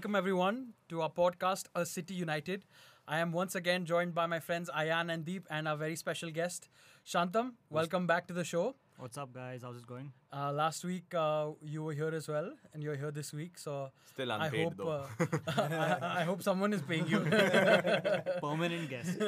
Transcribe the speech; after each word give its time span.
welcome 0.00 0.16
everyone 0.16 0.72
to 0.88 1.02
our 1.02 1.10
podcast, 1.10 1.66
A 1.74 1.84
City 1.84 2.14
United. 2.14 2.64
I 3.06 3.18
am 3.18 3.32
once 3.32 3.54
again 3.54 3.84
joined 3.84 4.14
by 4.14 4.24
my 4.24 4.40
friends 4.40 4.70
Ayaan 4.74 5.12
and 5.12 5.26
Deep 5.26 5.46
and 5.50 5.68
our 5.68 5.76
very 5.76 5.94
special 5.94 6.30
guest, 6.30 6.70
Shantam. 7.06 7.50
Welcome 7.68 8.06
back 8.06 8.26
to 8.28 8.32
the 8.32 8.42
show. 8.42 8.76
What's 9.00 9.16
up, 9.16 9.32
guys? 9.32 9.62
How's 9.62 9.78
it 9.78 9.86
going? 9.86 10.12
Uh, 10.30 10.52
last 10.52 10.84
week 10.84 11.14
uh, 11.14 11.46
you 11.64 11.82
were 11.82 11.94
here 11.94 12.12
as 12.14 12.28
well, 12.28 12.52
and 12.74 12.82
you're 12.82 12.96
here 12.96 13.10
this 13.10 13.32
week. 13.32 13.56
So 13.56 13.88
Still 14.12 14.30
I 14.30 14.44
unpaid 14.44 14.64
hope 14.64 14.76
though. 14.76 14.90
uh, 14.90 15.06
I, 16.02 16.20
I 16.20 16.24
hope 16.24 16.42
someone 16.42 16.74
is 16.74 16.82
paying 16.82 17.06
you. 17.08 17.20
Permanent 18.42 18.90
guest. 18.90 19.18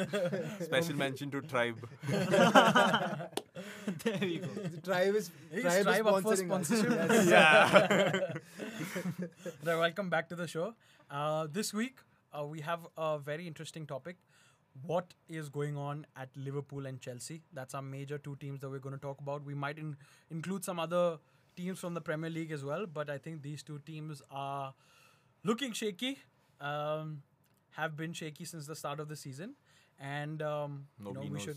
Special 0.61 0.95
mention 0.97 1.31
to 1.31 1.41
Tribe. 1.41 1.89
there 2.09 3.19
you 4.25 4.41
go. 4.41 4.49
The 4.63 4.81
tribe 4.85 5.15
is 5.15 5.31
Is 5.51 5.63
tribe, 5.63 5.83
Tribe 5.85 6.07
up 6.07 6.23
for 6.23 6.35
is 6.35 6.41
us. 6.41 6.47
sponsorship? 6.47 6.91
Yes. 6.91 7.29
yeah. 7.29 8.33
Right, 9.65 9.79
welcome 9.79 10.11
back 10.11 10.29
to 10.29 10.37
the 10.37 10.47
show. 10.47 10.75
Uh, 11.11 11.47
this 11.51 11.73
week 11.73 11.97
uh, 12.39 12.45
we 12.45 12.61
have 12.61 12.87
a 12.99 13.19
very 13.19 13.47
interesting 13.47 13.87
topic. 13.87 14.17
What 14.81 15.15
is 15.29 15.49
going 15.49 15.77
on 15.77 16.07
at 16.17 16.29
Liverpool 16.37 16.87
and 16.87 17.01
Chelsea? 17.01 17.43
That's 17.53 17.75
our 17.75 17.83
major 17.83 18.19
two 18.19 18.37
teams 18.37 18.61
that 18.61 18.71
we're 18.71 18.79
going 18.79 18.95
to 18.95 19.01
talk 19.01 19.21
about. 19.21 19.45
We 19.45 19.55
might 19.55 19.79
in- 19.79 19.97
include 20.31 20.65
some 20.65 20.81
other 20.81 21.19
teams 21.57 21.79
from 21.79 21.95
the 21.95 22.01
Premier 22.01 22.31
League 22.31 22.51
as 22.53 22.65
well, 22.65 22.87
but 22.87 23.11
I 23.11 23.19
think 23.19 23.43
these 23.43 23.63
two 23.63 23.79
teams 23.81 24.23
are 24.31 24.75
looking 25.45 25.73
shaky. 25.73 26.19
Um, 26.61 27.23
have 27.73 27.97
been 27.97 28.13
shaky 28.13 28.45
since 28.45 28.67
the 28.67 28.77
start 28.77 29.01
of 29.01 29.09
the 29.09 29.17
season, 29.17 29.55
and 29.99 30.43
um, 30.43 30.87
you 30.99 31.13
know, 31.13 31.21
we 31.21 31.31
knows. 31.31 31.43
should 31.43 31.57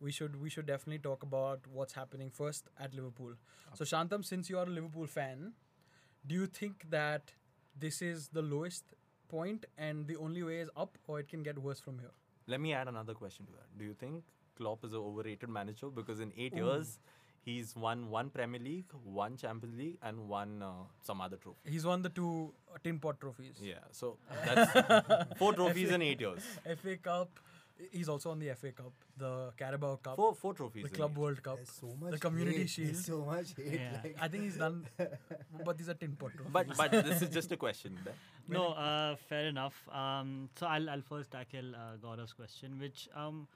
we 0.00 0.10
should 0.10 0.40
we 0.40 0.50
should 0.50 0.66
definitely 0.66 0.98
talk 0.98 1.22
about 1.22 1.60
what's 1.72 1.92
happening 1.92 2.30
first 2.30 2.68
at 2.78 2.94
Liverpool. 2.94 3.34
So 3.74 3.84
Shantam, 3.84 4.24
since 4.24 4.50
you 4.50 4.58
are 4.58 4.66
a 4.66 4.70
Liverpool 4.70 5.06
fan, 5.06 5.52
do 6.26 6.34
you 6.34 6.46
think 6.46 6.86
that 6.90 7.32
this 7.78 8.02
is 8.02 8.28
the 8.28 8.42
lowest 8.42 8.84
point 9.28 9.66
and 9.78 10.06
the 10.06 10.16
only 10.16 10.42
way 10.42 10.60
is 10.60 10.70
up, 10.76 10.98
or 11.06 11.20
it 11.20 11.28
can 11.28 11.42
get 11.42 11.58
worse 11.58 11.80
from 11.80 11.98
here? 11.98 12.12
Let 12.46 12.60
me 12.60 12.72
add 12.72 12.88
another 12.88 13.14
question 13.14 13.46
to 13.46 13.52
that. 13.52 13.78
Do 13.78 13.84
you 13.84 13.94
think 13.94 14.22
Klopp 14.56 14.84
is 14.84 14.92
an 14.92 14.98
overrated 15.00 15.48
manager? 15.48 15.88
Because 15.88 16.20
in 16.20 16.32
eight 16.36 16.52
Ooh. 16.54 16.64
years, 16.64 16.98
he's 17.42 17.74
won 17.74 18.10
one 18.10 18.30
Premier 18.30 18.60
League, 18.60 18.90
one 19.04 19.36
Champions 19.36 19.76
League, 19.76 19.98
and 20.02 20.28
one 20.28 20.62
uh, 20.62 20.72
some 21.02 21.20
other 21.20 21.36
trophy. 21.36 21.70
He's 21.70 21.86
won 21.86 22.02
the 22.02 22.10
two 22.10 22.52
uh, 22.72 22.78
tin 22.82 22.98
pot 22.98 23.20
trophies. 23.20 23.56
Yeah, 23.60 23.84
so 23.92 24.18
that's 24.44 25.28
four 25.38 25.54
trophies 25.54 25.90
in 25.90 26.02
eight 26.02 26.20
years. 26.20 26.42
FA 26.82 26.96
Cup. 26.96 27.40
He's 27.90 28.08
also 28.08 28.30
on 28.30 28.38
the 28.38 28.54
FA 28.54 28.70
Cup, 28.72 28.92
the 29.16 29.52
Carabao 29.56 29.96
Cup, 29.96 30.16
Four 30.16 30.34
four 30.34 30.54
trophies. 30.54 30.84
the 30.84 30.88
Club. 30.90 31.16
World 31.18 31.42
Cup, 31.42 31.56
There's 31.56 31.70
so 31.70 31.96
much 32.00 32.12
the 32.12 32.18
Community 32.18 32.58
hate. 32.58 32.70
Shield. 32.70 32.88
There's 32.88 33.04
so 33.04 33.24
much 33.24 33.54
hate. 33.56 33.80
Yeah. 33.80 34.00
Like, 34.04 34.16
I 34.20 34.28
think 34.28 34.44
he's 34.44 34.56
done, 34.56 34.86
but 35.64 35.76
these 35.76 35.88
are 35.88 35.94
tin 35.94 36.14
pot 36.14 36.30
trophies. 36.36 36.52
But 36.52 36.76
but 36.76 36.90
this 36.92 37.22
is 37.22 37.30
just 37.30 37.50
a 37.52 37.56
question. 37.56 37.98
No, 38.46 38.72
uh, 38.74 39.16
fair 39.16 39.46
enough. 39.46 39.74
Um, 39.90 40.50
so 40.54 40.66
I'll, 40.66 40.90
I'll 40.90 41.00
first 41.00 41.30
tackle 41.30 41.74
uh, 41.74 41.96
Gaurav's 41.96 42.34
question, 42.34 42.78
which 42.78 43.08
um, 43.16 43.48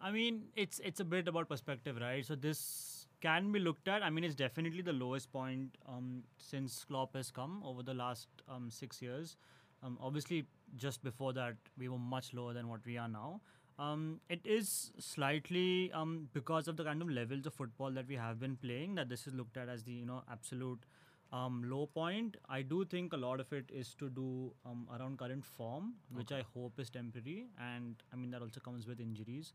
I 0.00 0.12
mean, 0.12 0.44
it's 0.54 0.78
it's 0.84 1.00
a 1.00 1.04
bit 1.04 1.26
about 1.28 1.48
perspective, 1.48 1.98
right? 2.00 2.24
So 2.24 2.36
this 2.36 3.06
can 3.20 3.50
be 3.52 3.58
looked 3.58 3.88
at. 3.88 4.02
I 4.04 4.08
mean, 4.10 4.22
it's 4.24 4.36
definitely 4.36 4.82
the 4.82 4.92
lowest 4.92 5.32
point 5.32 5.76
um, 5.88 6.22
since 6.38 6.84
Klopp 6.84 7.16
has 7.16 7.30
come 7.32 7.60
over 7.64 7.82
the 7.82 7.92
last 7.92 8.28
um, 8.48 8.70
six 8.70 9.02
years. 9.02 9.36
Um, 9.82 9.98
obviously, 10.00 10.44
just 10.76 11.02
before 11.02 11.32
that, 11.32 11.56
we 11.76 11.88
were 11.88 11.98
much 11.98 12.32
lower 12.32 12.52
than 12.52 12.68
what 12.68 12.86
we 12.86 12.98
are 12.98 13.08
now. 13.08 13.40
Um, 13.80 14.20
it 14.28 14.40
is 14.44 14.92
slightly 14.98 15.90
um, 15.94 16.28
because 16.34 16.68
of 16.68 16.76
the 16.76 16.84
kind 16.84 17.00
of 17.00 17.08
levels 17.10 17.46
of 17.46 17.54
football 17.54 17.90
that 17.92 18.06
we 18.06 18.14
have 18.16 18.38
been 18.38 18.56
playing 18.56 18.94
that 18.96 19.08
this 19.08 19.26
is 19.26 19.32
looked 19.34 19.56
at 19.56 19.68
as 19.70 19.84
the 19.84 19.92
you 19.92 20.04
know 20.04 20.22
absolute 20.30 20.84
um, 21.32 21.62
low 21.70 21.86
point. 21.86 22.36
I 22.48 22.60
do 22.62 22.84
think 22.84 23.14
a 23.14 23.16
lot 23.16 23.40
of 23.40 23.52
it 23.54 23.70
is 23.72 23.94
to 24.00 24.10
do 24.10 24.52
um, 24.66 24.86
around 24.98 25.18
current 25.18 25.44
form, 25.46 25.94
which 26.12 26.30
I 26.30 26.42
hope 26.54 26.78
is 26.78 26.90
temporary, 26.90 27.46
and 27.58 27.96
I 28.12 28.16
mean 28.16 28.30
that 28.32 28.42
also 28.42 28.60
comes 28.60 28.86
with 28.86 29.00
injuries 29.00 29.54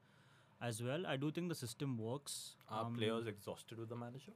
as 0.61 0.81
well. 0.81 1.05
I 1.05 1.17
do 1.17 1.31
think 1.31 1.49
the 1.49 1.55
system 1.63 1.97
works. 1.97 2.55
Are 2.69 2.85
Um, 2.85 2.95
players 2.95 3.27
exhausted 3.27 3.77
with 3.77 3.89
the 3.89 3.95
manager? 3.95 4.33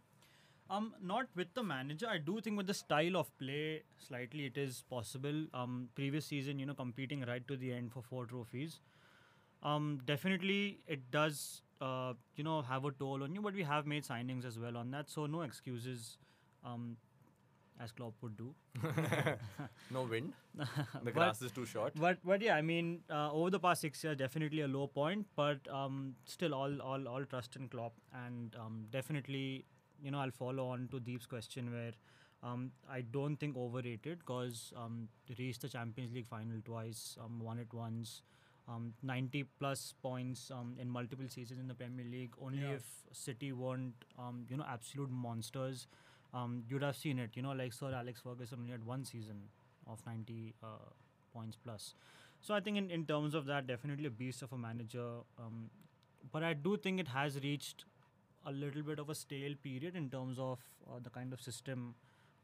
um, 0.69 0.93
not 1.01 1.27
with 1.35 1.53
the 1.55 1.63
manager. 1.63 2.07
I 2.07 2.19
do 2.19 2.39
think 2.41 2.57
with 2.57 2.67
the 2.67 2.75
style 2.75 3.17
of 3.17 3.35
play, 3.39 3.81
slightly 3.97 4.45
it 4.45 4.57
is 4.57 4.83
possible. 4.89 5.45
Um, 5.53 5.89
previous 5.95 6.27
season, 6.27 6.59
you 6.59 6.67
know, 6.67 6.75
competing 6.75 7.21
right 7.21 7.47
to 7.47 7.57
the 7.57 7.73
end 7.73 7.91
for 7.91 8.03
four 8.03 8.25
trophies. 8.27 8.79
Um, 9.63 9.99
definitely, 10.05 10.79
it 10.87 11.11
does, 11.11 11.61
uh, 11.81 12.13
you 12.35 12.43
know, 12.43 12.61
have 12.61 12.85
a 12.85 12.91
toll 12.91 13.23
on 13.23 13.33
you. 13.35 13.41
But 13.41 13.53
we 13.53 13.63
have 13.63 13.85
made 13.85 14.03
signings 14.03 14.45
as 14.45 14.57
well 14.57 14.77
on 14.77 14.91
that, 14.91 15.09
so 15.09 15.25
no 15.25 15.41
excuses, 15.41 16.17
um, 16.63 16.97
as 17.81 17.91
Klopp 17.91 18.13
would 18.21 18.37
do. 18.37 18.53
No 19.91 20.03
wind. 20.03 20.33
The 20.57 20.67
But- 21.03 21.13
grass 21.13 21.41
is 21.41 21.51
too 21.51 21.65
short. 21.65 21.93
But 21.95 22.19
but 22.23 22.41
yeah, 22.41 22.55
I 22.55 22.61
mean, 22.61 23.01
uh, 23.09 23.31
over 23.31 23.49
the 23.49 23.59
past 23.59 23.81
six 23.81 24.03
years, 24.03 24.17
definitely 24.17 24.61
a 24.61 24.67
low 24.67 24.87
point. 24.87 25.27
But 25.35 25.67
um, 25.69 26.15
still, 26.25 26.53
all 26.53 26.81
all 26.81 27.07
all 27.07 27.25
trust 27.25 27.55
in 27.55 27.67
Klopp, 27.67 27.93
and 28.25 28.55
um, 28.55 28.85
definitely, 28.91 29.65
you 30.01 30.11
know, 30.11 30.19
I'll 30.19 30.31
follow 30.31 30.67
on 30.69 30.87
to 30.91 30.99
Deep's 30.99 31.25
question 31.25 31.71
where. 31.71 31.91
Um, 32.41 32.71
I 32.89 33.01
don't 33.01 33.35
think 33.35 33.57
overrated 33.57 34.19
because 34.19 34.71
um, 34.81 35.09
reached 35.37 35.59
the 35.63 35.67
Champions 35.67 36.13
League 36.13 36.25
final 36.25 36.61
twice, 36.63 37.17
um, 37.21 37.37
won 37.37 37.59
it 37.59 37.73
once, 37.73 38.21
um, 38.69 38.93
90 39.01 39.43
plus 39.59 39.93
points 40.01 40.51
um, 40.51 40.75
in 40.79 40.89
multiple 40.89 41.27
seasons 41.27 41.59
in 41.59 41.67
the 41.67 41.73
Premier 41.73 42.05
League. 42.05 42.33
Only 42.41 42.61
Yeah. 42.61 42.75
if 42.75 42.83
City 43.11 43.51
weren't, 43.51 44.05
um, 44.17 44.45
you 44.49 44.57
know, 44.57 44.65
absolute 44.67 45.09
monsters, 45.09 45.87
um, 46.33 46.63
you'd 46.69 46.83
have 46.83 46.95
seen 46.95 47.17
it. 47.19 47.35
You 47.35 47.41
know, 47.41 47.51
like 47.53 47.73
Sir 47.73 47.91
Alex 47.93 48.21
Ferguson 48.21 48.59
only 48.59 48.71
had 48.71 48.85
one 48.85 49.03
season 49.05 49.41
of 49.87 50.05
90 50.05 50.53
uh, 50.63 50.67
points 51.33 51.57
plus. 51.63 51.95
So 52.41 52.53
I 52.53 52.59
think 52.59 52.77
in, 52.77 52.91
in 52.91 53.05
terms 53.05 53.33
of 53.33 53.45
that, 53.45 53.67
definitely 53.67 54.05
a 54.05 54.11
beast 54.11 54.41
of 54.43 54.53
a 54.53 54.57
manager. 54.57 55.07
Um, 55.37 55.69
but 56.31 56.43
I 56.43 56.53
do 56.53 56.77
think 56.77 56.99
it 56.99 57.07
has 57.07 57.39
reached 57.41 57.85
a 58.45 58.51
little 58.51 58.83
bit 58.83 58.99
of 58.99 59.09
a 59.09 59.15
stale 59.15 59.55
period 59.63 59.95
in 59.95 60.09
terms 60.09 60.37
of 60.39 60.59
uh, 60.87 60.99
the 61.03 61.09
kind 61.09 61.33
of 61.33 61.41
system 61.41 61.95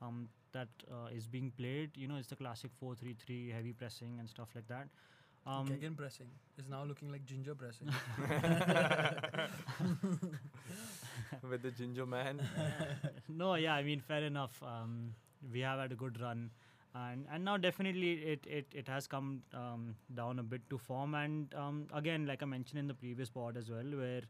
um, 0.02 0.28
that 0.52 0.68
uh, 0.92 1.08
is 1.14 1.28
being 1.28 1.52
played. 1.58 1.92
You 1.96 2.08
know, 2.08 2.16
it's 2.16 2.28
the 2.28 2.36
classic 2.36 2.72
4-3-3, 2.82 3.54
heavy 3.54 3.74
pressing 3.74 4.18
and 4.20 4.28
stuff 4.30 4.50
like 4.56 4.68
that. 4.68 4.88
Um, 5.48 5.68
Gegen 5.68 5.96
pressing 5.96 6.28
is 6.58 6.70
now 6.70 6.84
looking 6.84 7.12
like 7.12 7.24
ginger 7.26 7.54
pressing. 7.54 7.88
with 11.50 11.62
the 11.62 11.72
ginger 11.72 12.06
man. 12.06 12.42
no, 13.30 13.56
yeah, 13.56 13.76
I 13.76 13.84
mean, 13.84 14.00
fair 14.00 14.24
enough. 14.24 14.62
Um, 14.64 15.14
we 15.54 15.60
have 15.60 15.80
had 15.80 15.92
a 15.92 15.96
good 15.96 16.20
run, 16.20 16.50
and 16.96 17.28
and 17.32 17.46
now 17.46 17.58
definitely 17.58 18.14
it 18.14 18.48
it, 18.48 18.66
it 18.74 18.88
has 18.88 19.06
come 19.08 19.44
um, 19.54 19.96
down 20.14 20.40
a 20.40 20.44
bit 20.44 20.68
to 20.72 20.78
form. 20.80 21.14
And 21.14 21.54
um, 21.54 21.88
again, 21.94 22.26
like 22.26 22.42
I 22.42 22.46
mentioned 22.46 22.80
in 22.80 22.88
the 22.88 22.96
previous 22.96 23.30
pod 23.30 23.58
as 23.58 23.70
well, 23.70 23.86
where 23.86 24.22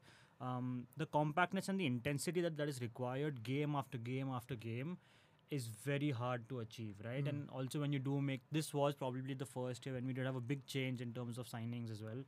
um, 0.41 0.85
the 0.97 1.05
compactness 1.05 1.69
and 1.69 1.79
the 1.79 1.85
intensity 1.85 2.41
that 2.41 2.57
that 2.57 2.67
is 2.67 2.81
required 2.81 3.41
game 3.43 3.73
after 3.75 3.97
game 3.97 4.29
after 4.29 4.55
game 4.55 4.97
is 5.51 5.67
very 5.67 6.11
hard 6.11 6.47
to 6.49 6.59
achieve, 6.59 6.95
right? 7.03 7.23
Mm. 7.23 7.29
And 7.29 7.49
also 7.49 7.79
when 7.79 7.93
you 7.93 7.99
do 7.99 8.19
make 8.21 8.41
this 8.51 8.73
was 8.73 8.95
probably 8.95 9.33
the 9.33 9.45
first 9.45 9.85
year 9.85 9.95
when 9.95 10.05
we 10.05 10.13
did 10.13 10.25
have 10.25 10.35
a 10.35 10.41
big 10.41 10.65
change 10.65 11.01
in 11.01 11.13
terms 11.13 11.37
of 11.37 11.47
signings 11.47 11.91
as 11.91 12.01
well. 12.01 12.23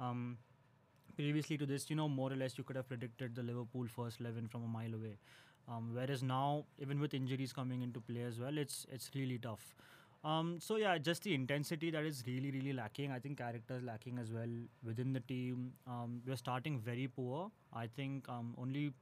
Um, 0.00 0.38
previously 1.16 1.56
to 1.58 1.66
this, 1.66 1.88
you 1.90 1.96
know, 1.96 2.08
more 2.08 2.32
or 2.32 2.36
less 2.36 2.58
you 2.58 2.64
could 2.64 2.76
have 2.76 2.88
predicted 2.88 3.34
the 3.34 3.42
Liverpool 3.42 3.86
first 3.86 4.20
eleven 4.20 4.48
from 4.48 4.64
a 4.64 4.68
mile 4.68 4.94
away. 4.94 5.18
Um, 5.68 5.90
whereas 5.94 6.22
now, 6.22 6.64
even 6.78 7.00
with 7.00 7.14
injuries 7.14 7.52
coming 7.52 7.82
into 7.82 8.00
play 8.00 8.22
as 8.22 8.38
well, 8.38 8.58
it's 8.58 8.86
it's 8.90 9.10
really 9.14 9.38
tough. 9.38 9.74
Um, 10.24 10.58
so 10.58 10.76
yeah, 10.76 10.96
just 10.96 11.22
the 11.22 11.34
intensity 11.34 11.90
that 11.90 12.04
is 12.04 12.24
really 12.26 12.50
really 12.50 12.72
lacking. 12.72 13.12
I 13.12 13.18
think 13.18 13.38
character 13.38 13.76
is 13.76 13.82
lacking 13.82 14.18
as 14.18 14.32
well 14.32 14.48
within 14.82 15.12
the 15.12 15.20
team. 15.20 15.72
Um, 15.86 16.22
we're 16.26 16.36
starting 16.36 16.78
very 16.80 17.08
poor. 17.08 17.50
I 17.72 17.86
think 17.86 18.28
um, 18.28 18.54
only 18.58 18.92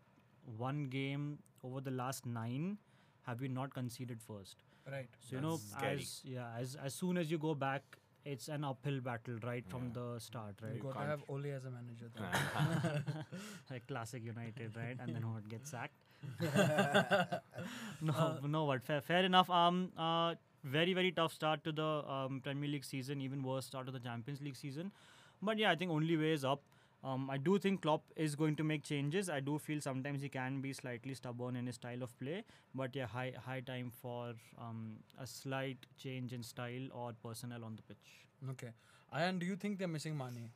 one 0.56 0.87
game 0.88 1.38
over 1.65 1.81
the 1.81 1.93
last 1.93 2.26
nine 2.26 2.79
have 3.27 3.41
we 3.41 3.49
not 3.49 3.73
conceded 3.75 4.21
first. 4.23 4.63
right. 4.91 5.09
So 5.31 5.37
you 5.37 5.43
know, 5.43 5.57
scary. 5.65 6.01
as 6.03 6.21
yeah, 6.25 6.49
as 6.59 6.77
as 6.77 6.95
soon 6.95 7.17
as 7.17 7.31
you 7.31 7.39
go 7.39 7.55
back, 7.55 7.83
it's 8.25 8.49
an 8.49 8.65
uphill 8.71 9.01
battle 9.01 9.39
right 9.49 9.69
from 9.75 9.85
Yeah. 9.89 10.01
the 10.01 10.21
start, 10.25 10.55
You 10.63 10.69
right? 10.69 10.81
got 10.83 10.89
to 10.93 10.95
can't- 10.99 11.09
have 11.09 11.23
Ole 11.29 11.47
as 11.59 11.65
a 11.65 11.71
manager. 11.71 12.11
though. 12.17 13.23
like 13.75 13.87
classic 13.87 14.25
United, 14.25 14.77
right? 14.77 14.97
And 15.01 15.15
then 15.17 15.29
what 15.35 15.49
gets 15.49 15.71
sacked? 15.71 15.95
no, 18.01 18.39
no, 18.47 18.65
what? 18.65 18.83
Fair, 18.85 19.01
fair 19.01 19.25
enough. 19.25 19.51
Um, 19.51 19.91
uh, 19.97 20.35
very, 20.65 20.95
very 20.95 21.11
tough 21.13 21.33
start 21.33 21.65
to 21.65 21.73
the 21.73 21.87
um, 22.17 22.41
Premier 22.43 22.69
League 22.71 22.85
season. 22.85 23.21
Even 23.21 23.43
worse 23.43 23.67
start 23.67 23.87
to 23.87 23.93
the 23.93 23.99
Champions 24.01 24.41
League 24.41 24.57
season. 24.57 24.93
But 25.41 25.59
yeah, 25.59 25.71
I 25.73 25.77
think 25.77 25.91
only 25.91 26.17
way 26.17 26.33
is 26.33 26.45
up. 26.45 26.63
Um, 27.05 27.29
I 27.31 27.37
do 27.37 27.59
think 27.59 27.83
Klopp 27.83 28.05
is 28.17 28.37
going 28.37 28.55
to 28.57 28.65
make 28.65 28.85
changes. 28.85 29.29
I 29.29 29.41
do 29.41 29.59
feel 29.59 29.81
sometimes 29.81 30.23
he 30.23 30.29
can 30.29 30.61
be 30.61 30.73
slightly 30.73 31.15
stubborn 31.15 31.57
in 31.57 31.67
his 31.67 31.75
style 31.75 32.03
of 32.03 32.17
play. 32.19 32.45
But 32.75 32.95
yeah, 32.95 33.07
high 33.07 33.33
high 33.45 33.61
time 33.61 33.91
for 33.91 34.35
um, 34.59 34.99
a 35.19 35.27
slight 35.27 35.87
change 35.99 36.33
in 36.33 36.43
style 36.43 36.89
or 36.93 37.13
personnel 37.23 37.65
on 37.65 37.77
the 37.77 37.83
pitch. 37.83 38.19
Okay. 38.51 38.73
and 39.13 39.41
do 39.41 39.47
you 39.47 39.57
think 39.57 39.79
they're 39.79 39.89
missing 39.89 40.17
Mane? 40.17 40.51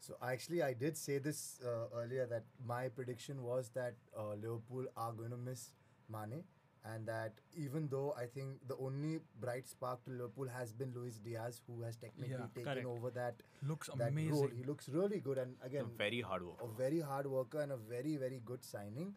So 0.00 0.16
actually, 0.22 0.62
I 0.62 0.72
did 0.72 0.96
say 0.96 1.18
this 1.18 1.60
uh, 1.64 1.94
earlier 1.94 2.26
that 2.26 2.44
my 2.66 2.88
prediction 2.88 3.42
was 3.42 3.70
that 3.74 3.94
uh, 4.16 4.34
Liverpool 4.34 4.86
are 4.96 5.12
going 5.12 5.30
to 5.30 5.36
miss 5.36 5.70
Mane, 6.10 6.44
and 6.84 7.06
that 7.06 7.32
even 7.56 7.88
though 7.88 8.14
I 8.16 8.26
think 8.26 8.66
the 8.68 8.76
only 8.76 9.20
bright 9.40 9.66
spark 9.68 10.04
to 10.04 10.10
Liverpool 10.10 10.48
has 10.48 10.72
been 10.72 10.92
Luis 10.94 11.18
Diaz, 11.18 11.60
who 11.66 11.82
has 11.82 11.96
technically 11.96 12.30
Yeah. 12.36 12.46
taken 12.54 12.72
Correct. 12.72 12.86
over 12.86 13.10
that 13.10 13.42
Looks 13.62 13.88
that 13.96 14.08
amazing. 14.08 14.32
role. 14.34 14.48
He 14.48 14.62
looks 14.64 14.88
really 14.88 15.20
good, 15.20 15.38
and 15.38 15.56
again, 15.62 15.84
a 15.84 15.96
very 15.98 16.20
hard 16.20 16.42
worker. 16.44 16.64
a 16.64 16.68
very 16.68 17.00
hard 17.00 17.26
worker 17.26 17.60
and 17.60 17.72
a 17.72 17.76
very 17.76 18.16
very 18.16 18.40
good 18.44 18.64
signing. 18.64 19.14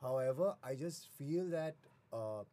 However, 0.00 0.54
I 0.62 0.74
just 0.76 1.08
feel 1.08 1.46
that 1.50 1.76
uh, 2.12 2.44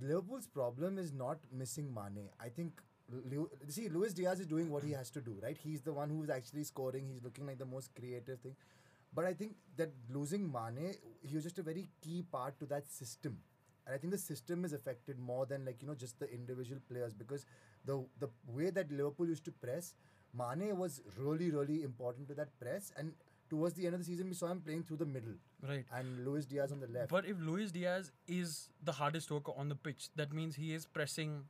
Liverpool's 0.00 0.46
problem 0.46 0.98
is 0.98 1.12
not 1.12 1.38
missing 1.52 1.92
Mane. 1.94 2.28
I 2.40 2.48
think. 2.48 2.80
Lu- 3.10 3.50
See, 3.68 3.88
Luis 3.90 4.14
Diaz 4.14 4.40
is 4.40 4.46
doing 4.46 4.70
what 4.70 4.82
he 4.82 4.92
has 4.92 5.10
to 5.10 5.20
do, 5.20 5.38
right? 5.42 5.58
He's 5.58 5.82
the 5.82 5.92
one 5.92 6.08
who's 6.08 6.30
actually 6.30 6.64
scoring. 6.64 7.06
He's 7.06 7.22
looking 7.22 7.46
like 7.46 7.58
the 7.58 7.66
most 7.66 7.94
creative 7.94 8.40
thing. 8.40 8.56
But 9.14 9.24
I 9.24 9.32
think 9.34 9.56
that 9.76 9.90
losing 10.10 10.50
Mane, 10.50 10.94
he 11.22 11.34
was 11.34 11.44
just 11.44 11.58
a 11.58 11.62
very 11.62 11.88
key 12.00 12.24
part 12.30 12.58
to 12.60 12.66
that 12.66 12.88
system. 12.90 13.38
And 13.86 13.94
I 13.94 13.98
think 13.98 14.12
the 14.12 14.18
system 14.18 14.64
is 14.64 14.72
affected 14.72 15.18
more 15.18 15.44
than 15.46 15.64
like, 15.64 15.82
you 15.82 15.88
know, 15.88 15.94
just 15.94 16.18
the 16.18 16.30
individual 16.32 16.80
players 16.90 17.12
because 17.12 17.44
the 17.84 18.04
the 18.18 18.28
way 18.46 18.70
that 18.70 18.90
Liverpool 18.90 19.26
used 19.28 19.44
to 19.44 19.52
press, 19.52 19.94
Mane 20.32 20.76
was 20.78 21.00
really, 21.18 21.50
really 21.50 21.82
important 21.82 22.28
to 22.28 22.34
that 22.34 22.58
press. 22.58 22.92
And 22.96 23.12
towards 23.50 23.74
the 23.74 23.84
end 23.86 23.94
of 23.94 24.00
the 24.00 24.06
season, 24.06 24.26
we 24.28 24.34
saw 24.34 24.46
him 24.50 24.60
playing 24.62 24.84
through 24.84 24.96
the 24.96 25.06
middle 25.06 25.34
Right. 25.62 25.84
and 25.92 26.24
Luis 26.24 26.46
Diaz 26.46 26.72
on 26.72 26.80
the 26.80 26.88
left. 26.88 27.10
But 27.10 27.26
if 27.26 27.38
Luis 27.38 27.70
Diaz 27.70 28.10
is 28.26 28.70
the 28.82 28.92
hardest 28.92 29.30
worker 29.30 29.52
on 29.56 29.68
the 29.68 29.76
pitch, 29.76 30.08
that 30.16 30.32
means 30.32 30.56
he 30.56 30.72
is 30.74 30.86
pressing, 30.86 31.44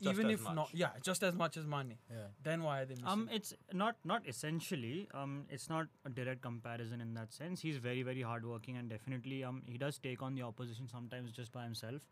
Just 0.00 0.18
even 0.18 0.30
as 0.30 0.40
if 0.40 0.54
not, 0.54 0.70
yeah, 0.72 0.90
just 1.02 1.22
as 1.22 1.34
much 1.34 1.56
as 1.56 1.66
Mane. 1.66 1.94
yeah. 2.10 2.26
Then 2.42 2.62
why 2.62 2.80
are 2.80 2.84
they 2.84 2.94
missing? 2.94 3.08
Um, 3.08 3.28
it's 3.32 3.54
not 3.72 3.96
not 4.04 4.26
essentially. 4.28 5.08
Um, 5.14 5.44
it's 5.50 5.68
not 5.68 5.86
a 6.04 6.10
direct 6.10 6.42
comparison 6.42 7.00
in 7.00 7.14
that 7.14 7.32
sense. 7.32 7.60
He's 7.60 7.76
very 7.78 8.02
very 8.02 8.22
hardworking 8.22 8.76
and 8.76 8.88
definitely 8.88 9.42
um 9.44 9.62
he 9.66 9.78
does 9.78 9.98
take 9.98 10.22
on 10.22 10.34
the 10.34 10.42
opposition 10.42 10.88
sometimes 10.88 11.32
just 11.32 11.52
by 11.52 11.64
himself, 11.64 12.02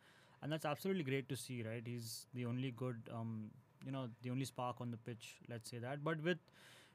and 0.43 0.53
that's 0.53 0.65
absolutely 0.65 1.05
great 1.05 1.29
to 1.29 1.37
see. 1.37 1.63
Right, 1.63 1.83
he's 1.85 2.27
the 2.35 2.47
only 2.47 2.73
good 2.73 2.97
um 3.13 3.51
you 3.85 3.93
know 3.93 4.09
the 4.23 4.31
only 4.31 4.45
spark 4.45 4.81
on 4.81 4.91
the 4.91 4.97
pitch. 4.97 5.37
Let's 5.49 5.71
say 5.71 5.79
that. 5.79 6.03
But 6.03 6.23
with 6.23 6.39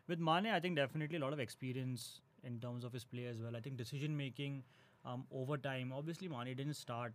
with 0.07 0.19
Mane, 0.19 0.47
I 0.47 0.59
think 0.59 0.75
definitely 0.75 1.17
a 1.17 1.21
lot 1.21 1.33
of 1.33 1.39
experience 1.39 2.21
in 2.43 2.59
terms 2.59 2.83
of 2.83 2.91
his 2.91 3.03
play 3.05 3.25
as 3.25 3.41
well. 3.41 3.55
I 3.55 3.59
think 3.59 3.77
decision 3.77 4.15
making 4.17 4.63
um, 5.05 5.25
over 5.31 5.57
time. 5.57 5.93
Obviously, 5.95 6.27
Mane 6.27 6.55
didn't 6.55 6.73
start 6.73 7.13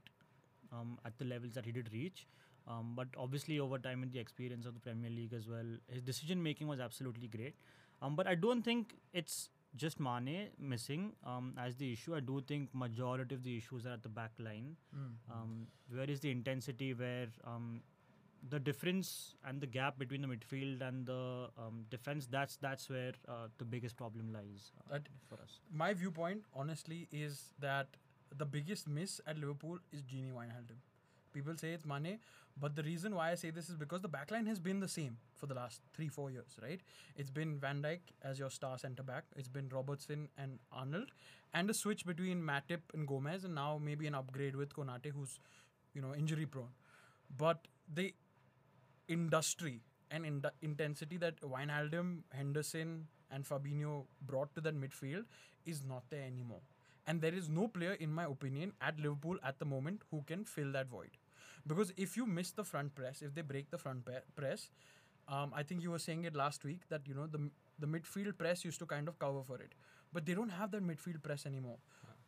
um, 0.73 0.99
at 1.05 1.17
the 1.19 1.25
levels 1.25 1.53
that 1.55 1.65
he 1.65 1.73
did 1.73 1.93
reach. 1.93 2.27
Um, 2.69 2.95
but 2.97 3.09
obviously, 3.17 3.61
over 3.61 3.79
time, 3.79 4.03
and 4.03 4.13
the 4.13 4.19
experience 4.19 4.67
of 4.67 4.75
the 4.75 4.81
Premier 4.81 5.11
League 5.11 5.33
as 5.33 5.49
well, 5.49 5.67
his 5.89 6.03
decision 6.03 6.43
making 6.43 6.67
was 6.67 6.81
absolutely 6.81 7.29
great. 7.29 7.55
Um, 8.03 8.17
but 8.17 8.27
I 8.27 8.35
don't 8.35 8.63
think 8.63 8.97
it's 9.13 9.51
just 9.77 10.01
Mane 10.01 10.49
missing 10.59 11.13
um, 11.25 11.55
as 11.59 11.77
the 11.77 11.93
issue. 11.93 12.15
I 12.15 12.21
do 12.21 12.43
think 12.47 12.71
majority 12.73 13.35
of 13.35 13.43
the 13.43 13.57
issues 13.57 13.87
are 13.87 13.93
at 13.93 14.03
the 14.03 14.09
back 14.09 14.33
line. 14.39 14.77
Mm. 14.95 15.33
Um, 15.33 15.67
where 15.93 16.11
is 16.11 16.21
the 16.21 16.31
intensity? 16.31 16.95
Where 16.95 17.29
um, 17.45 17.83
the 18.49 18.59
difference 18.59 19.35
and 19.45 19.61
the 19.61 19.67
gap 19.67 19.99
between 19.99 20.23
the 20.23 20.29
midfield 20.29 20.87
and 20.87 21.07
the 21.07 21.49
um, 21.59 21.85
defense? 21.91 22.27
That's 22.27 22.57
that's 22.57 22.89
where 22.89 23.13
uh, 23.29 23.49
the 23.59 23.65
biggest 23.65 23.97
problem 23.97 24.33
lies 24.33 24.73
uh, 24.93 24.99
for 25.29 25.37
us. 25.37 25.61
My 25.73 25.93
viewpoint, 25.95 26.43
honestly, 26.55 27.09
is 27.13 27.55
that 27.61 27.89
the 28.37 28.47
biggest 28.47 28.89
miss 28.89 29.21
at 29.27 29.39
Liverpool 29.39 29.79
is 29.93 30.03
Gini 30.03 30.33
Wijnaldum. 30.33 30.81
People 31.37 31.57
say 31.63 31.73
it's 31.73 31.85
Mane, 31.85 32.19
but 32.59 32.75
the 32.77 32.83
reason 32.83 33.15
why 33.15 33.31
I 33.31 33.35
say 33.35 33.51
this 33.51 33.69
is 33.69 33.77
because 33.77 34.01
the 34.01 34.09
backline 34.09 34.47
has 34.47 34.59
been 34.59 34.81
the 34.81 34.89
same 34.89 35.19
for 35.35 35.47
the 35.47 35.55
last 35.55 35.83
three, 35.93 36.09
four 36.09 36.31
years, 36.31 36.57
right? 36.63 36.81
It's 37.15 37.31
been 37.31 37.59
Van 37.59 37.83
Dijk 37.83 38.01
as 38.23 38.39
your 38.39 38.49
star 38.51 38.79
centre 38.79 39.03
back. 39.03 39.25
It's 39.37 39.49
been 39.57 39.69
Robertson 39.69 40.29
and 40.39 40.59
Arnold, 40.73 41.11
and 41.53 41.69
a 41.69 41.75
switch 41.75 42.07
between 42.07 42.43
Matip 42.43 42.81
and 42.95 43.07
Gomez, 43.07 43.45
and 43.45 43.55
now 43.55 43.79
maybe 43.91 44.07
an 44.07 44.15
upgrade 44.15 44.57
with 44.57 44.75
Konate, 44.75 45.13
who's, 45.15 45.39
you 45.93 46.01
know, 46.01 46.15
injury 46.15 46.47
prone. 46.47 46.73
But 47.37 47.69
the 47.93 48.15
industry 49.09 49.83
and 50.11 50.25
ind- 50.25 50.51
intensity 50.63 51.17
that 51.19 51.41
Wijnaldum, 51.41 52.23
Henderson, 52.33 53.09
and 53.31 53.45
Fabinho 53.45 54.05
brought 54.23 54.55
to 54.55 54.61
that 54.63 54.81
midfield 54.81 55.25
is 55.67 55.83
not 55.85 56.05
there 56.11 56.23
anymore. 56.23 56.61
And 57.07 57.21
there 57.21 57.35
is 57.35 57.49
no 57.49 57.69
player, 57.69 57.93
in 57.93 58.13
my 58.13 58.25
opinion, 58.25 58.73
at 58.81 58.99
Liverpool 58.99 59.37
at 59.45 59.59
the 59.59 59.65
moment 59.65 60.03
who 60.11 60.23
can 60.27 60.45
fill 60.45 60.73
that 60.73 60.89
void. 60.89 61.11
Because 61.67 61.93
if 61.97 62.17
you 62.17 62.27
miss 62.27 62.53
the 62.53 62.65
front 62.65 62.95
press, 62.95 63.23
if 63.23 63.35
they 63.35 63.43
break 63.43 63.71
the 63.71 63.79
front 63.79 64.05
pe- 64.05 64.21
press, 64.37 64.71
um, 65.29 65.53
I 65.55 65.63
think 65.63 65.83
you 65.83 65.91
were 65.91 65.99
saying 65.99 66.25
it 66.25 66.37
last 66.37 66.65
week 66.65 66.89
that 66.89 67.07
you 67.07 67.15
know 67.15 67.27
the 67.27 67.51
the 67.79 67.87
midfield 67.87 68.37
press 68.39 68.65
used 68.65 68.79
to 68.79 68.87
kind 68.87 69.09
of 69.09 69.19
cover 69.19 69.43
for 69.43 69.57
it, 69.57 69.75
but 70.13 70.25
they 70.27 70.35
don't 70.35 70.51
have 70.51 70.71
that 70.73 70.83
midfield 70.87 71.23
press 71.23 71.47
anymore. 71.47 71.79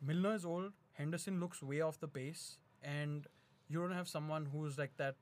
Milner 0.01 0.33
is 0.35 0.45
old. 0.45 0.71
Henderson 0.93 1.39
looks 1.39 1.63
way 1.63 1.81
off 1.81 1.99
the 1.99 2.07
pace, 2.07 2.57
and 2.83 3.27
you 3.69 3.79
don't 3.81 3.93
have 4.01 4.07
someone 4.07 4.45
who's 4.45 4.77
like 4.77 4.95
that 4.97 5.15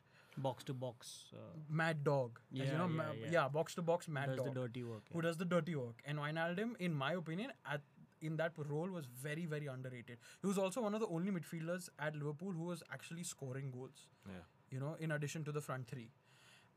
Box 0.45 0.63
to 0.65 0.73
box. 0.81 1.33
Uh, 1.33 1.37
mad 1.67 2.03
dog. 2.03 2.39
as 2.53 2.59
you 2.59 2.65
Yeah, 2.65 2.77
know, 2.77 2.83
yeah, 2.87 2.97
ma- 2.97 3.13
yeah. 3.35 3.47
box 3.47 3.73
to 3.73 3.81
box 3.81 4.07
mad 4.07 4.27
does 4.27 4.37
dog 4.37 4.49
the 4.53 4.59
dirty 4.59 4.83
work. 4.83 5.01
who 5.11 5.17
yeah. 5.17 5.21
does 5.23 5.37
the 5.37 5.45
dirty 5.45 5.73
work. 5.75 6.03
And 6.05 6.19
Wijnaldum, 6.19 6.75
in 6.79 6.93
my 6.93 7.13
opinion, 7.13 7.53
at 7.65 7.81
in 8.27 8.37
that 8.37 8.53
role 8.69 8.89
was 8.97 9.07
very 9.23 9.45
very 9.45 9.67
underrated. 9.73 10.17
He 10.41 10.47
was 10.47 10.57
also 10.57 10.81
one 10.81 10.93
of 10.99 11.01
the 11.05 11.07
only 11.07 11.31
midfielders 11.31 11.89
at 11.99 12.15
Liverpool 12.15 12.51
who 12.51 12.65
was 12.73 12.83
actually 12.91 13.23
scoring 13.23 13.71
goals. 13.71 14.07
Yeah. 14.27 14.45
You 14.69 14.79
know, 14.79 14.95
in 14.99 15.11
addition 15.11 15.43
to 15.45 15.51
the 15.51 15.61
front 15.61 15.87
three. 15.87 16.09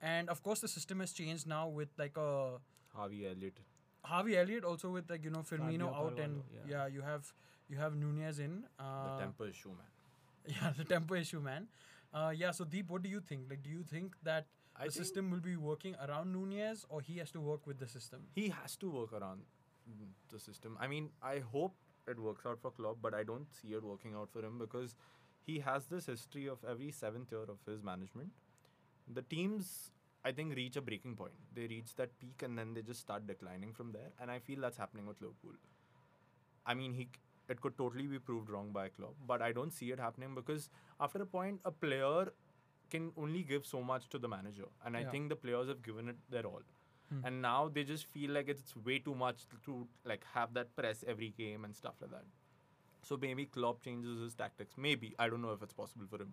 And 0.01 0.31
of 0.31 0.43
course, 0.43 0.61
the 0.61 0.69
system 0.69 1.01
has 1.01 1.13
changed 1.13 1.47
now 1.47 1.69
with 1.69 1.89
like 1.99 2.17
a 2.17 2.59
Harvey 2.95 3.27
Elliott. 3.27 3.61
Harvey 4.03 4.37
Elliott 4.39 4.65
also 4.65 4.91
with 4.91 5.11
like 5.11 5.25
you 5.25 5.31
know 5.31 5.41
Firmino 5.41 5.91
Fabio 5.91 6.07
out 6.07 6.19
and 6.19 6.43
yeah. 6.53 6.71
yeah. 6.71 6.87
you 6.87 7.03
have 7.03 7.33
you 7.69 7.77
have 7.77 7.95
Nunez 7.95 8.39
in. 8.39 8.65
The 8.79 8.85
tempo 8.85 9.21
temper 9.21 9.47
issue, 9.47 9.69
man. 9.69 9.91
yeah, 10.57 10.73
the 10.77 10.85
tempo 10.85 11.15
issue, 11.15 11.41
man. 11.41 11.69
Uh, 12.13 12.33
yeah, 12.37 12.51
so 12.51 12.65
Deep, 12.65 12.91
what 12.91 13.03
do 13.03 13.09
you 13.09 13.21
think? 13.21 13.43
Like, 13.49 13.63
do 13.63 13.71
you 13.71 13.85
think 13.85 14.17
that 14.25 14.47
I 14.77 14.87
the 14.87 14.91
think 14.91 15.05
system 15.05 15.31
will 15.31 15.41
be 15.41 15.57
working 15.57 15.95
around 16.05 16.33
Nunez, 16.33 16.85
or 16.89 17.01
he 17.01 17.19
has 17.19 17.31
to 17.33 17.41
work 17.41 17.67
with 17.67 17.79
the 17.79 17.87
system? 17.87 18.23
he 18.35 18.49
has 18.49 18.77
to 18.77 18.91
work 18.91 19.13
around 19.13 19.43
the 20.31 20.39
system. 20.39 20.77
I 20.81 20.87
mean, 20.87 21.11
I 21.23 21.39
hope 21.53 21.75
it 22.09 22.19
works 22.19 22.47
out 22.47 22.61
for 22.61 22.71
Klopp, 22.71 22.99
but 23.03 23.15
I 23.15 23.23
don't 23.23 23.47
see 23.55 23.69
it 23.69 23.83
working 23.83 24.15
out 24.15 24.31
for 24.33 24.41
him 24.45 24.59
because 24.59 24.95
he 25.47 25.59
has 25.61 25.87
this 25.87 26.07
history 26.07 26.47
of 26.49 26.59
every 26.69 26.91
seventh 26.91 27.33
year 27.33 27.43
of 27.43 27.59
his 27.67 27.83
management. 27.83 28.31
The 29.13 29.23
teams, 29.23 29.93
I 30.25 30.33
think, 30.33 30.55
reach 30.55 30.77
a 30.77 30.81
breaking 30.81 31.17
point. 31.17 31.35
They 31.55 31.67
reach 31.67 31.95
that 31.97 32.19
peak 32.19 32.43
and 32.43 32.59
then 32.59 32.75
they 32.75 32.83
just 32.83 33.01
start 33.01 33.27
declining 33.27 33.73
from 33.73 33.93
there. 33.93 34.13
And 34.21 34.31
I 34.31 34.39
feel 34.39 34.61
that's 34.61 34.77
happening 34.77 35.07
with 35.07 35.21
Liverpool. 35.21 35.55
I 36.67 36.75
mean, 36.75 36.95
he 36.95 37.09
it 37.49 37.61
could 37.61 37.77
totally 37.77 38.07
be 38.07 38.19
proved 38.19 38.49
wrong 38.49 38.71
by 38.73 38.89
Klopp, 38.89 39.15
but 39.27 39.43
I 39.43 39.51
don't 39.53 39.73
see 39.73 39.91
it 39.91 39.99
happening 39.99 40.35
because 40.37 40.71
after 41.01 41.21
a 41.21 41.27
point, 41.27 41.61
a 41.65 41.73
player 41.73 42.33
can 42.91 43.11
only 43.17 43.43
give 43.43 43.67
so 43.67 43.83
much 43.83 44.09
to 44.11 44.19
the 44.19 44.29
manager, 44.29 44.67
and 44.85 44.97
I 44.97 45.05
think 45.05 45.31
the 45.31 45.37
players 45.37 45.69
have 45.69 45.83
given 45.83 46.09
it 46.09 46.17
their 46.31 46.47
all. 46.47 46.63
Hmm. 47.13 47.25
And 47.27 47.43
now 47.43 47.69
they 47.73 47.83
just 47.85 48.05
feel 48.07 48.31
like 48.31 48.49
it's 48.49 48.75
way 48.89 48.99
too 48.99 49.15
much 49.15 49.47
to 49.67 49.87
like 50.05 50.25
have 50.35 50.55
that 50.55 50.75
press 50.77 51.05
every 51.07 51.31
game 51.37 51.65
and 51.65 51.75
stuff 51.75 51.95
like 52.01 52.11
that. 52.13 52.25
So 53.03 53.17
maybe 53.21 53.47
Klopp 53.47 53.83
changes 53.83 54.21
his 54.21 54.35
tactics. 54.35 54.75
Maybe 54.77 55.15
I 55.19 55.29
don't 55.29 55.43
know 55.43 55.53
if 55.53 55.63
it's 55.63 55.73
possible 55.73 56.07
for 56.09 56.19
him, 56.23 56.33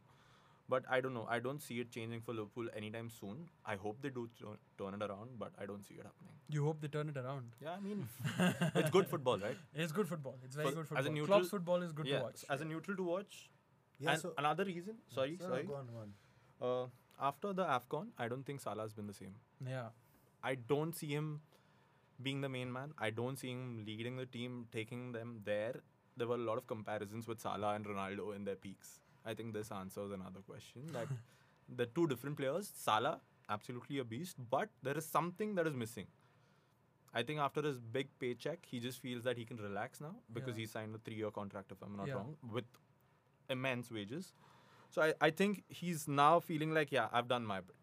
but 0.70 0.84
I 0.90 1.00
don't 1.02 1.14
know. 1.14 1.26
I 1.30 1.40
don't 1.40 1.62
see 1.62 1.80
it 1.80 1.90
changing 1.92 2.22
for 2.22 2.34
Liverpool 2.34 2.68
anytime 2.76 3.10
soon. 3.10 3.48
I 3.66 3.76
hope 3.76 4.02
they 4.02 4.10
do 4.10 4.30
tu- 4.40 4.58
turn 4.78 4.94
it 5.02 5.02
around, 5.10 5.40
but 5.40 5.52
I 5.60 5.66
don't 5.66 5.84
see 5.88 5.96
it 5.96 6.04
happening. 6.12 6.34
You 6.50 6.66
hope 6.66 6.80
they 6.82 6.90
turn 6.90 7.10
it 7.10 7.18
around. 7.18 7.52
Yeah, 7.62 7.72
I 7.72 7.80
mean, 7.80 8.08
it's 8.76 8.90
good 8.90 9.08
football, 9.08 9.40
right? 9.40 9.58
It's 9.74 9.92
good 9.92 10.08
football. 10.08 10.36
It's 10.44 10.56
very 10.56 10.70
For- 10.70 10.76
good 10.76 10.88
football. 10.88 11.00
as 11.00 11.06
a 11.06 11.10
football. 11.10 11.22
neutral- 11.22 11.38
Klopp's 11.40 11.50
football 11.50 11.82
is 11.82 11.92
good 11.94 12.06
yeah, 12.08 12.18
to 12.20 12.24
watch. 12.26 12.46
as 12.50 12.62
a 12.62 12.66
neutral 12.66 12.98
to 12.98 13.04
watch. 13.04 13.50
Yeah, 14.00 14.12
and 14.12 14.22
so 14.22 14.34
another 14.38 14.66
reason, 14.66 14.96
sorry, 15.14 15.38
no, 15.40 15.48
no, 15.48 15.54
sorry. 15.54 15.64
go 15.64 15.74
on, 15.76 15.88
go 15.88 16.00
on. 16.06 16.14
Uh, 16.84 16.88
after 17.20 17.52
the 17.54 17.64
Afcon, 17.66 18.10
I 18.18 18.28
don't 18.28 18.46
think 18.46 18.62
Salah's 18.62 18.94
been 18.94 19.08
the 19.08 19.14
same. 19.14 19.34
yeah. 19.66 19.88
I 20.50 20.56
don't 20.72 20.96
see 20.96 21.08
him 21.08 21.42
being 22.28 22.42
the 22.42 22.50
main 22.50 22.72
man. 22.72 22.94
I 22.98 23.10
don't 23.20 23.38
see 23.44 23.50
him 23.52 23.84
leading 23.86 24.16
the 24.18 24.26
team, 24.26 24.68
taking 24.72 25.12
them 25.12 25.42
there. 25.44 25.76
There 26.16 26.28
were 26.28 26.36
a 26.42 26.46
lot 26.50 26.58
of 26.58 26.68
comparisons 26.68 27.28
with 27.28 27.40
Salah 27.42 27.74
and 27.76 27.86
Ronaldo 27.86 28.36
in 28.36 28.46
their 28.46 28.56
peaks. 28.68 29.00
I 29.26 29.34
think 29.34 29.54
this 29.54 29.72
answers 29.72 30.12
another 30.12 30.40
question 30.52 30.88
that 30.94 31.08
the 31.82 31.86
two 31.88 32.08
different 32.08 32.38
players, 32.38 32.72
Salah, 32.76 33.20
absolutely 33.50 34.00
a 34.00 34.04
beast, 34.14 34.38
but 34.50 34.70
there 34.84 34.98
is 34.98 35.06
something 35.06 35.56
that 35.56 35.68
is 35.68 35.76
missing. 35.84 36.08
I 37.14 37.24
think 37.24 37.40
after 37.40 37.62
his 37.62 37.80
big 37.80 38.10
paycheck, 38.20 38.66
he 38.66 38.80
just 38.80 39.00
feels 39.02 39.24
that 39.24 39.38
he 39.38 39.46
can 39.46 39.58
relax 39.58 40.02
now 40.02 40.16
because 40.34 40.56
Yeah. 40.58 40.62
he 40.62 40.68
signed 40.74 40.96
a 40.96 41.00
three 41.00 41.16
year 41.24 41.32
contract, 41.40 41.72
if 41.78 41.82
I'm 41.88 41.96
not 42.02 42.08
Yeah. 42.08 42.16
wrong, 42.20 42.38
with 42.58 42.66
immense 43.50 43.92
wages. 44.00 44.34
So 44.90 45.02
I, 45.02 45.14
I 45.28 45.30
think 45.42 45.64
he's 45.82 46.08
now 46.08 46.40
feeling 46.40 46.74
like, 46.80 46.92
yeah, 46.98 47.10
I've 47.12 47.28
done 47.28 47.46
my 47.54 47.60
bit. 47.62 47.76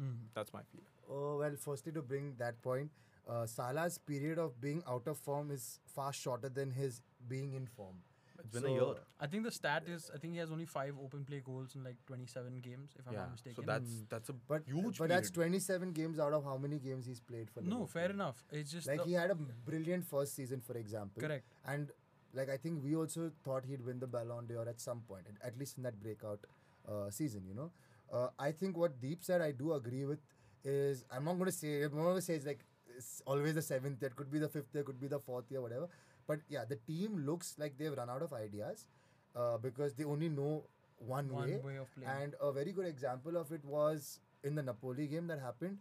Mhm. 0.00 0.28
That's 0.34 0.52
my 0.52 0.62
feeling. 0.62 0.86
Oh, 1.08 1.38
well, 1.38 1.56
firstly, 1.56 1.92
to 1.92 2.02
bring 2.02 2.34
that 2.38 2.60
point, 2.62 2.90
uh, 3.28 3.46
Salah's 3.46 3.98
period 3.98 4.38
of 4.38 4.60
being 4.60 4.82
out 4.86 5.06
of 5.08 5.18
form 5.18 5.50
is 5.50 5.80
far 5.86 6.12
shorter 6.12 6.48
than 6.48 6.70
his 6.70 7.00
being 7.28 7.54
in 7.54 7.66
form. 7.66 7.96
It's 8.38 8.52
been 8.60 8.66
a 8.70 8.72
year. 8.74 8.94
I 9.18 9.26
think 9.26 9.44
the 9.44 9.50
stat 9.50 9.88
is 9.88 10.10
I 10.14 10.18
think 10.18 10.34
he 10.34 10.38
has 10.38 10.50
only 10.52 10.66
five 10.66 10.94
open 11.02 11.24
play 11.24 11.40
goals 11.40 11.74
in 11.74 11.82
like 11.82 11.96
27 12.06 12.60
games, 12.60 12.94
if 12.98 13.06
I'm 13.08 13.14
yeah, 13.14 13.20
not 13.20 13.30
mistaken. 13.32 13.56
so 13.56 13.62
that's 13.66 14.02
that's 14.10 14.28
a 14.28 14.34
But 14.34 14.62
huge. 14.66 14.98
but 14.98 15.08
that's 15.08 15.30
27 15.30 15.92
games 15.92 16.18
out 16.20 16.32
of 16.34 16.44
how 16.44 16.56
many 16.58 16.78
games 16.78 17.06
he's 17.06 17.18
played 17.18 17.50
for 17.50 17.62
no, 17.62 17.86
fair 17.86 18.10
enough. 18.10 18.44
It's 18.52 18.70
just 18.70 18.86
Like 18.86 18.98
the- 19.00 19.06
he 19.06 19.12
had 19.14 19.30
a 19.30 19.34
brilliant 19.34 20.04
first 20.04 20.34
season, 20.34 20.60
for 20.60 20.76
example. 20.76 21.20
correct. 21.22 21.46
And 21.64 21.90
like 22.34 22.48
I 22.50 22.56
think 22.58 22.84
we 22.84 22.94
also 22.94 23.30
thought 23.42 23.64
he'd 23.64 23.84
win 23.84 23.98
the 23.98 24.06
Ballon 24.06 24.46
d'Or 24.46 24.68
at 24.68 24.80
some 24.80 25.00
point, 25.08 25.26
at- 25.32 25.42
at 25.42 25.58
least 25.58 25.78
in 25.78 25.82
that 25.84 25.98
breakout 25.98 26.46
uh, 26.86 27.10
season. 27.10 27.46
You 27.46 27.54
know, 27.54 27.72
uh, 28.12 28.28
I 28.38 28.52
think 28.52 28.76
what 28.76 29.00
Deep 29.00 29.22
said 29.22 29.40
I 29.40 29.52
do 29.52 29.74
agree 29.74 30.04
with 30.04 30.18
is 30.64 31.04
I'm 31.10 31.24
not 31.24 31.34
going 31.34 31.46
to 31.46 31.52
say 31.56 31.82
I'm 31.82 31.96
not 31.96 32.02
going 32.04 32.16
to 32.16 32.22
say 32.22 32.34
it's 32.34 32.46
like 32.46 32.60
it's 32.96 33.22
always 33.26 33.54
the 33.54 33.62
seventh. 33.62 34.02
It 34.02 34.16
could 34.16 34.30
be 34.30 34.38
the 34.38 34.48
fifth. 34.48 34.74
It 34.74 34.84
could 34.84 35.00
be 35.00 35.06
the 35.08 35.18
fourth 35.18 35.44
year, 35.50 35.60
whatever. 35.60 35.88
But 36.26 36.40
yeah, 36.48 36.64
the 36.68 36.76
team 36.76 37.24
looks 37.26 37.54
like 37.58 37.76
they've 37.78 37.92
run 37.96 38.10
out 38.10 38.22
of 38.22 38.32
ideas 38.32 38.86
uh, 39.34 39.58
because 39.58 39.94
they 39.94 40.04
only 40.04 40.28
know 40.28 40.64
one, 40.98 41.28
One 41.28 41.48
way. 41.48 41.56
way 41.64 41.76
of 41.76 41.94
playing. 41.94 42.10
And 42.22 42.34
a 42.40 42.52
very 42.52 42.72
good 42.72 42.86
example 42.86 43.36
of 43.36 43.52
it 43.52 43.64
was 43.64 44.20
in 44.42 44.54
the 44.54 44.62
Napoli 44.62 45.06
game 45.06 45.26
that 45.28 45.40
happened. 45.40 45.78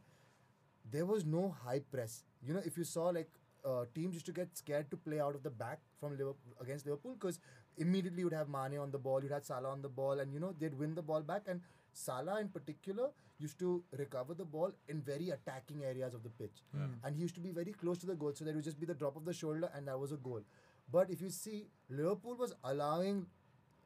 There 0.91 1.05
was 1.05 1.25
no 1.25 1.55
high 1.63 1.79
press. 1.79 2.24
You 2.46 2.53
know, 2.53 2.62
if 2.65 2.77
you 2.77 2.84
saw 2.84 3.05
like 3.10 3.29
uh, 3.65 3.86
teams 3.96 4.13
used 4.13 4.25
to 4.27 4.32
get 4.32 4.55
scared 4.55 4.91
to 4.91 4.98
play 4.98 5.20
out 5.20 5.34
of 5.36 5.41
the 5.44 5.50
back 5.50 5.79
from 6.00 6.12
Liverpool 6.12 6.53
against 6.62 6.86
Liverpool 6.86 7.15
because 7.20 7.39
immediately 7.77 8.22
you'd 8.22 8.34
have 8.34 8.48
Mane 8.50 8.77
on 8.77 8.91
the 8.91 9.00
ball, 9.00 9.22
you'd 9.24 9.32
have 9.32 9.44
Salah 9.46 9.70
on 9.70 9.82
the 9.82 9.89
ball, 9.89 10.20
and 10.20 10.32
you 10.32 10.39
know 10.39 10.53
they'd 10.60 10.77
win 10.77 10.94
the 10.94 11.01
ball 11.01 11.22
back. 11.22 11.44
And 11.48 11.62
Salah 12.00 12.40
in 12.42 12.50
particular 12.50 13.10
used 13.44 13.58
to 13.60 13.70
recover 14.00 14.34
the 14.34 14.46
ball 14.56 14.72
in 14.94 15.02
very 15.10 15.30
attacking 15.36 15.84
areas 15.84 16.14
of 16.14 16.24
the 16.24 16.30
pitch, 16.42 16.64
and 17.04 17.16
he 17.16 17.22
used 17.22 17.36
to 17.36 17.42
be 17.46 17.52
very 17.52 17.74
close 17.84 17.98
to 18.00 18.06
the 18.10 18.16
goal, 18.24 18.34
so 18.40 18.46
that 18.46 18.56
would 18.56 18.64
just 18.70 18.80
be 18.80 18.86
the 18.92 18.94
drop 19.04 19.16
of 19.22 19.25
the 19.30 19.34
shoulder, 19.42 19.70
and 19.74 19.88
that 19.92 20.00
was 20.00 20.12
a 20.12 20.18
goal. 20.28 20.42
But 20.96 21.10
if 21.10 21.22
you 21.22 21.30
see, 21.30 21.68
Liverpool 21.90 22.36
was 22.42 22.54
allowing 22.64 23.25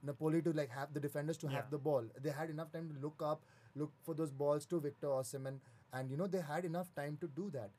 Napoli 0.10 0.42
to 0.48 0.54
like 0.54 0.70
have 0.80 0.94
the 0.98 1.00
defenders 1.06 1.38
to 1.44 1.48
Yeah. 1.48 1.58
have 1.58 1.70
the 1.76 1.78
ball. 1.90 2.10
They 2.28 2.32
had 2.40 2.50
enough 2.56 2.72
time 2.78 2.90
to 2.94 3.00
look 3.06 3.22
up, 3.30 3.46
look 3.84 3.94
for 4.10 4.16
those 4.24 4.32
balls 4.42 4.66
to 4.74 4.80
Victor 4.88 5.08
Osimhen, 5.20 5.60
and 5.94 6.10
you 6.16 6.18
know 6.24 6.28
they 6.36 6.42
had 6.52 6.66
enough 6.74 6.94
time 7.00 7.18
to 7.24 7.28
do 7.40 7.50
that. 7.58 7.72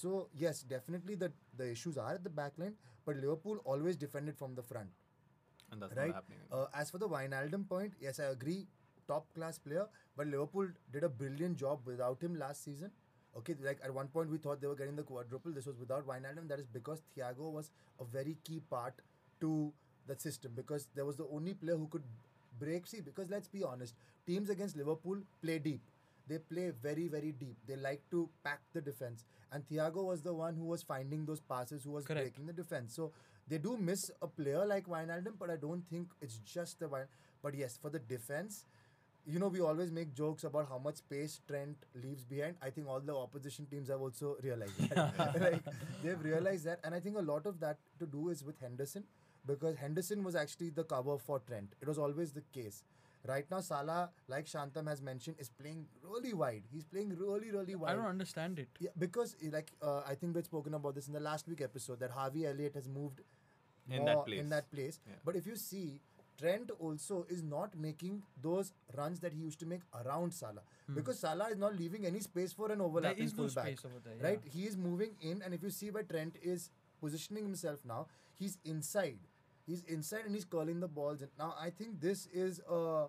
So 0.00 0.28
yes, 0.44 0.62
definitely 0.76 1.14
the 1.26 1.32
the 1.62 1.70
issues 1.76 1.96
are 2.06 2.14
at 2.14 2.24
the 2.30 2.34
back 2.40 2.58
line, 2.64 2.74
but 3.04 3.16
Liverpool 3.26 3.62
always 3.74 3.96
defended 4.06 4.36
from 4.42 4.54
the 4.60 4.62
front, 4.72 4.90
and 5.70 5.82
that's 5.82 5.96
right? 6.00 6.08
not 6.08 6.14
happening. 6.22 6.40
Uh, 6.50 6.66
as 6.82 6.90
for 6.90 6.98
the 7.04 7.08
Wijnaldum 7.14 7.68
point, 7.68 7.94
yes, 8.08 8.20
I 8.20 8.24
agree, 8.38 8.58
top 9.08 9.26
class 9.34 9.58
player, 9.58 9.86
but 10.16 10.26
Liverpool 10.26 10.68
did 10.92 11.04
a 11.04 11.08
brilliant 11.08 11.56
job 11.56 11.80
without 11.84 12.22
him 12.22 12.38
last 12.38 12.64
season. 12.64 12.90
Okay, 13.36 13.54
like 13.64 13.78
at 13.84 13.92
one 13.92 14.08
point 14.08 14.30
we 14.30 14.38
thought 14.38 14.60
they 14.60 14.66
were 14.66 14.74
getting 14.74 14.96
the 14.96 15.02
quadruple. 15.02 15.52
This 15.52 15.66
was 15.66 15.76
without 15.78 16.06
Wijnaldum. 16.06 16.48
That 16.48 16.58
is 16.58 16.66
because 16.66 17.02
Thiago 17.16 17.50
was 17.52 17.70
a 18.00 18.04
very 18.04 18.36
key 18.44 18.60
part 18.70 18.94
to 19.40 19.72
that 20.06 20.20
system 20.20 20.52
because 20.56 20.88
there 20.94 21.04
was 21.04 21.16
the 21.16 21.26
only 21.32 21.54
player 21.54 21.76
who 21.76 21.86
could 21.88 22.02
break. 22.58 22.86
See, 22.86 23.00
because 23.00 23.30
let's 23.30 23.48
be 23.48 23.62
honest, 23.62 23.94
teams 24.26 24.50
against 24.50 24.76
Liverpool 24.76 25.18
play 25.42 25.58
deep. 25.58 25.80
They 26.28 26.38
play 26.38 26.72
very, 26.82 27.08
very 27.08 27.32
deep. 27.32 27.56
They 27.66 27.76
like 27.76 28.02
to 28.10 28.28
pack 28.44 28.60
the 28.74 28.80
defense. 28.80 29.24
And 29.52 29.66
Thiago 29.68 30.04
was 30.04 30.20
the 30.22 30.34
one 30.34 30.54
who 30.56 30.64
was 30.64 30.82
finding 30.82 31.24
those 31.24 31.40
passes, 31.40 31.84
who 31.84 31.92
was 31.92 32.04
Correct. 32.04 32.34
breaking 32.34 32.46
the 32.46 32.52
defense. 32.52 32.94
So 32.94 33.12
they 33.48 33.58
do 33.58 33.76
miss 33.78 34.10
a 34.20 34.26
player 34.26 34.66
like 34.66 34.86
Wijnaldum, 34.86 35.38
but 35.38 35.48
I 35.50 35.56
don't 35.56 35.86
think 35.88 36.08
it's 36.20 36.38
just 36.38 36.80
the 36.80 36.86
Wijn. 36.86 37.06
But 37.42 37.54
yes, 37.54 37.78
for 37.80 37.88
the 37.88 37.98
defense, 37.98 38.64
you 39.28 39.38
know, 39.38 39.48
we 39.48 39.60
always 39.60 39.90
make 39.92 40.14
jokes 40.14 40.44
about 40.44 40.68
how 40.68 40.78
much 40.78 40.96
space 40.96 41.40
Trent 41.46 41.76
leaves 41.94 42.24
behind. 42.24 42.56
I 42.62 42.70
think 42.70 42.88
all 42.88 43.00
the 43.00 43.14
opposition 43.14 43.66
teams 43.66 43.88
have 43.88 44.00
also 44.00 44.36
realized 44.42 44.78
that. 44.88 45.36
like 45.40 45.62
they've 46.02 46.22
realized 46.22 46.64
that, 46.64 46.80
and 46.82 46.94
I 46.94 47.00
think 47.00 47.18
a 47.18 47.22
lot 47.22 47.46
of 47.46 47.60
that 47.60 47.76
to 47.98 48.06
do 48.06 48.30
is 48.30 48.42
with 48.42 48.58
Henderson 48.58 49.04
because 49.46 49.76
Henderson 49.76 50.24
was 50.24 50.34
actually 50.34 50.70
the 50.70 50.84
cover 50.84 51.18
for 51.18 51.40
Trent. 51.40 51.74
It 51.80 51.88
was 51.88 51.98
always 51.98 52.32
the 52.32 52.42
case. 52.52 52.84
Right 53.26 53.44
now, 53.50 53.60
Salah, 53.60 54.10
like 54.28 54.46
Shantam 54.46 54.88
has 54.88 55.02
mentioned, 55.02 55.36
is 55.38 55.50
playing 55.50 55.86
really 56.02 56.32
wide. 56.32 56.62
He's 56.72 56.84
playing 56.84 57.14
really, 57.18 57.50
really 57.50 57.74
wide. 57.74 57.90
I 57.90 57.96
don't 57.96 58.06
understand 58.06 58.58
it. 58.58 58.68
Yeah, 58.78 58.90
because 58.96 59.36
eh, 59.44 59.50
like 59.52 59.72
uh, 59.82 60.02
I 60.08 60.14
think 60.14 60.36
we've 60.36 60.44
spoken 60.44 60.72
about 60.74 60.94
this 60.94 61.08
in 61.08 61.12
the 61.12 61.20
last 61.20 61.48
week 61.48 61.60
episode 61.60 62.00
that 62.00 62.12
Harvey 62.12 62.46
Elliott 62.46 62.74
has 62.76 62.88
moved 62.88 63.20
In 63.90 64.04
that 64.04 64.14
more 64.14 64.24
place. 64.24 64.40
In 64.40 64.48
that 64.50 64.70
place. 64.70 65.00
Yeah. 65.06 65.14
But 65.24 65.36
if 65.36 65.46
you 65.46 65.56
see, 65.56 66.00
Trent 66.38 66.70
also 66.78 67.26
is 67.28 67.42
not 67.42 67.76
making 67.76 68.22
those 68.40 68.72
runs 68.96 69.20
that 69.20 69.32
he 69.32 69.40
used 69.40 69.58
to 69.60 69.66
make 69.66 69.80
around 70.04 70.32
Salah 70.32 70.62
hmm. 70.86 70.94
because 70.94 71.18
Salah 71.18 71.48
is 71.50 71.58
not 71.58 71.76
leaving 71.76 72.06
any 72.06 72.20
space 72.20 72.52
for 72.52 72.70
an 72.70 72.78
There 72.78 72.86
overlapping 72.86 73.26
no 73.26 73.30
fullback. 73.30 73.66
space 73.66 73.84
over 73.84 74.00
there. 74.04 74.30
Right? 74.30 74.40
He 74.44 74.66
is 74.66 74.76
moving 74.76 75.16
in, 75.20 75.42
and 75.42 75.52
if 75.52 75.62
you 75.62 75.70
see 75.70 75.90
where 75.90 76.04
Trent 76.04 76.36
is 76.42 76.70
positioning 77.00 77.44
himself 77.44 77.80
now, 77.84 78.06
he's 78.38 78.58
inside. 78.64 79.18
He's 79.66 79.82
inside 79.82 80.24
and 80.24 80.34
he's 80.34 80.44
curling 80.44 80.80
the 80.80 80.88
balls. 80.88 81.22
in. 81.22 81.28
Now 81.38 81.54
I 81.60 81.70
think 81.70 82.00
this 82.00 82.26
is 82.32 82.60
a, 82.68 83.06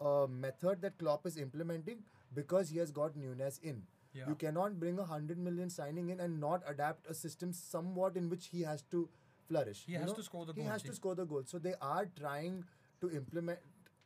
a 0.00 0.28
method 0.28 0.82
that 0.82 0.98
Klopp 0.98 1.26
is 1.26 1.36
implementing 1.36 2.04
because 2.34 2.68
he 2.68 2.78
has 2.78 2.90
got 2.90 3.16
Nunez 3.16 3.58
in. 3.62 3.82
Yeah. 4.12 4.28
You 4.28 4.34
cannot 4.34 4.78
bring 4.80 4.98
a 4.98 5.04
hundred 5.04 5.38
million 5.38 5.68
signing 5.68 6.10
in 6.10 6.20
and 6.20 6.40
not 6.40 6.62
adapt 6.66 7.06
a 7.06 7.14
system 7.14 7.52
somewhat 7.52 8.16
in 8.16 8.30
which 8.30 8.46
he 8.46 8.62
has 8.62 8.82
to 8.90 9.08
flourish. 9.48 9.84
He 9.86 9.92
you 9.92 9.98
has 9.98 10.08
know? 10.08 10.14
to 10.14 10.22
score 10.22 10.46
the 10.46 10.52
He 10.52 10.60
goals, 10.60 10.72
has 10.72 10.82
to 10.82 10.94
score 10.94 11.14
the 11.14 11.24
goal. 11.24 11.42
So 11.46 11.58
they 11.58 11.74
are 11.80 12.08
trying 12.18 12.64
to 13.00 13.10
implement 13.10 13.58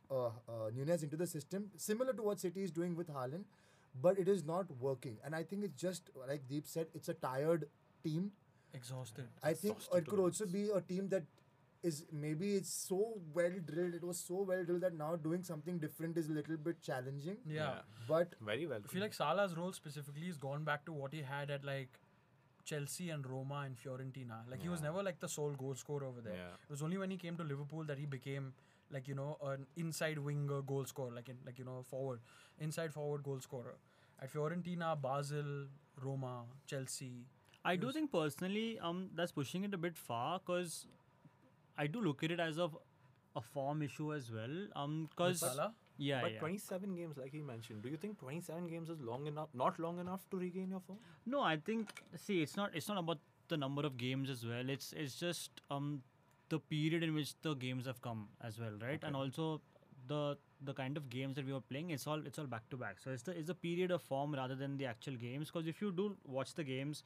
uh, 0.09 0.27
uh, 0.27 0.31
Nunez 0.75 1.03
into 1.03 1.17
the 1.17 1.27
system, 1.27 1.71
similar 1.77 2.13
to 2.13 2.21
what 2.21 2.39
City 2.39 2.63
is 2.63 2.71
doing 2.71 2.95
with 2.95 3.09
Haaland, 3.09 3.43
but 4.01 4.17
it 4.19 4.27
is 4.27 4.43
not 4.43 4.65
working. 4.79 5.17
And 5.25 5.35
I 5.35 5.43
think 5.43 5.63
it's 5.63 5.81
just 5.81 6.09
like 6.27 6.47
Deep 6.47 6.67
said, 6.67 6.87
it's 6.93 7.09
a 7.09 7.13
tired 7.13 7.67
team. 8.03 8.31
Exhausted. 8.73 9.25
I 9.43 9.53
think 9.53 9.77
Exhausted 9.77 9.97
it 9.97 10.07
could 10.07 10.19
also 10.19 10.45
be 10.45 10.69
a 10.69 10.81
team 10.81 11.09
that 11.09 11.23
is 11.83 12.05
maybe 12.11 12.55
it's 12.55 12.71
so 12.71 13.13
well 13.33 13.51
drilled. 13.65 13.95
It 13.95 14.03
was 14.03 14.17
so 14.17 14.43
well 14.43 14.63
drilled 14.63 14.81
that 14.81 14.93
now 14.93 15.15
doing 15.15 15.43
something 15.43 15.79
different 15.79 16.17
is 16.17 16.29
a 16.29 16.31
little 16.31 16.57
bit 16.57 16.81
challenging. 16.81 17.37
Yeah. 17.45 17.79
But 18.07 18.35
Very 18.39 18.67
well. 18.67 18.79
I 18.83 18.87
feel 18.87 19.01
like 19.01 19.13
Salah's 19.13 19.57
role 19.57 19.73
specifically 19.73 20.27
has 20.27 20.37
gone 20.37 20.63
back 20.63 20.85
to 20.85 20.93
what 20.93 21.13
he 21.13 21.21
had 21.21 21.49
at 21.49 21.65
like 21.65 21.99
Chelsea 22.63 23.09
and 23.09 23.25
Roma 23.25 23.63
and 23.65 23.75
Fiorentina. 23.77 24.37
Like 24.49 24.61
he 24.61 24.69
was 24.69 24.81
never 24.81 25.03
like 25.03 25.19
the 25.19 25.27
sole 25.29 25.51
goal 25.51 25.75
scorer 25.75 26.05
over 26.05 26.21
there. 26.21 26.33
Yeah. 26.35 26.53
It 26.67 26.69
was 26.69 26.81
only 26.81 26.97
when 26.97 27.11
he 27.11 27.17
came 27.17 27.35
to 27.37 27.43
Liverpool 27.43 27.83
that 27.85 27.97
he 27.97 28.05
became 28.05 28.53
like 28.91 29.07
you 29.07 29.15
know 29.15 29.37
an 29.43 29.65
inside 29.77 30.17
winger 30.17 30.61
goal 30.61 30.85
scorer, 30.85 31.11
like 31.11 31.29
in, 31.29 31.37
like 31.45 31.57
you 31.59 31.65
know 31.65 31.83
forward, 31.89 32.19
inside 32.59 32.93
forward 32.93 33.23
goal 33.23 33.39
scorer. 33.39 33.75
At 34.21 34.31
Fiorentina, 34.31 34.95
Basel, 35.01 35.67
Roma, 35.99 36.43
Chelsea. 36.67 37.25
I 37.65 37.75
do 37.75 37.87
Yes. 37.87 37.95
think 37.95 38.11
personally, 38.11 38.79
um, 38.79 39.09
that's 39.15 39.31
pushing 39.31 39.63
it 39.63 39.73
a 39.73 39.77
bit 39.77 39.97
far 39.97 40.39
because 40.39 40.85
I 41.77 41.87
do 41.87 42.01
look 42.01 42.23
at 42.23 42.31
it 42.31 42.39
as 42.39 42.57
of 42.59 42.77
a 43.35 43.41
form 43.41 43.81
issue 43.81 44.13
as 44.13 44.31
well. 44.31 44.67
Um, 44.75 45.07
because 45.09 45.39
Salah. 45.39 45.73
Yeah, 46.01 46.21
But 46.21 46.33
yeah. 46.33 46.39
27 46.39 46.95
games, 46.95 47.17
like 47.17 47.31
he 47.31 47.41
mentioned, 47.41 47.83
do 47.83 47.89
you 47.89 47.97
think 47.97 48.19
27 48.19 48.67
games 48.67 48.89
is 48.89 49.01
long 49.01 49.27
enough? 49.27 49.49
Not 49.53 49.79
long 49.79 49.99
enough 49.99 50.27
to 50.31 50.37
regain 50.37 50.71
your 50.71 50.79
form? 50.79 50.99
No, 51.25 51.41
I 51.41 51.57
think 51.57 52.01
see, 52.15 52.41
it's 52.41 52.57
not 52.57 52.75
it's 52.81 52.87
not 52.87 52.97
about 52.97 53.19
the 53.49 53.57
number 53.57 53.85
of 53.89 53.97
games 53.97 54.29
as 54.29 54.45
well. 54.45 54.69
It's 54.77 54.93
it's 54.93 55.19
just 55.19 55.61
um 55.69 55.91
the 56.49 56.59
period 56.59 57.03
in 57.03 57.13
which 57.13 57.35
the 57.43 57.53
games 57.65 57.85
have 57.85 58.01
come 58.01 58.27
as 58.49 58.59
well, 58.59 58.79
right? 58.81 59.03
And 59.03 59.15
also 59.15 59.61
the 60.07 60.37
the 60.69 60.73
kind 60.73 60.97
of 60.97 61.09
games 61.09 61.35
that 61.35 61.45
we 61.45 61.53
were 61.53 61.65
playing. 61.73 61.91
It's 61.91 62.07
all 62.07 62.25
it's 62.31 62.39
all 62.39 62.51
back 62.55 62.69
to 62.71 62.77
back. 62.77 62.99
So 63.03 63.11
it's 63.11 63.23
the 63.23 63.37
it's 63.37 63.47
the 63.47 63.59
period 63.67 63.91
of 63.91 64.01
form 64.01 64.33
rather 64.43 64.55
than 64.55 64.77
the 64.77 64.87
actual 64.93 65.15
games. 65.25 65.51
Because 65.51 65.67
if 65.67 65.81
you 65.81 65.91
do 65.91 66.15
watch 66.25 66.55
the 66.55 66.63
games, 66.63 67.03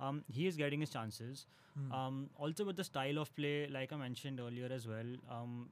um, 0.00 0.22
he 0.28 0.46
is 0.46 0.56
getting 0.56 0.80
his 0.80 0.90
chances. 0.90 1.46
Hmm. 1.78 1.92
Um, 1.92 2.30
also 2.36 2.64
with 2.64 2.76
the 2.76 2.84
style 2.84 3.18
of 3.18 3.34
play, 3.36 3.66
like 3.68 3.92
I 3.92 3.96
mentioned 3.96 4.40
earlier 4.40 4.72
as 4.78 4.86
well, 4.94 5.12
um, 5.30 5.68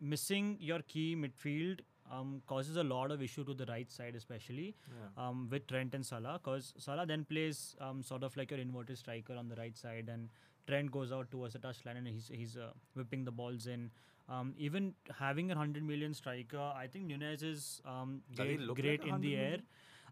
missing 0.00 0.56
your 0.60 0.80
key 0.80 1.16
midfield 1.16 1.80
um, 2.10 2.42
causes 2.46 2.76
a 2.76 2.82
lot 2.82 3.10
of 3.10 3.22
issue 3.22 3.44
to 3.44 3.54
the 3.54 3.66
right 3.66 3.90
side, 3.90 4.14
especially 4.14 4.74
Yeah. 4.88 5.26
um, 5.28 5.48
with 5.50 5.66
Trent 5.66 5.94
and 5.94 6.04
Salah, 6.04 6.40
because 6.42 6.74
Salah 6.78 7.06
then 7.06 7.24
plays 7.24 7.76
um, 7.80 8.02
sort 8.02 8.22
of 8.22 8.36
like 8.36 8.50
your 8.50 8.60
inverted 8.60 8.98
striker 8.98 9.34
on 9.34 9.48
the 9.48 9.56
right 9.56 9.76
side, 9.76 10.08
and 10.08 10.28
Trent 10.66 10.90
goes 10.90 11.12
out 11.12 11.30
towards 11.30 11.54
the 11.54 11.58
touchline 11.58 11.96
and 11.96 12.06
he's 12.06 12.30
he's 12.32 12.56
uh, 12.56 12.70
whipping 12.94 13.24
the 13.24 13.30
balls 13.32 13.66
in. 13.66 13.90
Um, 14.28 14.54
even 14.58 14.94
having 15.18 15.50
a 15.50 15.54
hundred 15.54 15.82
million 15.82 16.12
striker, 16.12 16.58
I 16.60 16.86
think 16.86 17.06
Nunez 17.06 17.42
is 17.42 17.80
um, 17.86 18.20
great, 18.36 18.58
great 18.74 19.00
like 19.04 19.08
in 19.14 19.20
the 19.22 19.36
air. 19.36 19.58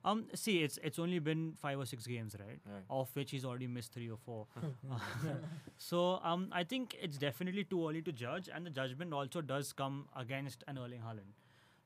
Um, 0.04 0.24
see, 0.34 0.62
it's 0.62 0.78
it's 0.82 0.98
only 0.98 1.18
been 1.18 1.52
five 1.60 1.78
or 1.78 1.84
six 1.84 2.06
games, 2.06 2.34
right? 2.40 2.60
Right. 2.72 2.84
Of 2.88 3.14
which 3.14 3.30
he's 3.32 3.44
already 3.44 3.66
missed 3.66 3.92
three 3.92 4.08
or 4.08 4.16
four. 4.16 4.46
so 5.76 6.20
um, 6.22 6.48
I 6.52 6.64
think 6.64 6.96
it's 7.00 7.18
definitely 7.18 7.64
too 7.64 7.86
early 7.88 8.02
to 8.02 8.12
judge, 8.12 8.48
and 8.52 8.64
the 8.64 8.70
judgment 8.70 9.12
also 9.12 9.40
does 9.40 9.72
come 9.72 10.06
against 10.16 10.64
an 10.68 10.78
Erling 10.78 11.00
Haaland. 11.00 11.34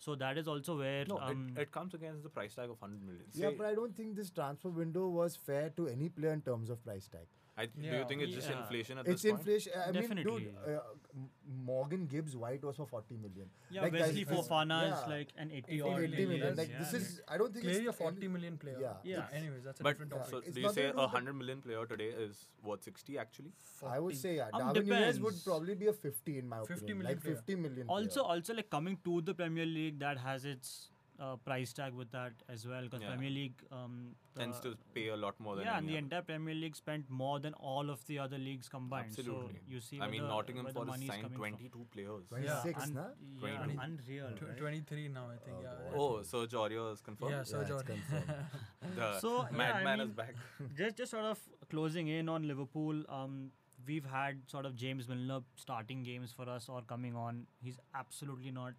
So 0.01 0.15
that 0.17 0.39
is 0.39 0.49
also 0.49 0.79
where 0.79 1.05
No, 1.05 1.19
um, 1.19 1.53
it, 1.57 1.63
it 1.63 1.73
comes 1.73 1.93
against 1.95 2.23
the 2.23 2.31
price 2.31 2.55
tag 2.55 2.71
of 2.71 2.81
100 2.81 3.03
million. 3.07 3.25
yeah, 3.35 3.51
Say- 3.51 3.55
but 3.57 3.67
I 3.67 3.75
don't 3.75 3.95
think 3.95 4.17
this 4.17 4.31
transfer 4.31 4.71
window 4.71 5.09
was 5.09 5.37
fair 5.37 5.69
to 5.77 5.89
any 5.89 6.09
player 6.09 6.33
in 6.33 6.41
terms 6.41 6.71
of 6.71 6.83
price 6.83 7.07
tag. 7.07 7.27
I, 7.61 7.67
do 7.67 7.73
Yeah. 7.87 7.99
you 7.99 8.05
think 8.11 8.23
it's 8.25 8.35
just 8.35 8.49
Yeah. 8.51 8.61
inflation 8.61 8.99
at 8.99 9.07
It's 9.07 9.23
this 9.23 9.33
point? 9.33 9.49
It's 9.49 9.67
inflation. 9.67 9.73
I 9.81 9.93
mean, 9.93 9.95
dude, 9.95 10.03
Definitely. 10.03 10.55
uh, 10.75 10.81
M- 11.21 11.31
Morgan 11.71 12.07
Gibbs 12.13 12.35
White 12.43 12.63
was 12.69 12.77
for 12.81 12.87
40 12.87 13.17
million. 13.17 13.49
yeah, 13.71 13.83
like, 13.83 13.93
Wesley 13.93 14.25
that's- 14.25 14.49
Fofana 14.49 14.79
yeah. 14.83 15.01
is 15.03 15.09
like 15.09 15.33
an 15.37 15.51
80 15.51 15.73
80 15.73 15.81
odd 15.83 15.89
80 16.03 16.11
million, 16.11 16.29
million. 16.29 16.47
yes, 16.49 16.59
Like 16.59 16.69
yeah. 16.71 16.79
this 16.79 16.93
is, 16.95 17.21
I 17.29 17.39
don't 17.39 17.53
think 17.53 17.65
Clearly 17.65 17.87
a 17.87 17.91
it's 17.91 17.99
40 17.99 18.17
any- 18.19 18.29
million 18.29 18.59
player. 18.59 18.79
Yeah. 18.81 18.95
Yeah. 19.13 19.17
But 19.27 19.35
anyways, 19.41 19.65
that's 19.65 19.81
a 19.81 19.83
But 19.83 19.91
different 19.91 20.13
topic. 20.13 20.31
so 20.31 20.39
It's 20.39 20.55
do 20.55 20.61
you 20.61 20.67
nothing 20.67 20.75
say 20.83 20.87
to 20.87 20.93
do 20.93 20.99
a 20.99 21.03
with 21.03 21.13
100 21.15 21.33
million 21.41 21.63
player 21.63 21.87
today 21.87 22.09
is 22.27 22.45
what 22.63 22.85
60 22.85 23.19
actually? 23.19 23.53
I 23.83 23.99
would 23.99 24.17
say 24.17 24.37
yeah. 24.37 24.49
Um, 24.53 24.61
Darwin 24.61 24.87
Nunez 24.87 25.21
would 25.21 25.43
probably 25.45 25.75
be 25.75 25.89
a 25.89 25.93
50 25.93 26.39
in 26.39 26.49
my 26.49 26.61
50 26.61 26.75
opinion. 26.75 26.99
million 26.99 27.15
like 27.17 27.23
player. 27.25 27.35
50 27.37 27.55
million. 27.57 27.89
also 27.89 28.23
player. 28.23 28.37
also 28.37 28.55
like 28.55 28.71
coming 28.71 28.97
to 29.05 29.21
the 29.23 29.35
Premier 29.35 29.67
League 29.67 29.99
that 29.99 30.19
has 30.19 30.45
its 30.45 30.90
uh, 31.21 31.37
price 31.37 31.73
tag 31.75 31.93
with 31.93 32.11
that 32.13 32.33
as 32.49 32.67
well 32.67 32.83
because 32.85 33.03
Yeah. 33.03 33.09
Premier 33.11 33.31
League 33.31 33.63
um, 33.71 34.15
Tends 34.37 34.59
to 34.61 34.71
pay 34.95 35.09
a 35.09 35.17
lot 35.17 35.39
more 35.39 35.55
than 35.57 35.67
yeah, 35.67 35.77
and 35.79 35.87
the 35.87 35.93
other. 35.93 35.99
entire 35.99 36.23
Premier 36.23 36.55
League 36.55 36.75
spent 36.77 37.11
more 37.11 37.39
than 37.41 37.53
all 37.55 37.91
of 37.91 38.05
the 38.07 38.19
other 38.19 38.39
leagues 38.39 38.69
combined. 38.71 39.09
Absolutely. 39.09 39.55
So 39.57 39.61
you 39.75 39.81
see, 39.81 40.01
I 40.01 40.09
mean, 40.09 40.23
the, 40.23 40.29
Nottingham 40.29 40.67
Forest 40.73 41.07
signed 41.07 41.11
coming 41.11 41.29
from. 41.29 41.37
22 41.37 41.87
players. 41.93 42.25
Twenty- 42.29 42.47
Yeah, 42.47 42.61
26, 42.63 42.83
un- 42.85 42.95
na? 42.95 43.05
yeah, 43.43 43.57
22. 43.59 43.81
unreal. 43.83 44.31
Tw- 44.39 44.43
right? 44.49 44.57
23 44.57 45.09
now, 45.09 45.27
I 45.35 45.37
think. 45.45 45.57
Oh, 45.59 45.63
yeah. 45.63 45.95
Oh, 45.95 46.15
think. 46.17 46.27
Serge 46.27 46.53
Aurier 46.53 46.93
is 46.95 47.01
confirmed. 47.03 47.33
Yeah, 47.33 47.43
Serge 47.43 47.69
Yeah, 47.71 47.83
confirmed. 47.93 48.35
The 48.97 49.19
So, 49.21 49.37
yeah, 49.43 49.49
I 49.49 49.51
madman 49.63 50.01
is 50.09 50.13
back. 50.13 50.35
just 50.77 50.97
just 50.97 51.11
sort 51.11 51.25
of 51.25 51.39
closing 51.69 52.09
in 52.09 52.29
on 52.31 52.49
Liverpool. 52.49 53.03
Um, 53.09 53.51
we've 53.87 54.05
had 54.07 54.41
sort 54.47 54.65
of 54.65 54.75
James 54.77 55.09
Milner 55.09 55.41
starting 55.57 56.03
games 56.03 56.33
for 56.33 56.49
us 56.49 56.69
or 56.69 56.81
coming 56.83 57.15
on. 57.17 57.47
He's 57.63 57.79
absolutely 57.95 58.51
not. 58.53 58.73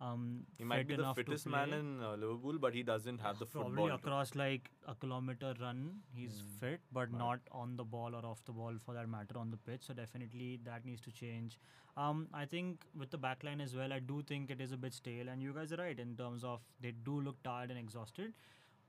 Um, 0.00 0.44
He 0.58 0.64
might 0.64 0.86
be 0.88 0.96
the 0.96 1.14
fittest 1.14 1.46
man 1.46 1.72
in 1.72 2.02
uh, 2.02 2.16
Liverpool, 2.16 2.58
but 2.58 2.74
he 2.74 2.82
doesn't 2.82 3.20
have 3.20 3.38
the 3.38 3.46
Probably 3.46 3.70
football. 3.70 3.88
to- 3.88 3.94
across 3.94 4.34
like 4.34 4.70
a 4.86 4.94
kilometer 4.94 5.54
run, 5.60 6.02
he's 6.14 6.40
Hmm. 6.40 6.56
fit, 6.62 6.80
but 6.92 7.10
Right. 7.12 7.18
not 7.18 7.40
on 7.52 7.76
the 7.76 7.84
ball 7.84 8.14
or 8.14 8.24
off 8.26 8.44
the 8.44 8.52
ball 8.52 8.76
for 8.84 8.94
that 8.94 9.08
matter 9.08 9.38
on 9.38 9.50
the 9.50 9.56
pitch. 9.56 9.82
So 9.84 9.94
definitely 9.94 10.56
that 10.64 10.84
needs 10.84 11.00
to 11.02 11.12
change. 11.12 11.58
Um, 11.96 12.28
I 12.32 12.44
think 12.44 12.84
with 12.94 13.10
the 13.10 13.18
backline 13.18 13.60
as 13.62 13.74
well, 13.74 13.92
I 13.92 14.00
do 14.00 14.22
think 14.22 14.50
it 14.50 14.60
is 14.60 14.72
a 14.72 14.76
bit 14.76 14.92
stale, 14.94 15.28
and 15.28 15.40
you 15.42 15.54
guys 15.54 15.72
are 15.72 15.76
right 15.76 15.98
in 15.98 16.16
terms 16.16 16.42
of 16.44 16.60
they 16.80 16.90
do 16.92 17.20
look 17.20 17.40
tired 17.44 17.70
and 17.70 17.78
exhausted, 17.78 18.34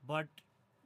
but 0.04 0.28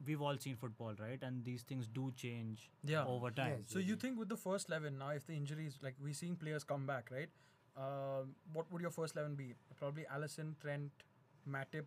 we've 0.05 0.21
all 0.21 0.37
seen 0.37 0.55
football, 0.55 0.93
right? 0.99 1.21
And 1.23 1.43
these 1.43 1.63
things 1.63 1.87
do 1.87 2.11
change 2.11 2.69
Yeah. 2.83 3.05
over 3.05 3.31
time. 3.31 3.57
Yes. 3.61 3.69
So 3.71 3.79
you 3.79 3.95
think 3.95 4.17
with 4.19 4.29
the 4.29 4.37
first 4.37 4.69
11 4.69 4.97
now, 4.99 5.09
if 5.09 5.25
the 5.25 5.33
injuries, 5.33 5.79
like 5.81 5.95
we're 5.99 6.13
seeing 6.13 6.35
players 6.35 6.63
come 6.63 6.85
back, 6.87 7.09
right? 7.11 7.29
Um, 7.77 8.35
what 8.53 8.71
would 8.71 8.81
your 8.81 8.91
first 8.91 9.15
11 9.15 9.35
be? 9.35 9.53
Probably 9.77 10.05
Alisson, 10.13 10.53
Trent, 10.59 10.91
Matip. 11.49 11.85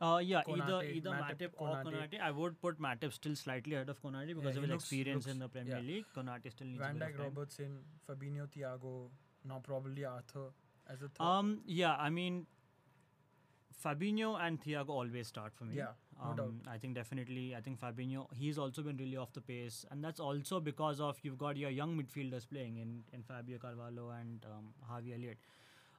Uh, 0.00 0.18
yeah, 0.18 0.42
either 0.48 0.62
Konate, 0.62 0.94
either 0.96 1.10
Matip, 1.10 1.38
Matip, 1.38 1.50
or 1.56 1.68
Konate. 1.68 1.84
Konate. 2.10 2.20
I 2.20 2.30
would 2.30 2.60
put 2.60 2.80
Matip 2.80 3.12
still 3.12 3.36
slightly 3.36 3.74
ahead 3.74 3.88
of 3.88 4.02
Konate 4.02 4.28
because 4.28 4.42
he 4.42 4.48
of 4.58 4.62
his 4.62 4.70
looks- 4.70 4.84
experience 4.84 5.26
in 5.26 5.38
the 5.38 5.48
Premier 5.48 5.76
yeah. 5.76 5.82
League. 5.82 6.04
Konate 6.16 6.50
still 6.50 6.66
needs 6.66 6.80
Van 6.80 6.98
Dijk. 6.98 7.18
Robertson, 7.18 7.78
Fabinho, 8.08 8.48
Thiago. 8.48 9.08
Now 9.44 9.60
probably 9.62 10.04
Arthur 10.04 10.50
as 10.88 11.02
a 11.02 11.08
third. 11.08 11.24
Um, 11.24 11.60
yeah, 11.66 11.94
I 11.94 12.10
mean, 12.10 12.46
Fabinho 13.84 14.40
and 14.40 14.60
Thiago 14.60 14.88
always 14.90 15.28
start 15.28 15.52
for 15.54 15.64
me. 15.64 15.76
Yeah, 15.76 15.88
no 16.24 16.30
um, 16.30 16.36
doubt. 16.36 16.54
I 16.74 16.78
think 16.78 16.94
definitely. 16.94 17.54
I 17.56 17.60
think 17.60 17.80
Fabinho. 17.80 18.26
He's 18.34 18.58
also 18.58 18.82
been 18.82 18.96
really 18.96 19.16
off 19.16 19.32
the 19.32 19.40
pace, 19.40 19.84
and 19.90 20.02
that's 20.04 20.20
also 20.20 20.60
because 20.60 21.00
of 21.00 21.18
you've 21.22 21.38
got 21.38 21.56
your 21.56 21.70
young 21.70 21.96
midfielders 22.00 22.48
playing 22.48 22.78
in 22.78 23.02
in 23.12 23.22
Fabio 23.22 23.58
Carvalho 23.58 24.10
and 24.20 24.44
um, 24.54 24.72
Harvey 24.88 25.12
Elliott. 25.14 25.38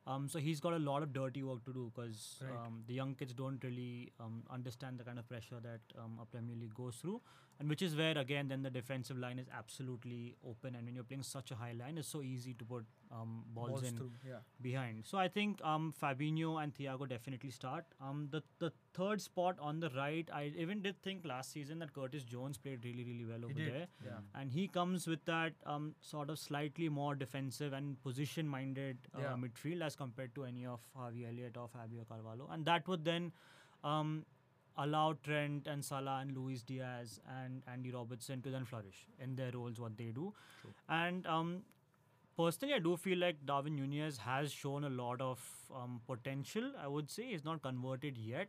Um, 0.08 0.30
so 0.30 0.38
he's 0.38 0.60
got 0.60 0.74
a 0.74 0.78
lot 0.80 1.02
of 1.02 1.14
dirty 1.14 1.42
work 1.44 1.64
to 1.66 1.74
do 1.74 1.92
because 1.94 2.44
Right. 2.44 2.52
um, 2.66 2.84
the 2.88 2.94
young 2.94 3.16
kids 3.16 3.34
don't 3.34 3.64
really 3.64 4.12
um, 4.20 4.44
understand 4.52 5.00
the 5.00 5.04
kind 5.04 5.18
of 5.18 5.28
pressure 5.28 5.60
that 5.62 5.82
um, 6.04 6.20
a 6.22 6.26
Premier 6.26 6.56
League 6.56 6.76
goes 6.76 6.96
through, 6.98 7.22
and 7.60 7.70
which 7.70 7.82
is 7.82 7.96
where 7.96 8.18
again 8.18 8.48
then 8.50 8.62
the 8.64 8.70
defensive 8.70 9.18
line 9.18 9.40
is 9.40 9.48
absolutely 9.58 10.36
open, 10.48 10.76
and 10.76 10.86
when 10.86 10.96
you're 10.96 11.04
playing 11.04 11.24
such 11.24 11.52
a 11.52 11.56
high 11.56 11.74
line, 11.74 11.98
it's 11.98 12.08
so 12.08 12.22
easy 12.22 12.54
to 12.54 12.66
put 12.66 12.86
um, 13.12 13.44
balls, 13.54 13.70
balls 13.70 13.84
in 13.84 13.96
through. 13.96 14.12
Yeah. 14.28 14.40
behind. 14.62 15.06
So 15.06 15.18
I 15.18 15.28
think 15.28 15.62
um, 15.64 15.94
Fabinho 16.02 16.62
and 16.64 16.74
Thiago 16.74 17.08
definitely 17.08 17.50
start. 17.52 17.86
Um, 18.02 18.28
the 18.32 18.42
the 18.60 18.72
third 18.94 19.22
spot 19.22 19.58
on 19.60 19.80
the 19.80 19.90
right, 19.92 20.30
I 20.34 20.52
even 20.58 20.82
did 20.82 21.02
think 21.02 21.26
last 21.26 21.52
season 21.54 21.80
that 21.80 21.94
Curtis 21.94 22.24
Jones 22.24 22.58
played 22.58 22.84
really 22.84 23.04
really 23.04 23.26
well 23.26 23.46
over 23.46 23.54
there, 23.54 23.88
Yeah. 24.04 24.20
and 24.42 24.52
he 24.52 24.68
comes 24.68 25.08
with 25.08 25.24
that 25.26 25.54
um, 25.66 25.96
sort 26.02 26.30
of 26.30 26.40
slightly 26.40 26.90
more 26.90 27.16
defensive 27.16 27.74
and 27.74 28.02
position 28.04 28.48
minded 28.48 28.98
uh, 29.16 29.20
Yeah. 29.22 29.36
midfield 29.46 29.82
as 29.82 29.96
compared 29.96 30.36
to 30.36 30.44
any 30.46 30.66
of 30.66 30.82
Harvey 30.96 31.26
Elliott 31.26 31.58
or 31.58 31.68
Fabio 31.68 32.04
Carvalho, 32.10 32.50
and 32.52 32.66
that 32.66 32.88
would 32.88 33.06
then. 33.06 33.32
Um, 33.84 34.26
allow 34.78 35.16
Trent 35.24 35.68
and 35.68 35.84
Salah 35.84 36.20
and 36.22 36.36
Luis 36.36 36.64
Diaz 36.64 37.20
and 37.40 37.62
Andy 37.72 37.92
Robertson 37.92 38.42
to 38.42 38.50
then 38.50 38.66
flourish 38.66 39.08
in 39.20 39.36
their 39.36 39.52
roles 39.52 39.80
what 39.80 39.98
they 39.98 40.12
do. 40.12 40.34
True. 40.62 40.74
And 40.90 41.26
um, 41.28 41.62
personally, 42.38 42.74
I 42.74 42.80
do 42.80 42.98
feel 42.98 43.18
like 43.18 43.46
Darwin 43.46 43.76
Nunez 43.76 44.18
has 44.18 44.52
shown 44.52 44.84
a 44.84 44.90
lot 44.90 45.22
of 45.22 45.40
um, 45.74 46.02
potential. 46.08 46.72
I 46.82 46.88
would 46.88 47.10
say 47.10 47.24
he's 47.32 47.46
not 47.46 47.62
converted 47.62 48.18
yet, 48.18 48.48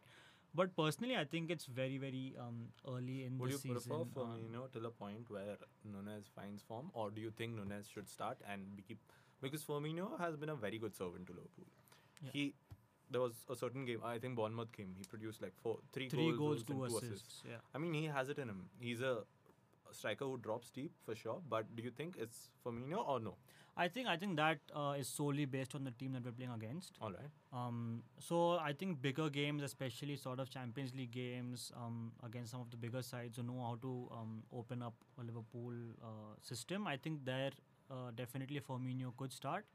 but 0.55 0.75
personally, 0.77 1.17
I 1.17 1.25
think 1.25 1.51
it's 1.51 1.67
very, 1.67 1.99
very 1.99 2.35
um, 2.41 2.69
early 2.89 3.25
in 3.25 3.39
Would 3.39 3.49
the 3.49 3.53
you 3.53 3.59
season. 3.59 3.75
prefer 3.75 4.01
um, 4.03 4.11
Firmino 4.15 4.73
till 4.73 4.87
a 4.87 4.91
point 4.91 5.29
where 5.29 5.57
Nunez 5.85 6.25
finds 6.35 6.63
form, 6.63 6.91
or 6.95 7.11
do 7.11 7.21
you 7.21 7.31
think 7.31 7.55
Nunez 7.55 7.87
should 7.93 8.09
start 8.09 8.39
and 8.51 8.75
be 8.77 8.83
keep? 8.83 8.99
Because 9.41 9.63
Firmino 9.63 10.19
has 10.19 10.35
been 10.37 10.49
a 10.49 10.55
very 10.57 10.79
good 10.79 10.97
servant 10.97 11.27
to 11.27 11.33
Liverpool. 11.35 11.67
Yeah. 12.23 12.31
He 12.33 12.55
there 13.11 13.21
was 13.21 13.35
a 13.51 13.57
certain 13.57 13.85
game. 13.85 14.01
I 14.05 14.19
think 14.19 14.37
Bournemouth 14.37 14.73
game. 14.73 14.95
He 14.97 15.05
produced 15.05 15.43
like 15.43 15.53
four, 15.63 15.79
three, 15.93 16.09
three 16.09 16.33
goals, 16.33 16.63
goals, 16.63 16.65
two 16.65 16.75
two 16.75 16.85
assists. 16.85 17.43
Yeah. 17.49 17.57
I 17.75 17.79
mean, 17.79 17.95
he 17.95 18.07
has 18.07 18.29
it 18.29 18.39
in 18.39 18.49
him. 18.49 18.69
He's 18.79 19.01
a, 19.01 19.19
a 19.91 19.95
striker 19.95 20.25
who 20.25 20.39
drops 20.39 20.71
deep 20.71 20.93
for 21.05 21.15
sure. 21.15 21.41
But 21.49 21.75
do 21.77 21.83
you 21.83 21.91
think 21.91 22.17
it's 22.19 22.51
Firmino 22.65 23.07
or 23.09 23.21
no? 23.21 23.37
I 23.79 23.89
think 23.89 24.09
I 24.09 24.17
think 24.17 24.37
that 24.37 24.59
uh, 24.75 24.95
is 24.99 25.07
solely 25.07 25.45
based 25.45 25.75
on 25.75 25.85
the 25.85 25.91
team 25.91 26.13
that 26.13 26.25
we're 26.25 26.33
playing 26.33 26.53
against. 26.53 26.93
All 27.01 27.11
right. 27.11 27.29
Um, 27.53 28.03
so 28.19 28.53
I 28.53 28.73
think 28.73 29.03
bigger 29.03 29.29
games, 29.29 29.63
especially 29.63 30.17
sort 30.17 30.41
of 30.41 30.49
Champions 30.49 30.95
League 30.95 31.11
games 31.11 31.73
um, 31.77 32.13
against 32.25 32.53
some 32.53 32.63
of 32.63 32.71
the 32.71 32.79
bigger 32.79 33.03
sides 33.03 33.37
who 33.37 33.43
know 33.43 33.61
how 33.61 33.77
to 33.83 34.09
um, 34.13 34.43
open 34.51 34.83
up 34.83 34.95
a 35.21 35.25
Liverpool 35.25 35.75
uh, 36.03 36.35
system. 36.41 36.87
I 36.87 36.97
think 36.97 37.27
there 37.27 37.51
uh, 37.91 38.13
definitely 38.15 38.61
Firmino 38.61 39.15
could 39.17 39.31
start. 39.31 39.67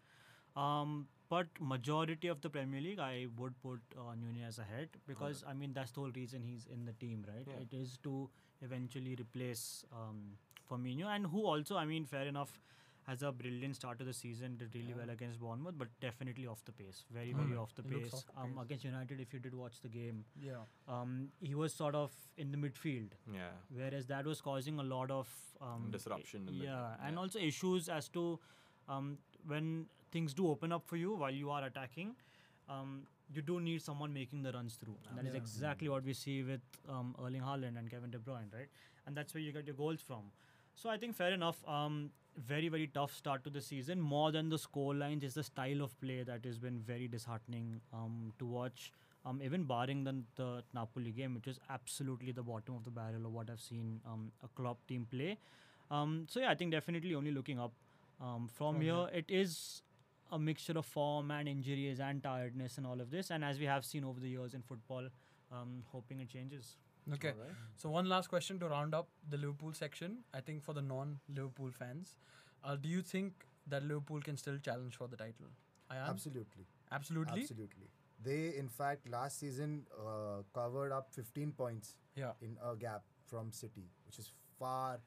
Um, 0.55 1.07
but 1.33 1.47
majority 1.73 2.27
of 2.35 2.41
the 2.45 2.49
Premier 2.57 2.81
League, 2.85 2.99
I 2.99 3.27
would 3.41 3.53
put 3.65 3.79
uh, 3.97 4.13
Nunez 4.21 4.59
ahead 4.67 4.89
because 5.11 5.43
I 5.51 5.53
mean 5.63 5.73
that's 5.79 5.91
the 5.97 6.01
whole 6.01 6.15
reason 6.21 6.43
he's 6.51 6.67
in 6.77 6.85
the 6.91 6.93
team, 7.05 7.25
right? 7.33 7.47
Yeah. 7.53 7.61
It 7.67 7.77
is 7.83 7.97
to 8.09 8.29
eventually 8.69 9.15
replace 9.19 9.85
um, 10.01 10.19
Firmino, 10.69 11.07
and 11.15 11.25
who 11.35 11.45
also, 11.53 11.77
I 11.77 11.85
mean, 11.85 12.05
fair 12.05 12.27
enough, 12.33 12.59
has 13.07 13.23
a 13.27 13.31
brilliant 13.37 13.75
start 13.77 13.97
to 13.99 14.05
the 14.07 14.13
season, 14.17 14.57
did 14.57 14.75
really 14.75 14.89
Yeah. 14.89 14.97
well 15.03 15.09
against 15.13 15.39
Bournemouth, 15.43 15.77
but 15.83 15.93
definitely 16.03 16.45
off 16.55 16.59
the 16.67 16.73
pace, 16.81 16.99
very 17.15 17.31
very 17.39 17.55
Mm. 17.55 17.61
off 17.61 17.73
the 17.79 17.85
pace. 17.93 18.13
off 18.17 18.25
the 18.27 18.35
Um, 18.41 18.51
pace. 18.57 18.63
against 18.65 18.85
United, 18.89 19.23
if 19.23 19.33
you 19.37 19.39
did 19.45 19.55
watch 19.61 19.79
the 19.85 19.91
game, 19.95 20.19
Yeah. 20.49 20.65
um, 20.97 21.15
he 21.51 21.55
was 21.61 21.73
sort 21.79 21.95
of 22.01 22.13
in 22.45 22.51
the 22.57 22.59
midfield, 22.65 23.15
Yeah. 23.39 23.49
whereas 23.79 24.05
that 24.13 24.29
was 24.33 24.43
causing 24.49 24.79
a 24.85 24.87
lot 24.91 25.09
of 25.21 25.33
um, 25.69 25.89
Disruption 25.95 26.47
in 26.51 26.57
the- 26.59 26.65
yeah, 26.65 26.95
and 27.07 27.15
yeah. 27.15 27.19
also 27.23 27.39
issues 27.47 27.89
as 27.97 28.07
to 28.19 28.27
um, 28.93 29.09
when 29.49 29.67
things 30.11 30.33
do 30.33 30.49
open 30.49 30.71
up 30.71 30.85
for 30.85 30.97
you 30.97 31.15
while 31.15 31.31
you 31.31 31.49
are 31.49 31.63
attacking. 31.65 32.15
Um, 32.69 33.03
you 33.33 33.41
do 33.41 33.59
need 33.59 33.81
someone 33.81 34.13
making 34.13 34.43
the 34.43 34.51
runs 34.51 34.75
through. 34.75 34.97
And 35.09 35.17
that 35.17 35.25
is 35.25 35.33
Yeah. 35.33 35.41
exactly 35.41 35.89
what 35.89 36.03
we 36.03 36.13
see 36.13 36.43
with 36.43 36.61
um, 36.89 37.15
Erling 37.19 37.41
Haaland 37.41 37.77
and 37.77 37.89
Kevin 37.89 38.11
De 38.11 38.19
Bruyne, 38.19 38.51
right? 38.53 38.69
And 39.05 39.15
that's 39.15 39.33
where 39.33 39.41
you 39.41 39.51
get 39.51 39.65
your 39.65 39.75
goals 39.75 40.01
from. 40.01 40.31
So 40.75 40.89
I 40.89 40.97
think 40.97 41.15
fair 41.15 41.31
enough. 41.33 41.67
Um, 41.67 42.11
very 42.37 42.69
very 42.69 42.87
tough 42.87 43.13
start 43.13 43.43
to 43.43 43.49
the 43.49 43.61
season. 43.61 43.99
More 43.99 44.31
than 44.31 44.49
the 44.49 44.57
score 44.57 44.93
lines 44.95 45.23
is 45.23 45.33
the 45.33 45.43
style 45.43 45.81
of 45.81 45.99
play 46.01 46.23
that 46.23 46.45
has 46.45 46.57
been 46.57 46.79
very 46.79 47.07
disheartening 47.07 47.81
um, 47.93 48.33
to 48.39 48.45
watch. 48.45 48.91
Um, 49.25 49.41
even 49.43 49.65
barring 49.65 50.03
the, 50.03 50.15
the 50.35 50.63
Napoli 50.73 51.11
game, 51.11 51.35
which 51.35 51.47
is 51.47 51.59
absolutely 51.69 52.31
the 52.31 52.41
bottom 52.41 52.75
of 52.75 52.83
the 52.83 52.89
barrel 52.89 53.25
of 53.25 53.33
what 53.33 53.49
I've 53.51 53.59
seen 53.61 53.99
um, 54.05 54.31
a 54.43 54.47
Klopp 54.47 54.77
team 54.87 55.05
play. 55.11 55.37
Um, 55.91 56.25
so 56.27 56.39
yeah, 56.39 56.49
I 56.49 56.55
think 56.55 56.71
definitely 56.71 57.13
only 57.13 57.31
looking 57.31 57.59
up. 57.59 57.71
Um, 58.19 58.47
from, 58.47 58.81
here. 58.81 59.07
it 59.13 59.25
is 59.27 59.81
a 60.31 60.39
mixture 60.39 60.77
of 60.77 60.85
form 60.85 61.31
and 61.31 61.47
injuries 61.47 61.99
and 61.99 62.23
tiredness 62.23 62.77
and 62.77 62.87
all 62.87 63.01
of 63.01 63.09
this. 63.11 63.29
And 63.31 63.43
as 63.43 63.59
we 63.59 63.65
have 63.65 63.83
seen 63.85 64.03
over 64.03 64.19
the 64.19 64.29
years 64.29 64.53
in 64.53 64.61
football, 64.61 65.07
um, 65.51 65.83
hoping 65.91 66.19
it 66.19 66.29
changes. 66.29 66.77
Okay. 67.13 67.29
All 67.29 67.43
right. 67.43 67.51
So 67.75 67.89
one 67.89 68.07
last 68.07 68.27
question 68.29 68.59
to 68.59 68.67
round 68.67 68.93
up 68.95 69.09
the 69.29 69.37
Liverpool 69.37 69.73
section. 69.73 70.19
I 70.33 70.39
think 70.39 70.63
for 70.63 70.73
the 70.73 70.81
non-Liverpool 70.81 71.71
fans, 71.71 72.17
uh, 72.63 72.75
do 72.75 72.87
you 72.87 73.01
think 73.01 73.45
that 73.67 73.83
Liverpool 73.83 74.21
can 74.21 74.37
still 74.37 74.57
challenge 74.57 74.95
for 74.95 75.07
the 75.07 75.17
title? 75.17 75.47
I 75.89 75.97
am 75.97 76.09
Absolutely. 76.09 76.65
absolutely. 76.91 77.41
Absolutely. 77.41 77.89
They, 78.23 78.55
in 78.57 78.69
fact, 78.69 79.09
last 79.09 79.39
season 79.39 79.85
uh, 79.99 80.43
covered 80.53 80.91
up 80.93 81.07
15 81.11 81.51
points 81.53 81.95
Yeah. 82.15 82.31
in 82.41 82.57
a 82.63 82.75
gap 82.75 83.01
from 83.25 83.51
City, 83.51 83.89
which 84.05 84.19
is 84.19 84.31
far, 84.59 84.99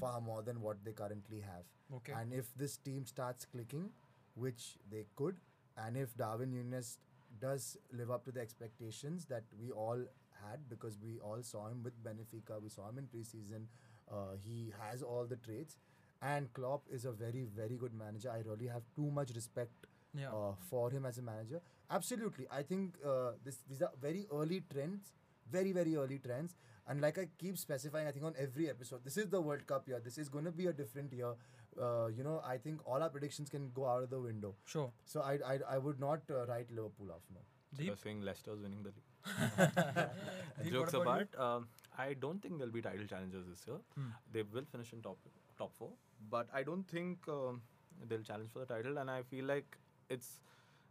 far 0.00 0.20
more 0.20 0.42
than 0.42 0.60
what 0.60 0.82
they 0.84 0.92
currently 0.92 1.40
have. 1.40 1.64
Okay. 1.94 2.12
And 2.12 2.32
if 2.32 2.52
this 2.56 2.78
team 2.78 3.04
starts 3.06 3.44
clicking, 3.44 3.90
which 4.38 4.78
they 4.90 5.04
could, 5.16 5.36
and 5.76 5.96
if 5.96 6.16
Darwin 6.16 6.52
Nunez 6.52 6.98
does 7.40 7.76
live 7.92 8.10
up 8.10 8.24
to 8.24 8.32
the 8.32 8.40
expectations 8.40 9.26
that 9.26 9.44
we 9.60 9.70
all 9.70 9.98
had, 10.42 10.68
because 10.68 10.98
we 11.02 11.18
all 11.18 11.42
saw 11.42 11.68
him 11.68 11.82
with 11.82 12.02
Benfica, 12.02 12.60
we 12.62 12.68
saw 12.68 12.88
him 12.88 12.98
in 12.98 13.06
preseason, 13.06 13.66
uh, 14.10 14.36
he 14.42 14.72
has 14.80 15.02
all 15.02 15.26
the 15.26 15.36
traits. 15.36 15.76
And 16.20 16.52
Klopp 16.52 16.82
is 16.90 17.04
a 17.04 17.12
very, 17.12 17.44
very 17.56 17.76
good 17.76 17.94
manager. 17.94 18.30
I 18.30 18.42
really 18.48 18.66
have 18.66 18.82
too 18.96 19.08
much 19.08 19.30
respect 19.34 19.86
yeah. 20.18 20.30
uh, 20.30 20.54
for 20.68 20.90
him 20.90 21.06
as 21.06 21.18
a 21.18 21.22
manager. 21.22 21.60
Absolutely, 21.90 22.46
I 22.50 22.62
think 22.62 22.94
uh, 23.06 23.32
this 23.44 23.58
these 23.68 23.82
are 23.82 23.92
very 24.00 24.26
early 24.32 24.62
trends, 24.72 25.12
very 25.50 25.72
very 25.72 25.96
early 25.96 26.18
trends. 26.18 26.56
And 26.88 27.00
like 27.00 27.18
I 27.18 27.28
keep 27.38 27.58
specifying, 27.58 28.08
I 28.08 28.12
think 28.12 28.24
on 28.24 28.34
every 28.38 28.68
episode, 28.68 29.04
this 29.04 29.16
is 29.16 29.28
the 29.28 29.40
World 29.40 29.66
Cup 29.66 29.86
year. 29.86 30.00
This 30.02 30.18
is 30.18 30.28
going 30.28 30.44
to 30.46 30.50
be 30.50 30.66
a 30.66 30.72
different 30.72 31.12
year. 31.12 31.34
Uh, 31.80 32.06
you 32.16 32.24
know, 32.24 32.40
I 32.44 32.56
think 32.58 32.80
all 32.86 33.02
our 33.02 33.08
predictions 33.10 33.48
can 33.48 33.70
go 33.74 33.86
out 33.86 34.02
of 34.02 34.10
the 34.10 34.20
window. 34.20 34.54
sure. 34.74 34.90
So 35.04 35.20
I 35.20 35.34
I, 35.52 35.58
I 35.76 35.78
would 35.78 36.00
not 36.00 36.20
uh, 36.30 36.46
write 36.46 36.70
Liverpool 36.78 37.12
off. 37.16 37.22
No. 37.34 37.40
So 37.72 37.78
Deep? 37.78 37.86
you're 37.86 37.96
saying 38.02 38.22
Leicester's 38.22 38.60
winning 38.66 38.82
the 38.82 38.92
league. 38.96 39.04
Deep, 40.64 40.72
Jokes 40.72 40.94
about 40.94 41.02
apart, 41.06 41.38
um, 41.46 41.68
I 41.98 42.14
don't 42.14 42.40
think 42.42 42.58
they'll 42.58 42.70
be 42.76 42.80
title 42.82 43.06
challengers 43.06 43.46
this 43.50 43.64
year. 43.66 43.76
Hmm. 43.96 44.08
They 44.32 44.42
will 44.54 44.64
finish 44.72 44.92
in 44.92 45.02
top 45.02 45.18
top 45.58 45.74
four, 45.78 45.90
but 46.30 46.48
I 46.52 46.62
don't 46.62 46.88
think 46.88 47.28
um, 47.28 47.60
they'll 48.08 48.22
challenge 48.30 48.50
for 48.52 48.60
the 48.60 48.66
title. 48.74 48.98
And 48.98 49.10
I 49.10 49.22
feel 49.34 49.44
like 49.44 49.76
it's 50.08 50.32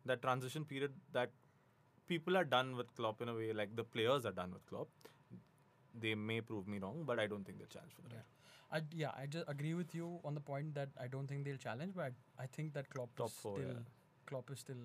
that 0.06 0.22
transition 0.22 0.66
period 0.66 0.94
that 1.14 1.32
people 2.08 2.38
are 2.38 2.46
done 2.56 2.76
with 2.78 2.94
Klopp 2.96 3.22
in 3.22 3.30
a 3.30 3.34
way, 3.34 3.52
like 3.54 3.76
the 3.76 3.84
players 3.84 4.26
are 4.26 4.32
done 4.44 4.54
with 4.54 4.66
Klopp. 4.68 4.88
They 6.00 6.14
may 6.16 6.42
prove 6.42 6.68
me 6.68 6.78
wrong, 6.80 7.04
but 7.06 7.20
I 7.20 7.28
don't 7.28 7.44
think 7.46 7.58
they'll 7.58 7.68
challenge 7.76 7.94
for 7.96 8.04
the 8.04 8.10
Yeah. 8.16 8.22
title. 8.22 8.34
I, 8.72 8.82
yeah, 8.94 9.12
I 9.18 9.26
just 9.28 9.46
agree 9.48 9.74
with 9.74 9.96
you 9.96 10.20
on 10.26 10.34
the 10.34 10.42
point 10.42 10.76
that 10.76 10.90
I 11.02 11.08
don't 11.08 11.28
think 11.28 11.46
they'll 11.46 11.58
challenge, 11.58 11.94
but 11.96 12.12
I, 12.40 12.44
I 12.44 12.48
think 12.48 12.74
that 12.74 12.90
Klopp 12.90 13.16
Top 13.16 13.28
is 13.28 13.34
four, 13.34 13.58
still 13.58 13.68
yeah. 13.70 13.80
Klopp 14.26 14.52
is 14.52 14.60
still. 14.60 14.76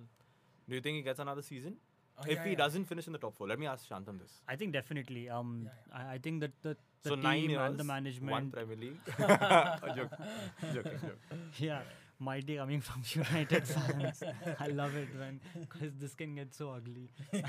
Do 0.69 0.75
you 0.77 0.81
think 0.81 0.97
he 0.97 1.03
gets 1.03 1.19
another 1.19 1.43
season? 1.43 1.77
Oh, 2.19 2.23
if 2.29 2.37
yeah, 2.39 2.45
he 2.45 2.51
yeah. 2.51 2.57
doesn't 2.57 2.85
finish 2.85 3.07
in 3.07 3.13
the 3.13 3.19
top 3.19 3.35
four, 3.37 3.49
let 3.49 3.59
me 3.59 3.67
ask 3.67 3.89
Shantam 3.89 4.21
this. 4.21 4.31
I 4.47 4.55
think 4.57 4.73
definitely. 4.73 5.29
Um, 5.29 5.63
Yeah, 5.65 5.99
I, 6.11 6.15
I 6.15 6.19
think 6.19 6.41
that 6.41 6.53
the, 6.63 6.77
the 7.03 7.09
so 7.09 7.15
team 7.17 7.23
nine 7.25 7.51
years, 7.51 7.61
and 7.71 7.79
the 7.79 7.85
one 7.85 7.87
management, 7.87 8.53
Premier 8.53 8.77
League. 8.77 9.01
A 9.19 9.93
joke, 9.97 10.13
joking, 10.75 10.99
joke. 11.01 11.19
yeah, 11.59 11.81
mighty 12.23 12.57
coming 12.57 12.81
from 12.81 13.03
United 13.13 13.67
fans. 13.67 14.23
I 14.61 14.69
love 14.69 14.97
it 14.97 15.09
when 15.19 15.41
because 15.61 15.93
this 15.99 16.15
can 16.15 16.35
get 16.35 16.55
so 16.55 16.71
ugly. 16.71 17.11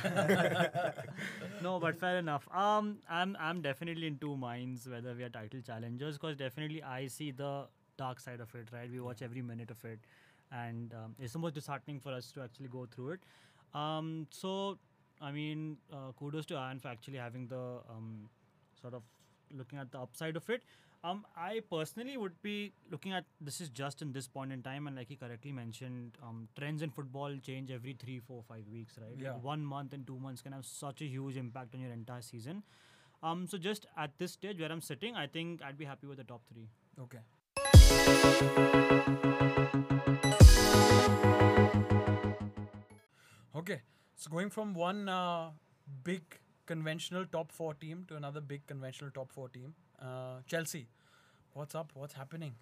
no, 1.62 1.80
but 1.80 1.96
fair 1.96 2.18
enough. 2.18 2.48
Um, 2.54 2.98
I'm 3.10 3.38
I'm 3.40 3.62
definitely 3.62 4.08
in 4.08 4.18
two 4.18 4.36
minds 4.36 4.88
whether 4.88 5.14
we 5.14 5.24
are 5.24 5.30
title 5.30 5.62
challengers 5.62 6.18
because 6.18 6.38
definitely 6.38 6.84
I 6.84 7.08
see 7.08 7.32
the 7.32 7.68
dark 7.98 8.20
side 8.20 8.40
of 8.40 8.54
it. 8.56 8.68
Right, 8.72 8.92
we 8.92 9.00
watch 9.00 9.22
every 9.22 9.42
minute 9.42 9.72
of 9.72 9.84
it, 9.86 10.00
and 10.52 10.94
um, 10.94 11.16
it's 11.20 11.34
the 11.34 11.40
most 11.40 11.56
disheartening 11.56 12.00
for 12.00 12.14
us 12.14 12.32
to 12.32 12.42
actually 12.42 12.68
go 12.68 12.86
through 12.86 13.12
it. 13.12 13.20
Um, 13.74 14.28
so 14.32 14.78
I 15.22 15.32
mean, 15.32 15.78
uh, 15.92 16.12
kudos 16.18 16.46
to 16.48 16.56
Ian 16.56 16.80
for 16.80 16.90
actually 16.90 17.18
having 17.18 17.48
the 17.48 17.80
um, 17.90 18.30
sort 18.82 18.94
of 18.94 19.04
looking 19.56 19.80
at 19.80 19.92
the 19.92 20.00
upside 20.00 20.36
of 20.36 20.50
it. 20.50 20.64
Um, 21.06 21.26
I 21.36 21.60
personally 21.70 22.16
would 22.16 22.42
be 22.42 22.72
looking 22.89 23.12
at 23.12 23.26
this 23.42 23.60
is 23.60 23.68
just 23.68 24.02
in 24.02 24.13
this 24.13 24.26
point 24.26 24.54
in 24.54 24.63
time, 24.63 24.88
and 24.88 24.96
like 24.96 25.10
he 25.10 25.18
correctly 25.18 25.52
mentioned, 25.52 26.18
um, 26.24 26.48
trends 26.58 26.82
in 26.82 26.92
football 26.92 27.36
change 27.46 27.72
every 27.72 27.94
three, 28.02 28.22
four, 28.22 28.42
five 28.48 28.63
weeks, 28.72 28.98
right? 29.02 29.18
Yeah. 29.18 29.34
Like 29.34 29.44
one 29.44 29.66
month 29.66 29.92
and 29.92 30.08
two 30.08 30.18
months 30.18 30.42
can 30.42 30.54
have 30.54 30.66
such 30.66 31.02
a 31.02 31.06
huge 31.06 31.36
impact 31.36 31.76
on 31.76 31.82
your 31.82 31.92
entire 31.92 32.22
season. 32.22 32.63
Um, 33.22 33.48
so 33.48 33.58
just 33.58 33.86
at 33.98 34.18
this 34.18 34.32
stage 34.32 34.62
where 34.62 34.72
I'm 34.72 34.80
sitting, 34.80 35.13
I 35.13 35.28
think 35.28 35.62
I'd 35.62 35.78
be 35.78 35.84
happy 35.84 36.08
with 36.08 36.20
the 36.20 36.24
top 36.24 36.42
three. 36.48 36.70
Okay. 36.98 37.20
Okay. 43.58 43.82
So 44.16 44.32
going 44.32 44.50
from 44.50 44.74
one 44.74 45.10
uh, 45.10 45.50
big 46.06 46.22
conventional 46.66 47.26
top 47.26 47.52
four 47.52 47.74
team 47.74 48.06
to 48.08 48.16
another 48.16 48.39
big 48.39 48.66
conventional 48.68 49.12
top 49.12 49.34
four 49.34 49.50
team, 49.50 49.74
uh, 50.04 50.42
Chelsea. 50.48 50.88
What's 51.54 51.76
up? 51.76 51.92
What's 51.94 52.13
happening? 52.13 52.54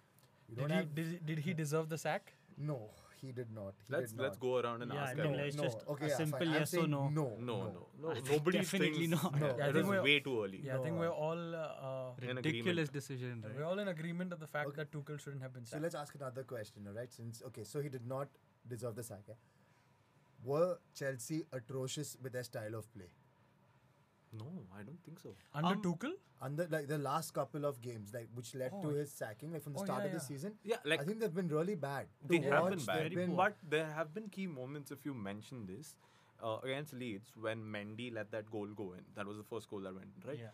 Did 0.54 0.70
he, 0.70 0.76
have. 0.76 0.96
did, 0.96 1.26
did 1.26 1.40
he 1.40 1.54
deserve 1.54 1.88
the 1.90 1.98
sack? 1.98 2.34
No, 2.58 2.90
he 3.22 3.32
did 3.32 3.52
not. 3.56 3.74
He 3.88 3.94
Let's 3.94 4.12
did 4.12 4.22
let's 4.22 4.38
go 4.38 4.58
around 4.58 4.82
and 4.82 4.92
Yeah, 4.94 5.02
ask 5.04 5.12
I 5.12 5.16
think 5.16 5.20
everyone. 5.26 5.44
let's 5.46 5.56
no, 5.56 5.64
just 5.64 5.78
okay, 5.88 6.06
a 6.06 6.10
yeah, 6.10 6.18
simple 6.18 6.40
fine. 6.40 6.52
Yes 6.54 6.62
or 6.62 6.78
saying 6.78 6.90
no. 6.92 7.08
No, 7.10 7.38
No, 7.40 7.58
no, 7.78 7.88
no. 8.02 8.10
I 8.12 8.14
think 8.22 8.52
definitely 8.52 9.08
saying 9.08 9.10
not. 9.12 9.34
s- 9.36 9.40
No. 9.42 9.56
Yeah, 9.58 9.68
I 9.68 9.72
think 9.72 9.88
we're- 9.88 10.04
way 10.04 10.20
too 10.20 10.44
early. 10.44 10.62
Yeah, 10.66 10.78
I 10.78 10.84
think 10.84 11.00
we're 11.00 11.10
all 11.10 11.56
uh, 11.56 12.12
Ridiculous 12.20 12.90
agreement. 12.90 12.92
decision, 12.94 13.46
we're 13.58 13.64
all 13.66 13.80
in 13.80 13.88
agreement 13.88 14.34
of 14.34 14.40
the 14.42 14.48
fact 14.48 14.68
Okay. 14.70 14.76
that 14.84 14.92
Tuchel 14.92 15.20
shouldn't 15.20 15.42
have 15.42 15.54
been 15.54 15.64
sacked. 15.66 15.80
So 15.80 15.84
let's 15.84 15.96
ask 15.96 16.14
another 16.16 16.44
question, 16.44 16.86
all 16.88 16.94
right? 16.94 17.12
Since 17.12 17.42
okay, 17.48 17.64
so 17.64 17.80
he 17.82 17.88
did 17.90 18.06
not 18.06 18.28
deserve 18.68 18.96
the 18.96 19.04
sack. 19.04 19.24
Yeah? 19.30 19.36
Were 20.44 20.80
Chelsea 20.94 21.46
atrocious 21.54 22.18
with 22.22 22.34
their 22.34 22.44
style 22.44 22.76
of 22.76 22.92
play? 22.94 23.10
No, 24.34 24.46
I 24.74 24.84
don't 24.84 25.02
think 25.04 25.20
so. 25.20 25.36
Under 25.54 25.76
Um, 25.76 25.82
Tuchel? 25.82 26.14
Under 26.42 26.68
like 26.70 26.88
the 26.88 26.98
last 26.98 27.34
couple 27.34 27.66
of 27.66 27.82
games, 27.82 28.14
like 28.14 28.30
which 28.34 28.56
led 28.56 28.72
Oh, 28.74 28.82
to 28.84 28.90
his 29.00 29.12
sacking, 29.12 29.52
like 29.52 29.62
from 29.62 29.74
the 29.74 29.80
Oh, 29.82 29.86
start 29.86 30.00
yeah, 30.00 30.06
of 30.06 30.12
the 30.14 30.18
yeah. 30.20 30.24
season. 30.28 30.58
Yeah, 30.64 30.78
like 30.86 31.02
I 31.02 31.04
think 31.04 31.20
they've 31.20 31.34
been 31.34 31.50
really 31.50 31.76
bad. 31.76 32.08
To 32.22 32.28
they 32.30 32.40
have 32.48 32.70
been 32.70 32.86
bad, 32.86 33.12
very 33.14 33.28
poor. 33.28 33.36
but 33.36 33.56
there 33.70 33.92
have 34.00 34.14
been 34.14 34.30
key 34.30 34.48
moments. 34.48 34.90
If 34.92 35.06
you 35.06 35.14
mention 35.14 35.66
this 35.68 35.96
uh, 36.42 36.58
against 36.64 36.94
Leeds, 36.94 37.34
when 37.40 37.62
Mendy 37.76 38.12
let 38.14 38.32
that 38.32 38.50
goal 38.50 38.68
go 38.68 38.94
in, 38.94 39.04
that 39.16 39.28
was 39.28 39.38
the 39.38 39.44
first 39.44 39.70
goal 39.70 39.82
that 39.82 39.94
went 39.94 40.08
in, 40.22 40.28
right? 40.30 40.40
Yeah. 40.40 40.50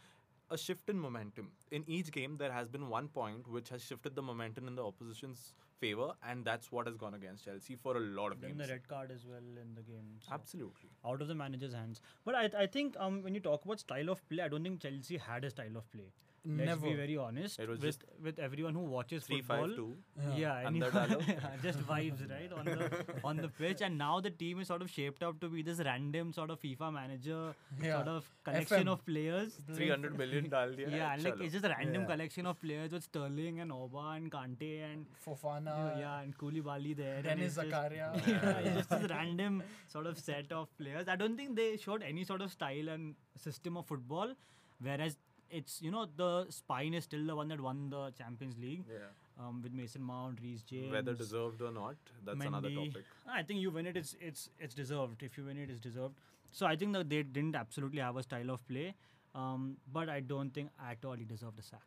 A 0.50 0.58
shift 0.58 0.90
in 0.90 0.98
momentum. 0.98 1.52
In 1.72 1.84
each 1.88 2.12
game, 2.12 2.38
there 2.38 2.52
has 2.52 2.68
been 2.68 2.90
one 2.90 3.08
point 3.10 3.48
which 3.48 3.70
has 3.70 3.84
shifted 3.84 4.16
the 4.16 4.22
momentum 4.22 4.68
in 4.68 4.76
the 4.76 4.84
opposition's 4.84 5.54
favor, 5.80 6.13
and 6.28 6.44
that's 6.46 6.72
what 6.72 6.88
has 6.88 6.96
gone 6.98 7.13
against 7.13 7.46
Chelsea 7.46 7.76
for 7.76 7.96
a 7.98 8.00
lot 8.00 8.32
of 8.32 8.42
Then 8.42 8.52
games. 8.52 8.68
the 8.68 8.74
red 8.74 8.88
card 8.88 9.12
as 9.12 9.26
well 9.26 9.38
in 9.62 9.74
the 9.76 9.82
game. 9.82 10.08
so- 10.28 10.34
Absolutely. 10.34 10.90
out 11.06 11.22
of 11.22 11.28
the 11.28 11.36
manager's 11.36 11.74
hands. 11.74 12.02
But 12.26 12.36
I, 12.36 12.50
I 12.63 12.68
think 12.68 12.96
um, 13.00 13.22
when 13.24 13.34
you 13.36 13.40
talk 13.42 13.66
about 13.66 13.80
style 13.80 14.10
of 14.10 14.28
play, 14.30 14.42
I 14.44 14.48
don't 14.48 14.63
think 14.63 14.82
Chelsea 14.82 15.18
had 15.18 15.44
a 15.46 15.50
style 15.50 15.78
of 15.78 15.92
play. 15.92 16.12
Let's 16.49 16.65
Never. 16.67 16.88
be 16.88 16.93
very 16.95 17.17
honest. 17.17 17.60
It 17.60 17.67
was 17.67 17.79
with 17.79 17.86
just 17.88 18.03
with 18.23 18.39
everyone 18.39 18.73
who 18.73 18.83
watches 18.91 19.23
Three 19.25 19.41
football. 19.41 19.67
five 19.67 19.75
two. 19.75 19.95
Yeah, 20.41 20.65
Under 20.67 20.86
anyone- 20.86 21.10
Dallo. 21.10 21.27
yeah, 21.31 21.49
just 21.62 21.79
vibes, 21.88 22.21
right, 22.29 22.53
on 22.60 22.65
the 22.65 23.05
on 23.31 23.38
the 23.45 23.49
pitch. 23.49 23.81
And 23.88 23.97
now 23.97 24.21
the 24.27 24.29
team 24.29 24.62
is 24.62 24.67
sort 24.67 24.81
of 24.86 24.89
shaped 24.89 25.23
up 25.29 25.41
to 25.41 25.49
be 25.49 25.62
this 25.69 25.79
random 25.88 26.31
sort 26.38 26.49
of 26.55 26.62
FIFA 26.62 26.91
manager 26.93 27.53
Yeah. 27.83 27.95
sort 27.97 28.07
of 28.13 28.29
collection 28.45 28.88
FM. 28.88 28.91
of 28.93 29.03
players. 29.10 29.60
Three 29.73 29.89
hundred 29.89 30.17
million 30.17 30.47
dal 30.55 30.69
diya. 30.79 30.91
Yeah, 30.99 31.13
and 31.15 31.23
like 31.25 31.41
it's 31.41 31.53
just 31.57 31.65
a 31.65 31.73
random 31.75 32.03
Yeah. 32.03 32.07
collection 32.13 32.45
of 32.53 32.62
players 32.62 32.93
with 32.93 33.03
Sterling 33.10 33.60
and 33.60 33.71
Oba 33.79 34.05
and 34.15 34.31
Kante 34.31 34.71
and 34.91 35.05
Fofana. 35.25 35.77
yeah, 35.99 36.21
and 36.21 36.38
Koulibaly 36.38 36.95
there. 36.95 37.15
and 37.15 37.23
Dennis 37.25 37.57
it's 37.57 37.62
just- 37.63 37.75
Zakaria. 37.75 38.27
yeah, 38.27 38.57
it's 38.60 38.75
just 38.77 38.89
this 39.01 39.10
random 39.10 39.62
sort 39.88 40.07
of 40.07 40.17
set 40.17 40.51
of 40.53 40.71
players. 40.77 41.10
I 41.10 41.17
don't 41.17 41.36
think 41.36 41.57
they 41.57 41.69
showed 41.75 42.03
any 42.03 42.23
sort 42.23 42.41
of 42.41 42.51
style 42.51 42.88
and 42.97 43.15
system 43.36 43.75
of 43.75 43.86
football, 43.86 44.33
whereas 44.79 45.17
it's 45.49 45.81
you 45.81 45.91
know 45.91 46.05
the 46.15 46.45
spine 46.49 46.93
is 46.93 47.03
still 47.05 47.25
the 47.25 47.36
one 47.36 47.47
that 47.49 47.60
won 47.62 47.89
the 47.89 48.12
Champions 48.17 48.57
League 48.57 48.83
Yeah. 48.89 49.07
um, 49.39 49.62
with 49.62 49.73
Mason 49.73 50.01
Mount, 50.01 50.39
Reece 50.41 50.62
James, 50.63 50.91
Whether 50.91 51.13
deserved 51.13 51.62
or 51.62 51.71
not, 51.71 51.95
that's 52.25 52.39
another 52.45 52.69
topic. 52.69 53.03
I 53.27 53.43
think 53.43 53.60
you 53.62 53.71
win 53.71 53.86
it, 53.88 53.97
it's 53.97 54.15
it's 54.19 54.49
it's 54.60 54.73
deserved. 54.73 55.23
If 55.23 55.38
you 55.38 55.45
win 55.45 55.57
it, 55.57 55.69
it's 55.69 55.79
deserved. 55.79 56.15
So 56.51 56.65
I 56.65 56.75
think 56.75 56.93
that 56.93 57.10
they 57.10 57.23
didn't 57.23 57.55
absolutely 57.55 57.99
have 58.01 58.15
a 58.17 58.23
style 58.23 58.49
of 58.51 58.65
play, 58.67 58.93
um, 59.36 59.77
but 59.93 60.10
I 60.10 60.19
don't 60.21 60.53
think 60.53 60.69
at 60.91 61.03
all 61.05 61.13
he 61.13 61.25
deserved 61.25 61.60
a 61.60 61.63
sack. 61.63 61.81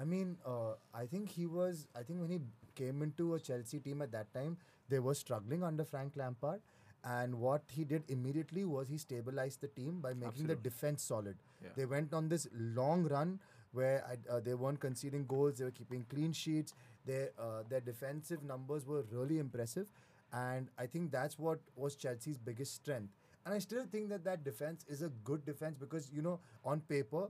I 0.00 0.04
mean, 0.04 0.36
uh, 0.46 0.74
I 0.94 1.06
think 1.06 1.30
he 1.30 1.46
was. 1.46 1.86
I 1.96 2.02
think 2.02 2.20
when 2.20 2.30
he 2.30 2.40
came 2.74 3.02
into 3.02 3.34
a 3.34 3.40
Chelsea 3.40 3.80
team 3.80 4.02
at 4.02 4.12
that 4.12 4.32
time, 4.32 4.56
they 4.88 4.98
were 4.98 5.14
struggling 5.14 5.62
under 5.64 5.84
Frank 5.84 6.12
Lampard. 6.16 6.60
And 7.04 7.38
what 7.38 7.62
he 7.70 7.84
did 7.84 8.02
immediately 8.08 8.64
was 8.64 8.88
he 8.88 8.96
stabilized 8.96 9.60
the 9.60 9.68
team 9.68 10.00
by 10.00 10.14
making 10.14 10.46
the 10.46 10.54
defense 10.54 11.02
solid. 11.02 11.36
Yeah. 11.62 11.68
They 11.76 11.84
went 11.84 12.14
on 12.14 12.28
this 12.28 12.48
long 12.52 13.04
run 13.04 13.40
where 13.72 14.04
I, 14.08 14.32
uh, 14.32 14.40
they 14.40 14.54
weren't 14.54 14.80
conceding 14.80 15.26
goals. 15.26 15.58
They 15.58 15.64
were 15.64 15.70
keeping 15.70 16.06
clean 16.08 16.32
sheets. 16.32 16.72
Their 17.04 17.30
uh, 17.38 17.64
their 17.68 17.80
defensive 17.80 18.42
numbers 18.42 18.86
were 18.86 19.04
really 19.12 19.38
impressive, 19.38 19.86
and 20.32 20.68
I 20.78 20.86
think 20.86 21.10
that's 21.10 21.38
what 21.38 21.58
was 21.76 21.94
Chelsea's 21.96 22.38
biggest 22.38 22.74
strength. 22.76 23.12
And 23.44 23.54
I 23.54 23.58
still 23.58 23.84
think 23.92 24.08
that 24.08 24.24
that 24.24 24.42
defense 24.42 24.86
is 24.88 25.02
a 25.02 25.10
good 25.24 25.44
defense 25.44 25.76
because 25.76 26.10
you 26.14 26.22
know 26.22 26.40
on 26.64 26.80
paper, 26.80 27.26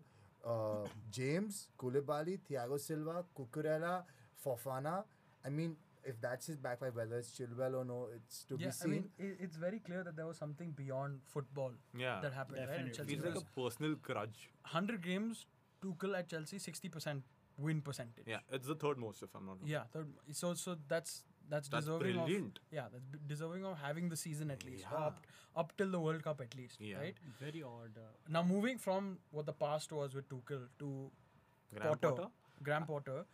uh, 0.47 0.87
James, 1.11 1.67
Koulibaly, 1.77 2.39
Thiago 2.49 2.79
Silva, 2.79 3.25
Cucurella, 3.37 4.05
Fofana. 4.45 5.03
I 5.45 5.49
mean, 5.49 5.77
if 6.07 6.21
that's 6.21 6.47
his 6.47 6.59
back 6.59 6.81
five, 6.81 6.95
whether 6.95 7.19
it's 7.19 7.31
Chilwell 7.39 7.75
or 7.81 7.85
no, 7.85 8.09
it's 8.15 8.45
to 8.45 8.55
yeah, 8.55 8.59
be 8.59 8.67
I 8.67 8.71
seen. 8.71 8.91
mean, 8.91 9.11
i 9.21 9.31
it's 9.45 9.57
very 9.57 9.79
clear 9.81 10.03
that 10.05 10.17
there 10.17 10.27
was 10.27 10.37
something 10.37 10.71
beyond 10.73 11.21
football 11.25 11.73
Yeah. 11.97 12.21
that 12.21 12.33
happened. 12.33 12.59
Right? 12.59 12.69
And 12.69 12.89
Definitely. 12.93 12.97
Chelsea 12.97 13.17
Feels 13.23 13.35
like 13.37 13.45
a 13.45 13.61
personal 13.61 13.95
grudge. 13.97 14.51
100 14.63 15.03
games, 15.03 15.47
Tuchel 15.83 16.19
at 16.19 16.29
Chelsea, 16.29 16.59
60% 16.59 17.23
win 17.59 17.81
percentage. 17.83 18.27
Yeah, 18.27 18.39
it's 18.51 18.67
the 18.67 18.75
third 18.75 18.99
most, 18.99 19.23
if 19.23 19.35
I'm 19.35 19.47
not 19.47 19.59
wrong. 19.61 19.69
Yeah, 19.69 19.85
third, 19.93 20.09
so 20.33 20.55
so 20.55 20.77
that's 20.89 21.25
that's, 21.49 21.69
That's 21.69 21.85
deserving 21.85 22.15
brilliant. 22.17 22.59
of 22.59 22.73
yeah, 22.77 22.87
that's 22.91 23.05
b- 23.05 23.19
deserving 23.27 23.67
of 23.67 23.77
having 23.79 24.09
the 24.09 24.17
season 24.17 24.51
at 24.51 24.65
least, 24.65 24.85
Yeah. 24.91 24.97
up 25.09 25.21
up 25.63 25.77
till 25.77 25.91
the 25.91 26.01
World 26.01 26.23
Cup 26.25 26.41
at 26.41 26.55
least, 26.61 26.81
Yeah. 26.81 26.99
right? 27.03 27.19
Very 27.41 27.63
odd. 27.63 27.99
Uh, 28.05 28.07
Now 28.37 28.43
moving 28.43 28.79
from 28.79 29.19
what 29.31 29.45
the 29.51 29.53
past 29.53 29.93
was 29.93 30.15
with 30.15 30.29
Tuchel 30.31 30.65
to 30.79 31.11
Graham 31.75 31.89
Potter, 31.91 32.11
Potter? 32.15 32.29
Graham 32.63 32.87
Potter, 32.87 33.27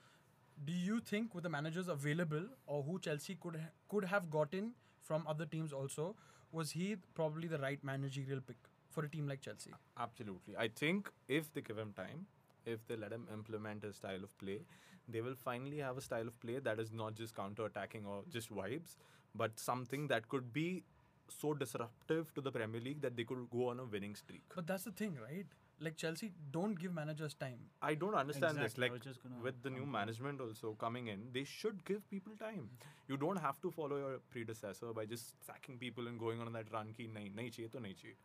do 0.65 0.73
you 0.73 1.01
think 1.01 1.35
with 1.35 1.45
the 1.45 1.49
managers 1.49 1.89
available 1.89 2.45
or 2.67 2.83
who 2.83 2.99
Chelsea 2.99 3.37
could 3.41 3.57
ha- 3.57 3.73
could 3.89 4.05
have 4.05 4.31
gotten 4.31 4.73
from 5.03 5.27
other 5.27 5.47
teams 5.47 5.73
also, 5.73 6.17
was 6.53 6.73
he 6.73 6.97
probably 7.15 7.49
the 7.49 7.59
right 7.59 7.83
managerial 7.83 8.41
pick 8.41 8.57
for 8.91 9.05
a 9.05 9.09
team 9.09 9.27
like 9.29 9.41
Chelsea? 9.41 9.73
Absolutely. 9.99 10.57
I 10.57 10.69
think 10.69 11.11
if 11.29 11.53
they 11.55 11.61
give 11.61 11.79
him 11.79 11.93
time, 11.97 12.27
if 12.67 12.87
they 12.87 12.97
let 12.97 13.13
him 13.13 13.27
implement 13.33 13.85
his 13.85 13.97
style 13.97 14.23
of 14.23 14.37
play, 14.39 14.61
they 15.09 15.21
will 15.21 15.35
finally 15.35 15.79
have 15.79 15.97
a 15.97 16.01
style 16.01 16.29
of 16.29 16.39
play 16.41 16.59
that 16.59 16.79
is 16.79 16.93
not 16.93 17.15
just 17.15 17.35
counter 17.35 17.65
attacking 17.65 18.05
or 18.07 18.23
just 18.31 18.51
vibes, 18.51 18.97
but 19.35 19.59
something 19.59 20.07
that 20.09 20.29
could 20.29 20.53
be 20.53 20.85
so 21.29 21.55
disruptive 21.55 22.35
to 22.35 22.41
the 22.41 22.51
Premier 22.51 22.81
League 22.81 23.01
that 23.01 23.17
they 23.17 23.25
could 23.25 23.49
go 23.51 23.69
on 23.69 23.81
a 23.81 23.85
winning 23.85 24.15
streak. 24.15 24.43
But 24.55 24.67
that's 24.67 24.85
the 24.85 24.93
thing, 24.93 25.17
right? 25.23 25.47
Like 25.81 25.97
Chelsea 25.97 26.33
don't 26.53 26.79
give 26.79 26.93
managers 26.93 27.35
time. 27.35 27.59
I 27.83 27.95
don't 27.95 28.15
understand 28.15 28.59
Exactly, 28.59 28.89
this. 28.89 28.93
Like 28.93 29.03
just 29.03 29.23
gonna 29.23 29.37
with 29.43 29.63
the 29.63 29.71
new 29.71 29.81
come 29.81 29.93
management 29.93 30.41
also 30.41 30.73
coming 30.79 31.09
in, 31.09 31.29
they 31.33 31.45
should 31.45 31.85
give 31.85 32.09
people 32.11 32.33
time. 32.39 32.69
You 33.09 33.17
don't 33.17 33.41
have 33.41 33.61
to 33.63 33.71
follow 33.71 33.97
your 33.97 34.19
predecessor 34.31 34.93
by 34.93 35.07
just 35.07 35.45
sacking 35.47 35.79
people 35.79 36.07
and 36.09 36.19
going 36.19 36.41
on 36.41 36.53
that 36.53 36.73
run 36.73 36.93
ki 36.99 37.09
nahi 37.15 37.33
nahi 37.39 37.55
chahiye 37.57 37.73
to 37.73 37.79
nahi 37.87 37.95
chahiye. 38.03 38.19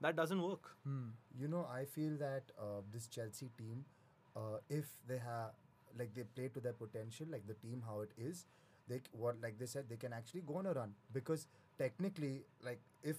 That 0.00 0.16
doesn't 0.16 0.42
work. 0.42 0.70
Hmm. 0.84 1.08
You 1.38 1.48
know, 1.48 1.66
I 1.78 1.84
feel 1.84 2.16
that 2.18 2.52
uh, 2.58 2.82
this 2.92 3.08
Chelsea 3.08 3.50
team, 3.58 3.84
uh, 4.36 4.58
if 4.68 4.92
they 5.08 5.18
have 5.18 5.50
like 5.98 6.14
they 6.14 6.22
play 6.22 6.48
to 6.48 6.60
their 6.60 6.72
potential, 6.84 7.26
like 7.30 7.46
the 7.46 7.54
team 7.54 7.82
how 7.86 8.00
it 8.00 8.12
is, 8.16 8.44
they 8.88 9.00
what 9.12 9.40
like 9.42 9.58
they 9.58 9.66
said 9.66 9.88
they 9.88 9.96
can 9.96 10.12
actually 10.12 10.42
go 10.42 10.56
on 10.56 10.66
a 10.66 10.72
run 10.72 10.94
because 11.12 11.48
technically, 11.78 12.44
like 12.64 12.80
if 13.02 13.16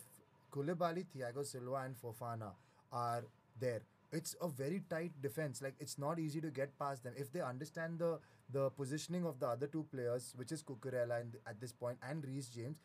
Koulibaly, 0.52 1.06
Thiago 1.16 1.46
Silva, 1.46 1.84
and 1.86 1.96
Fofana 2.02 2.52
are 2.92 3.24
there, 3.60 3.82
it's 4.12 4.36
a 4.42 4.48
very 4.48 4.84
tight 4.90 5.12
defense. 5.22 5.62
Like 5.62 5.76
it's 5.80 5.98
not 5.98 6.20
easy 6.20 6.42
to 6.42 6.50
get 6.50 6.78
past 6.80 7.04
them 7.04 7.14
if 7.18 7.32
they 7.32 7.42
understand 7.42 8.00
the 8.00 8.20
the 8.52 8.70
positioning 8.72 9.26
of 9.26 9.40
the 9.40 9.48
other 9.48 9.68
two 9.68 9.86
players, 9.92 10.34
which 10.36 10.52
is 10.52 10.64
Cucurella 10.64 11.22
and 11.22 11.36
at 11.48 11.60
this 11.62 11.72
point 11.72 11.98
and 12.02 12.26
Reece 12.26 12.48
James. 12.50 12.78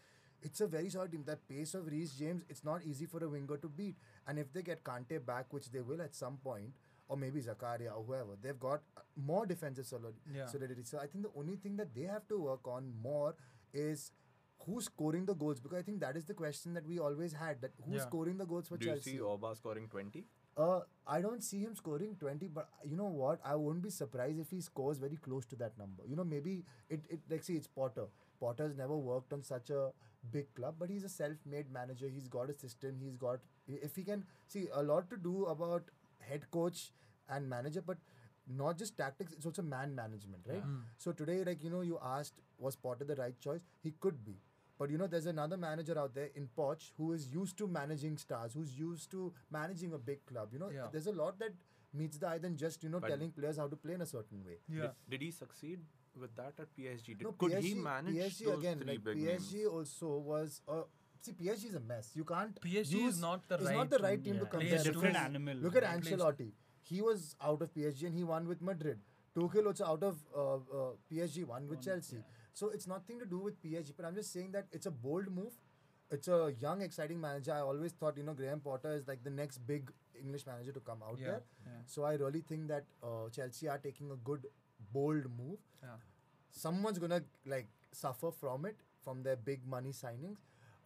It's 0.42 0.60
a 0.60 0.66
very 0.66 0.90
solid 0.90 1.10
team. 1.12 1.22
The 1.24 1.36
pace 1.36 1.72
of 1.72 1.86
Reece 1.90 2.12
James, 2.18 2.42
it's 2.50 2.64
not 2.64 2.82
easy 2.84 3.06
for 3.06 3.24
a 3.24 3.28
winger 3.28 3.56
to 3.56 3.68
beat. 3.68 3.96
And 4.26 4.38
if 4.38 4.52
they 4.52 4.60
get 4.62 4.84
Kante 4.84 5.24
back, 5.24 5.50
which 5.54 5.70
they 5.70 5.80
will 5.80 6.02
at 6.02 6.14
some 6.14 6.36
point, 6.36 6.74
or 7.08 7.16
maybe 7.16 7.40
Zakaria 7.40 7.96
or 7.96 8.02
whoever, 8.04 8.36
they've 8.42 8.60
got 8.60 8.82
more 9.16 9.46
defensive 9.46 9.86
solid- 9.86 10.20
Yeah. 10.34 10.44
solidity. 10.46 10.82
So 10.84 10.98
I 10.98 11.06
think 11.06 11.24
the 11.24 11.32
only 11.34 11.56
thing 11.56 11.76
that 11.76 11.94
they 11.94 12.02
have 12.02 12.28
to 12.28 12.38
work 12.38 12.68
on 12.68 12.92
more 13.08 13.34
is 13.72 14.12
who's 14.66 14.84
scoring 14.84 15.24
the 15.24 15.34
goals 15.34 15.60
because 15.60 15.78
I 15.78 15.82
think 15.82 16.00
that 16.00 16.14
is 16.16 16.26
the 16.26 16.34
question 16.34 16.74
that 16.74 16.86
we 16.86 16.98
always 16.98 17.32
had 17.32 17.62
that 17.62 17.72
who's 17.86 17.94
Yeah. 18.02 18.06
scoring 18.06 18.36
the 18.36 18.46
goals 18.46 18.68
for 18.68 18.76
Do 18.76 18.86
you 18.90 19.00
see 19.00 19.16
Orba 19.32 19.56
scoring 19.56 19.88
20? 19.88 20.26
Uh, 20.56 20.80
I 21.06 21.20
don't 21.20 21.42
see 21.42 21.60
him 21.60 21.74
scoring 21.74 22.16
20, 22.18 22.48
but 22.48 22.68
you 22.88 22.96
know 22.96 23.06
what? 23.06 23.40
I 23.44 23.54
won't 23.56 23.82
be 23.82 23.90
surprised 23.90 24.38
if 24.38 24.50
he 24.50 24.60
scores 24.60 24.98
very 24.98 25.16
close 25.16 25.44
to 25.46 25.56
that 25.56 25.76
number. 25.78 26.04
You 26.08 26.16
know, 26.16 26.24
maybe 26.24 26.64
it, 26.88 27.00
it 27.10 27.20
like 27.30 27.42
see, 27.42 27.54
it's 27.54 27.66
Potter. 27.66 28.06
Potter's 28.40 28.76
never 28.76 28.96
worked 28.96 29.32
on 29.32 29.42
such 29.42 29.70
a 29.70 29.90
big 30.30 30.52
club, 30.54 30.76
but 30.78 30.90
he's 30.90 31.04
a 31.04 31.08
self-made 31.08 31.72
manager. 31.72 32.08
He's 32.08 32.28
got 32.28 32.50
a 32.50 32.54
system. 32.54 32.98
He's 33.02 33.16
got 33.16 33.40
if 33.66 33.96
he 33.96 34.04
can 34.04 34.24
see 34.46 34.66
a 34.72 34.82
lot 34.82 35.10
to 35.10 35.16
do 35.16 35.44
about 35.46 35.82
head 36.20 36.50
coach 36.50 36.92
and 37.28 37.48
manager, 37.48 37.82
but 37.82 37.98
not 38.48 38.78
just 38.78 38.96
tactics. 38.96 39.32
It's 39.32 39.46
also 39.46 39.62
man 39.62 39.94
management, 39.94 40.42
right? 40.46 40.62
Hmm. 40.62 40.80
So 40.98 41.12
today, 41.12 41.42
like 41.44 41.62
you 41.62 41.70
know, 41.70 41.80
you 41.80 41.98
asked 42.02 42.34
was 42.58 42.76
Potter 42.76 43.04
the 43.04 43.16
right 43.16 43.38
choice? 43.40 43.60
He 43.82 43.92
could 44.00 44.24
be. 44.24 44.36
But 44.78 44.90
you 44.90 44.98
know, 44.98 45.06
there's 45.06 45.26
another 45.26 45.56
manager 45.56 45.96
out 45.98 46.14
there 46.14 46.30
in 46.34 46.48
Poch 46.58 46.90
who 46.96 47.12
is 47.12 47.28
used 47.32 47.56
to 47.58 47.66
managing 47.68 48.16
stars, 48.18 48.54
who's 48.54 48.76
used 48.78 49.10
to 49.12 49.32
managing 49.50 49.92
a 49.92 49.98
big 49.98 50.24
club. 50.26 50.48
You 50.52 50.58
know, 50.58 50.70
Yeah. 50.70 50.88
there's 50.90 51.06
a 51.06 51.12
lot 51.12 51.38
that 51.38 51.52
meets 51.92 52.18
the 52.18 52.28
eye 52.28 52.38
than 52.38 52.56
just 52.56 52.82
you 52.82 52.88
know 52.88 52.98
But- 53.00 53.08
telling 53.10 53.30
players 53.30 53.56
how 53.56 53.68
to 53.68 53.76
play 53.76 53.94
in 53.94 54.00
a 54.00 54.06
certain 54.06 54.44
way. 54.44 54.58
Yeah. 54.68 54.80
Did, 54.82 54.94
did 55.10 55.22
he 55.22 55.30
succeed 55.30 55.84
with 56.24 56.34
that 56.36 56.58
at 56.58 56.74
PSG? 56.76 57.14
Did, 57.14 57.22
No, 57.22 57.32
could 57.32 57.52
PSG, 57.52 57.62
he 57.68 57.74
manage 57.74 58.14
PSG 58.16 58.44
those 58.46 58.58
again? 58.58 58.78
three 58.78 58.86
Like 58.94 59.04
big 59.04 59.16
PSG 59.18 59.54
names? 59.58 59.66
also 59.78 60.18
was. 60.32 60.60
Uh, 60.66 60.82
see, 61.20 61.32
PSG 61.32 61.68
is 61.68 61.74
a 61.76 61.80
mess. 61.80 62.10
You 62.16 62.24
can't. 62.24 62.60
PSG 62.60 62.92
use, 63.04 63.14
is 63.14 63.20
not 63.20 63.46
the 63.48 63.58
right 63.58 63.76
not 63.76 63.90
the 63.90 63.98
right 63.98 64.22
team 64.24 64.34
yeah, 64.34 64.40
to 64.40 64.46
it's 64.46 64.54
a 64.54 64.58
compare. 64.58 64.78
different 64.92 65.14
because 65.14 65.24
animal. 65.24 65.56
Look 65.58 65.76
at 65.76 65.84
Right. 65.84 66.00
Ancelotti. 66.02 66.52
He 66.82 67.00
was 67.00 67.36
out 67.40 67.62
of 67.62 67.72
PSG 67.72 68.06
and 68.06 68.14
he 68.14 68.24
won 68.24 68.48
with 68.48 68.60
Madrid. 68.60 68.98
Tuchel 69.36 69.66
also 69.66 69.84
out 69.86 70.02
of 70.02 70.18
uh, 70.36 70.56
uh, 70.56 70.92
PSG, 71.10 71.44
won 71.44 71.62
with 71.68 71.78
Won, 71.78 71.84
Chelsea. 71.86 72.16
yeah. 72.16 72.22
So 72.54 72.68
it's 72.70 72.86
nothing 72.86 73.18
to 73.18 73.26
do 73.26 73.38
with 73.38 73.60
PSG. 73.62 73.92
But 73.96 74.06
I'm 74.06 74.14
just 74.14 74.32
saying 74.32 74.52
that 74.52 74.66
it's 74.72 74.86
a 74.86 74.90
bold 74.90 75.30
move. 75.34 75.52
It's 76.10 76.28
a 76.28 76.52
young, 76.60 76.82
exciting 76.82 77.20
manager. 77.20 77.52
I 77.52 77.60
always 77.60 77.92
thought, 77.92 78.16
you 78.16 78.22
know, 78.22 78.34
Graham 78.34 78.60
Potter 78.60 78.92
is 78.92 79.08
like 79.08 79.24
the 79.24 79.30
next 79.30 79.58
big 79.66 79.90
English 80.18 80.46
manager 80.46 80.72
to 80.72 80.80
come 80.80 81.02
out 81.06 81.18
Yeah. 81.20 81.26
there. 81.26 81.42
Yeah. 81.66 81.78
So 81.86 82.04
I 82.04 82.14
really 82.14 82.42
think 82.52 82.68
that 82.68 82.84
uh, 83.02 83.28
Chelsea 83.30 83.68
are 83.68 83.78
taking 83.78 84.10
a 84.12 84.16
good, 84.16 84.46
bold 84.92 85.24
move. 85.38 85.58
Yeah. 85.82 85.96
Someone's 86.50 86.98
gonna 86.98 87.22
like 87.44 87.66
suffer 87.92 88.30
from 88.30 88.66
it 88.66 88.76
from 89.02 89.22
their 89.22 89.36
big 89.36 89.66
money 89.66 89.90
signings. 89.92 90.38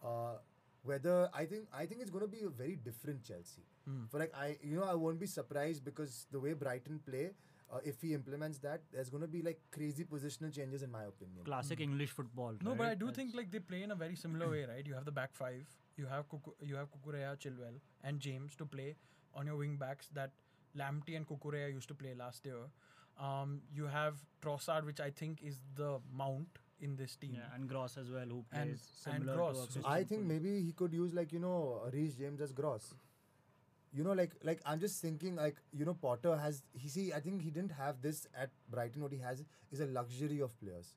Uh, 0.03 0.37
whether 0.83 1.29
I 1.33 1.45
think 1.45 1.67
I 1.73 1.85
think 1.85 2.01
it's 2.01 2.09
gonna 2.09 2.27
be 2.27 2.41
a 2.41 2.49
very 2.49 2.75
different 2.77 3.23
Chelsea. 3.23 3.61
Hmm. 3.85 4.05
For 4.09 4.19
like 4.19 4.33
I, 4.35 4.57
you 4.63 4.77
know, 4.79 4.83
I 4.85 4.95
won't 4.95 5.19
be 5.19 5.27
surprised 5.27 5.83
because 5.85 6.25
the 6.31 6.39
way 6.39 6.53
Brighton 6.53 6.99
play, 7.05 7.31
uh, 7.71 7.79
if 7.83 8.01
he 8.01 8.13
implements 8.13 8.57
that, 8.59 8.81
there's 8.91 9.09
gonna 9.09 9.27
be 9.27 9.41
like 9.41 9.59
crazy 9.71 10.03
positional 10.03 10.53
changes 10.53 10.81
in 10.83 10.91
my 10.91 11.03
opinion. 11.03 11.43
Classic 11.45 11.79
English 11.79 12.09
football. 12.11 12.53
No, 12.63 12.75
but? 12.75 12.87
I 12.87 12.95
do 12.95 13.11
think 13.11 13.35
like 13.35 13.51
they 13.51 13.59
play 13.59 13.83
in 13.83 13.91
a 13.91 13.95
very 13.95 14.15
similar 14.15 14.49
way, 14.49 14.65
right? 14.65 14.85
You 14.85 14.93
have 14.95 15.05
the 15.05 15.11
back 15.11 15.33
five, 15.33 15.67
you 15.97 16.05
have 16.07 16.29
Kuku, 16.29 16.53
you 16.61 16.75
have 16.75 16.87
Cucurella, 16.91 17.37
Chilwell, 17.37 17.79
and 18.03 18.19
James 18.19 18.55
to 18.55 18.65
play 18.65 18.95
on 19.35 19.45
your 19.45 19.57
wing 19.57 19.75
backs 19.77 20.09
that 20.13 20.31
Lamptey 20.77 21.15
and 21.15 21.27
Cucurella 21.27 21.71
used 21.71 21.87
to 21.89 21.93
play 21.95 22.13
last 22.13 22.45
year. 22.45 22.63
Um, 23.19 23.61
you 23.73 23.85
have 23.85 24.15
Trossard, 24.41 24.85
which 24.85 24.99
I 24.99 25.09
think 25.09 25.41
is 25.43 25.59
the 25.75 25.99
mount 26.15 26.47
in 26.81 26.95
this 26.95 27.15
team. 27.17 27.33
Yeah, 27.35 27.53
and 27.53 27.67
Gross 27.67 27.97
as 27.97 28.09
well, 28.09 28.25
who 28.25 28.45
plays 28.51 28.61
and 28.61 28.79
similar 28.79 29.35
Gross, 29.35 29.65
to 29.65 29.71
so- 29.73 29.79
Oxlade 29.81 29.91
I 29.91 30.03
think 30.03 30.25
maybe 30.25 30.61
he 30.61 30.71
could 30.71 30.93
use 30.93 31.13
like 31.13 31.33
you 31.33 31.39
know 31.39 31.81
Reece 31.93 32.15
James 32.15 32.41
as 32.41 32.51
Gross. 32.51 32.93
You 33.91 34.03
know, 34.03 34.13
like 34.13 34.33
like 34.43 34.61
I'm 34.65 34.79
just 34.79 35.01
thinking 35.01 35.35
like 35.35 35.57
you 35.71 35.85
know 35.85 35.93
Potter 35.95 36.35
has 36.37 36.63
he 36.73 36.89
see 36.89 37.11
I 37.13 37.19
think 37.19 37.41
he 37.41 37.49
didn't 37.49 37.71
have 37.71 38.01
this 38.01 38.27
at 38.37 38.51
Brighton. 38.69 39.01
What 39.01 39.11
he 39.11 39.19
has 39.19 39.43
is 39.71 39.79
a 39.79 39.87
luxury 39.87 40.39
of 40.41 40.59
players. 40.61 40.95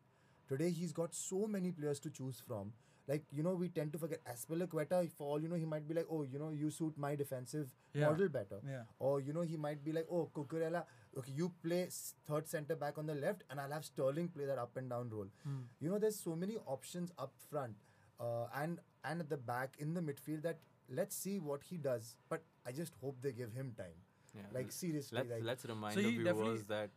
Today 0.49 0.71
he's 0.71 0.93
got 0.93 1.15
so 1.15 1.47
many 1.47 1.71
players 1.73 2.01
to 2.01 2.11
choose 2.11 2.41
from. 2.47 2.73
Like 3.09 3.25
you 3.31 3.43
know 3.43 3.55
we 3.55 3.69
tend 3.69 3.93
to 3.95 3.99
forget 3.99 4.21
Azpilicueta. 4.33 4.99
For 5.17 5.27
all 5.27 5.41
you 5.43 5.49
know, 5.49 5.57
he 5.57 5.65
might 5.65 5.89
be 5.89 5.95
like, 5.95 6.07
oh 6.11 6.23
you 6.23 6.39
know 6.39 6.51
you 6.51 6.71
suit 6.71 6.99
my 6.99 7.15
defensive 7.17 7.71
Yeah. 7.95 8.09
model 8.11 8.29
better. 8.29 8.61
Yeah. 8.69 8.83
Or 8.99 9.21
you 9.21 9.33
know 9.33 9.41
he 9.41 9.57
might 9.57 9.83
be 9.85 9.93
like, 9.93 10.07
oh 10.11 10.29
Cucurella, 10.35 10.85
okay 11.19 11.33
you 11.35 11.51
play 11.65 11.89
third 12.29 12.47
center 12.47 12.77
back 12.77 12.99
on 12.99 13.07
the 13.07 13.15
left, 13.15 13.45
and 13.51 13.59
I'll 13.59 13.73
have 13.73 13.85
Sterling 13.87 14.29
play 14.29 14.45
that 14.45 14.59
up 14.59 14.77
and 14.77 14.91
down 14.91 15.09
role. 15.11 15.27
Hmm. 15.45 15.63
You 15.81 15.89
know, 15.91 15.99
there's 15.99 16.21
so 16.21 16.37
many 16.37 16.59
options 16.67 17.11
up 17.19 17.33
front 17.51 17.75
uh, 18.21 18.47
and 18.55 18.81
and 19.05 19.21
at 19.21 19.31
the 19.31 19.37
back 19.39 19.77
in 19.79 19.95
the 19.95 20.01
midfield 20.01 20.43
that 20.43 20.61
let's 20.89 21.17
see 21.17 21.39
what 21.39 21.63
he 21.71 21.79
does. 21.79 22.17
But 22.29 22.45
I 22.67 22.73
just 22.73 22.95
hope 23.01 23.17
they 23.23 23.33
give 23.33 23.53
him 23.53 23.75
time. 23.77 23.99
Yeah. 24.35 24.43
Like 24.55 24.73
seriously, 24.73 25.19
let's 25.19 25.31
like 25.31 25.43
let's 25.45 25.65
remind 25.67 25.95
So 25.95 26.03
the 26.03 26.11
viewers 26.11 26.65
that 26.69 26.91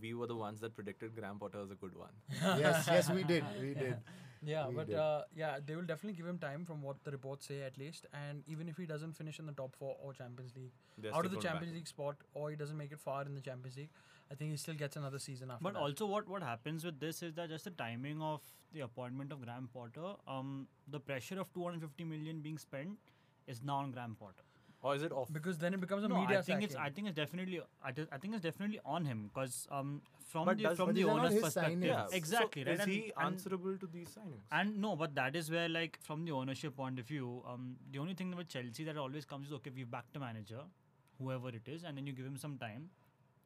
we 0.00 0.14
were 0.14 0.26
the 0.26 0.36
ones 0.36 0.60
that 0.60 0.74
predicted 0.74 1.14
Graham 1.14 1.38
Potter 1.38 1.58
was 1.60 1.70
a 1.70 1.76
good 1.76 1.94
one. 1.96 2.10
yes, 2.58 2.86
yes, 2.88 3.10
we 3.10 3.22
did, 3.22 3.44
we 3.60 3.74
did. 3.74 3.96
Yeah, 4.42 4.68
We 4.68 4.74
but 4.74 4.86
did. 4.88 4.96
uh, 4.96 5.22
yeah, 5.36 5.58
they 5.64 5.76
will 5.76 5.82
definitely 5.90 6.16
give 6.16 6.26
him 6.26 6.38
time 6.38 6.64
from 6.64 6.80
what 6.82 6.96
the 7.04 7.10
reports 7.10 7.46
say 7.46 7.60
at 7.62 7.76
least. 7.78 8.06
And 8.14 8.42
even 8.46 8.68
if 8.70 8.76
he 8.78 8.86
doesn't 8.86 9.12
finish 9.12 9.38
in 9.38 9.46
the 9.46 9.52
top 9.52 9.76
four 9.76 9.96
or 10.02 10.14
Champions 10.14 10.54
League, 10.56 10.72
They're 10.98 11.14
out 11.14 11.26
of 11.26 11.30
the 11.30 11.36
still 11.38 11.42
gonna 11.42 11.42
back 11.42 11.52
Champions. 11.60 11.74
League 11.76 11.86
spot, 11.88 12.16
or 12.34 12.50
he 12.50 12.56
doesn't 12.56 12.76
make 12.78 12.90
it 12.90 12.98
far 13.00 13.22
in 13.26 13.34
the 13.34 13.42
Champions 13.42 13.76
League, 13.76 13.90
I 14.32 14.34
think 14.34 14.50
he 14.52 14.56
still 14.56 14.74
gets 14.74 14.96
another 14.96 15.18
season 15.18 15.50
after 15.50 15.62
But 15.62 15.74
that. 15.74 15.80
also, 15.80 16.06
what 16.06 16.26
what 16.28 16.42
happens 16.42 16.84
with 16.84 16.98
this 16.98 17.22
is 17.22 17.34
that 17.34 17.50
just 17.50 17.64
the 17.64 17.70
timing 17.82 18.22
of 18.22 18.40
the 18.72 18.80
appointment 18.80 19.30
of 19.32 19.42
Graham 19.42 19.68
Potter, 19.74 20.14
um, 20.26 20.66
the 20.88 21.00
pressure 21.00 21.38
of 21.38 21.52
250 21.52 22.04
million 22.04 22.40
being 22.40 22.56
spent 22.58 22.98
is 23.46 23.62
now 23.62 23.76
on 23.76 23.92
Graham 23.92 24.16
Potter. 24.18 24.46
Or 24.82 24.94
is 24.94 25.02
it 25.02 25.12
off? 25.12 25.30
because 25.32 25.58
then 25.58 25.74
it 25.74 25.80
becomes 25.80 26.04
a 26.04 26.08
no, 26.08 26.18
media 26.20 26.38
I 26.38 26.42
think 26.42 26.62
it's 26.62 26.74
I 26.74 26.88
think 26.90 27.06
it's 27.08 27.16
definitely 27.16 27.60
I, 27.84 27.92
thi- 27.92 28.06
I 28.10 28.18
think 28.18 28.34
it's 28.34 28.42
definitely 28.42 28.80
on 28.84 29.04
him 29.04 29.18
because 29.32 29.66
um 29.70 30.00
from 30.30 30.46
But 30.46 30.56
the 30.58 30.64
does- 30.68 30.76
from 30.78 30.88
the 30.88 30.94
these 30.94 31.04
are 31.04 31.16
not 31.16 31.26
owner's 31.26 31.42
perspective, 31.42 31.82
yeah, 31.82 32.06
exactly 32.12 32.62
So 32.64 32.70
right. 32.70 32.74
is 32.78 32.80
and, 32.84 32.90
he 32.92 33.12
and, 33.16 33.26
answerable 33.26 33.76
to 33.82 33.86
these 33.96 34.08
signings? 34.08 34.46
and 34.60 34.80
no, 34.84 34.94
but 34.96 35.14
that 35.16 35.36
is 35.36 35.50
where 35.50 35.68
like 35.68 35.98
from 36.08 36.24
the 36.24 36.32
ownership 36.32 36.76
point 36.76 36.98
of 36.98 37.06
view, 37.06 37.42
um, 37.46 37.76
the 37.92 37.98
only 37.98 38.14
thing 38.14 38.34
with 38.36 38.48
Chelsea 38.48 38.84
that 38.84 38.96
always 38.96 39.24
comes 39.34 39.48
is 39.48 39.52
okay, 39.60 39.70
we've 39.74 39.90
backed 39.90 40.16
a 40.16 40.20
manager, 40.20 40.62
whoever 41.18 41.48
it 41.50 41.68
is, 41.76 41.84
and 41.84 41.96
then 41.98 42.06
you 42.06 42.12
give 42.14 42.24
him 42.24 42.38
some 42.38 42.56
time, 42.56 42.88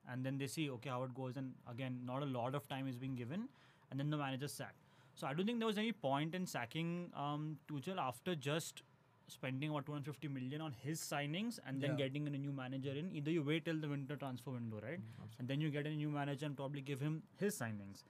and 0.09 0.25
then 0.25 0.39
they 0.39 0.47
see 0.47 0.71
okay 0.79 0.91
how 0.91 1.03
it 1.03 1.15
goes, 1.15 1.37
and 1.37 1.53
again 1.69 2.01
not 2.05 2.23
a 2.23 2.27
lot 2.39 2.55
of 2.55 2.69
time 2.69 2.87
is 2.87 2.97
being 2.97 3.17
given, 3.17 3.49
and 3.91 3.99
then 3.99 4.11
the 4.11 4.17
manager 4.17 4.47
sacked. 4.47 4.77
So 5.15 5.27
I 5.27 5.35
don't 5.35 5.47
think 5.47 5.59
there 5.59 5.67
was 5.75 5.79
any 5.79 5.93
point 5.93 6.35
in 6.35 6.47
sacking 6.47 7.11
um, 7.17 7.59
Tuchel 7.69 7.99
after 7.99 8.35
just 8.35 8.83
spending 9.29 9.71
about 9.71 9.87
250 9.87 10.29
million 10.29 10.61
on 10.61 10.73
his 10.73 11.01
signings 11.01 11.59
and 11.67 11.81
then 11.81 11.91
Yeah. 11.93 11.97
getting 12.07 12.27
in 12.27 12.35
a 12.35 12.39
new 12.39 12.53
manager 12.53 12.91
in. 12.91 13.11
Either 13.13 13.31
you 13.31 13.43
wait 13.43 13.65
till 13.65 13.81
the 13.81 13.89
winter 13.89 14.17
transfer 14.17 14.51
window, 14.51 14.81
right? 14.81 15.01
and 15.39 15.49
then 15.49 15.61
you 15.61 15.71
get 15.71 15.87
a 15.87 15.91
new 15.91 16.11
manager 16.11 16.47
and 16.47 16.57
probably 16.57 16.81
give 16.81 17.01
him 17.01 17.23
his 17.37 17.59
signings. 17.59 18.05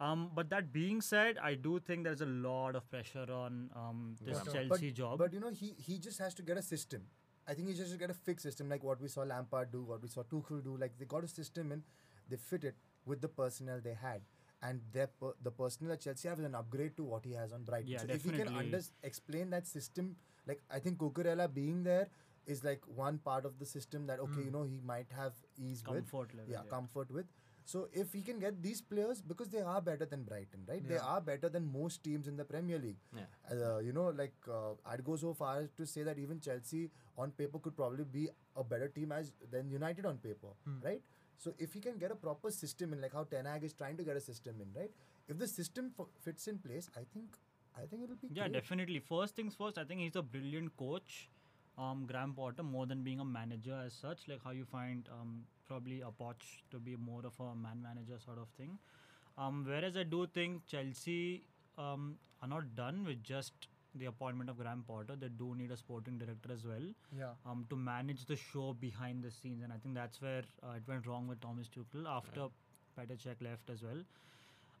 Um, 0.00 0.30
but 0.34 0.48
that 0.50 0.72
being 0.72 1.00
said, 1.00 1.38
I 1.38 1.54
do 1.54 1.80
think 1.80 2.04
there's 2.04 2.20
a 2.20 2.26
lot 2.26 2.76
of 2.76 2.88
pressure 2.90 3.26
on 3.32 3.70
um, 3.74 4.16
this 4.20 4.36
Yeah. 4.46 4.52
Chelsea 4.52 4.68
but, 4.90 4.94
job. 4.94 5.18
But 5.18 5.32
you 5.32 5.40
know, 5.40 5.50
he 5.50 5.72
he 5.86 5.98
just 5.98 6.18
has 6.18 6.34
to 6.34 6.42
get 6.42 6.56
a 6.56 6.62
system. 6.62 7.08
I 7.48 7.54
think 7.54 7.68
he 7.68 7.74
just 7.74 7.84
has 7.88 7.92
to 7.92 7.98
get 7.98 8.10
a 8.10 8.14
fixed 8.14 8.44
system, 8.44 8.68
like 8.68 8.84
what 8.84 9.00
we 9.00 9.08
saw 9.08 9.22
Lampard 9.22 9.72
do, 9.72 9.82
what 9.82 10.02
we 10.02 10.08
saw 10.08 10.22
Tuchel 10.22 10.62
do. 10.62 10.76
Like 10.76 10.96
they 10.98 11.04
got 11.06 11.24
a 11.24 11.28
system 11.28 11.72
and 11.72 11.82
they 12.28 12.36
fit 12.36 12.62
it 12.64 12.76
with 13.06 13.20
the 13.22 13.28
personnel 13.28 13.80
they 13.80 13.94
had. 13.94 14.20
And 14.62 14.80
their 14.92 15.06
per- 15.06 15.34
the 15.42 15.50
personnel 15.52 15.92
at 15.92 16.00
Chelsea 16.00 16.28
have 16.28 16.38
is 16.40 16.44
an 16.44 16.54
upgrade 16.54 16.96
to 16.96 17.04
what 17.04 17.24
he 17.24 17.32
has 17.32 17.52
on 17.52 17.62
Brighton. 17.62 17.90
Yeah, 17.90 17.98
so 17.98 18.08
if 18.08 18.24
he 18.24 18.30
can 18.30 18.48
under- 18.48 18.80
explain 19.04 19.50
that 19.50 19.66
system, 19.68 20.16
like 20.46 20.62
I 20.70 20.80
think 20.80 20.98
Cucurella 20.98 21.52
being 21.52 21.84
there 21.84 22.08
is 22.46 22.64
like 22.64 22.80
one 23.02 23.18
part 23.18 23.44
of 23.44 23.58
the 23.60 23.66
system 23.66 24.06
that 24.06 24.18
okay, 24.18 24.40
Mm. 24.40 24.44
you 24.46 24.50
know, 24.50 24.62
he 24.64 24.80
might 24.80 25.12
have 25.12 25.34
ease 25.56 25.84
with 25.86 26.10
comfort 26.10 26.34
level. 26.34 26.52
yeah, 26.52 26.62
comfort 26.70 27.10
with. 27.10 27.26
So 27.64 27.86
if 27.92 28.12
he 28.14 28.22
can 28.22 28.38
get 28.40 28.62
these 28.62 28.80
players, 28.80 29.20
because 29.20 29.48
they 29.50 29.60
are 29.60 29.80
better 29.82 30.06
than 30.06 30.22
Brighton, 30.24 30.64
right? 30.66 30.86
They 30.88 30.96
are 30.96 31.20
better 31.20 31.50
than 31.50 31.70
most 31.70 32.02
teams 32.02 32.26
in 32.26 32.34
the 32.38 32.44
Premier 32.52 32.78
League. 32.78 32.96
Yeah. 33.14 33.26
Uh, 33.74 33.78
you 33.78 33.92
know, 33.92 34.06
like 34.08 34.32
uh, 34.50 34.72
I'd 34.86 35.04
go 35.04 35.16
so 35.16 35.34
far 35.34 35.58
as 35.60 35.68
to 35.76 35.86
say 35.86 36.02
that 36.04 36.18
even 36.18 36.40
Chelsea 36.40 36.90
on 37.18 37.30
paper 37.32 37.58
could 37.58 37.76
probably 37.76 38.04
be 38.04 38.30
a 38.56 38.64
better 38.64 38.88
team 38.88 39.12
as 39.12 39.32
than 39.50 39.70
United 39.70 40.06
on 40.06 40.16
paper, 40.16 40.54
right? 40.82 41.02
So 41.38 41.54
if 41.58 41.72
he 41.72 41.80
can 41.80 41.98
get 41.98 42.10
a 42.10 42.16
proper 42.16 42.50
system 42.50 42.92
in, 42.92 43.00
like 43.00 43.12
how 43.14 43.24
Ten 43.24 43.44
Hag 43.46 43.64
is 43.64 43.72
trying 43.72 43.96
to 43.96 44.02
get 44.02 44.16
a 44.16 44.20
system 44.20 44.56
in, 44.60 44.68
right? 44.78 44.90
If 45.28 45.38
the 45.38 45.46
system 45.46 45.92
f- 45.98 46.06
fits 46.20 46.48
in 46.48 46.58
place, 46.58 46.90
I 46.96 47.02
think, 47.14 47.36
I 47.76 47.86
think 47.86 48.02
it'll 48.04 48.16
be 48.16 48.28
Yeah, 48.32 48.48
great. 48.48 48.54
definitely. 48.54 48.98
First 48.98 49.36
things 49.36 49.54
first, 49.54 49.78
I 49.78 49.84
think 49.84 50.00
he's 50.00 50.16
a 50.16 50.22
brilliant 50.22 50.76
coach, 50.76 51.28
um, 51.78 52.06
Graham 52.06 52.32
Potter, 52.34 52.64
more 52.64 52.86
than 52.86 53.02
being 53.04 53.20
a 53.20 53.24
manager 53.24 53.80
as 53.86 53.92
such. 53.92 54.26
Like 54.26 54.42
how 54.42 54.50
you 54.50 54.64
find 54.64 55.08
um, 55.12 55.44
probably 55.68 56.00
a 56.00 56.10
Poch 56.10 56.42
to 56.72 56.78
be 56.78 56.96
more 56.96 57.22
of 57.24 57.38
a 57.38 57.54
man 57.54 57.80
manager 57.82 58.18
sort 58.24 58.38
of 58.38 58.48
thing. 58.56 58.76
Um, 59.36 59.64
whereas 59.64 59.96
I 59.96 60.02
do 60.02 60.26
think 60.26 60.66
Chelsea 60.66 61.44
um, 61.76 62.16
are 62.42 62.48
not 62.48 62.74
done 62.74 63.04
with 63.06 63.22
just 63.22 63.68
the 63.94 64.06
appointment 64.06 64.50
of 64.50 64.58
Graham 64.58 64.84
Potter. 64.86 65.16
They 65.18 65.28
do 65.28 65.54
need 65.54 65.70
a 65.70 65.76
sporting 65.76 66.18
director 66.18 66.52
as 66.52 66.64
well 66.64 66.82
Yeah. 67.18 67.30
um, 67.46 67.66
to 67.70 67.76
manage 67.76 68.24
the 68.26 68.36
show 68.36 68.74
behind 68.80 69.22
the 69.24 69.30
scenes. 69.30 69.62
And 69.62 69.72
I 69.72 69.76
think 69.76 69.94
that's 69.94 70.20
where 70.20 70.42
uh, 70.62 70.72
it 70.76 70.82
went 70.86 71.06
wrong 71.06 71.26
with 71.26 71.40
Thomas 71.40 71.68
Tuchel 71.68 72.06
after 72.06 72.48
Petr 72.98 73.16
Cech 73.24 73.40
left 73.42 73.70
as 73.70 73.82
well. 73.82 74.02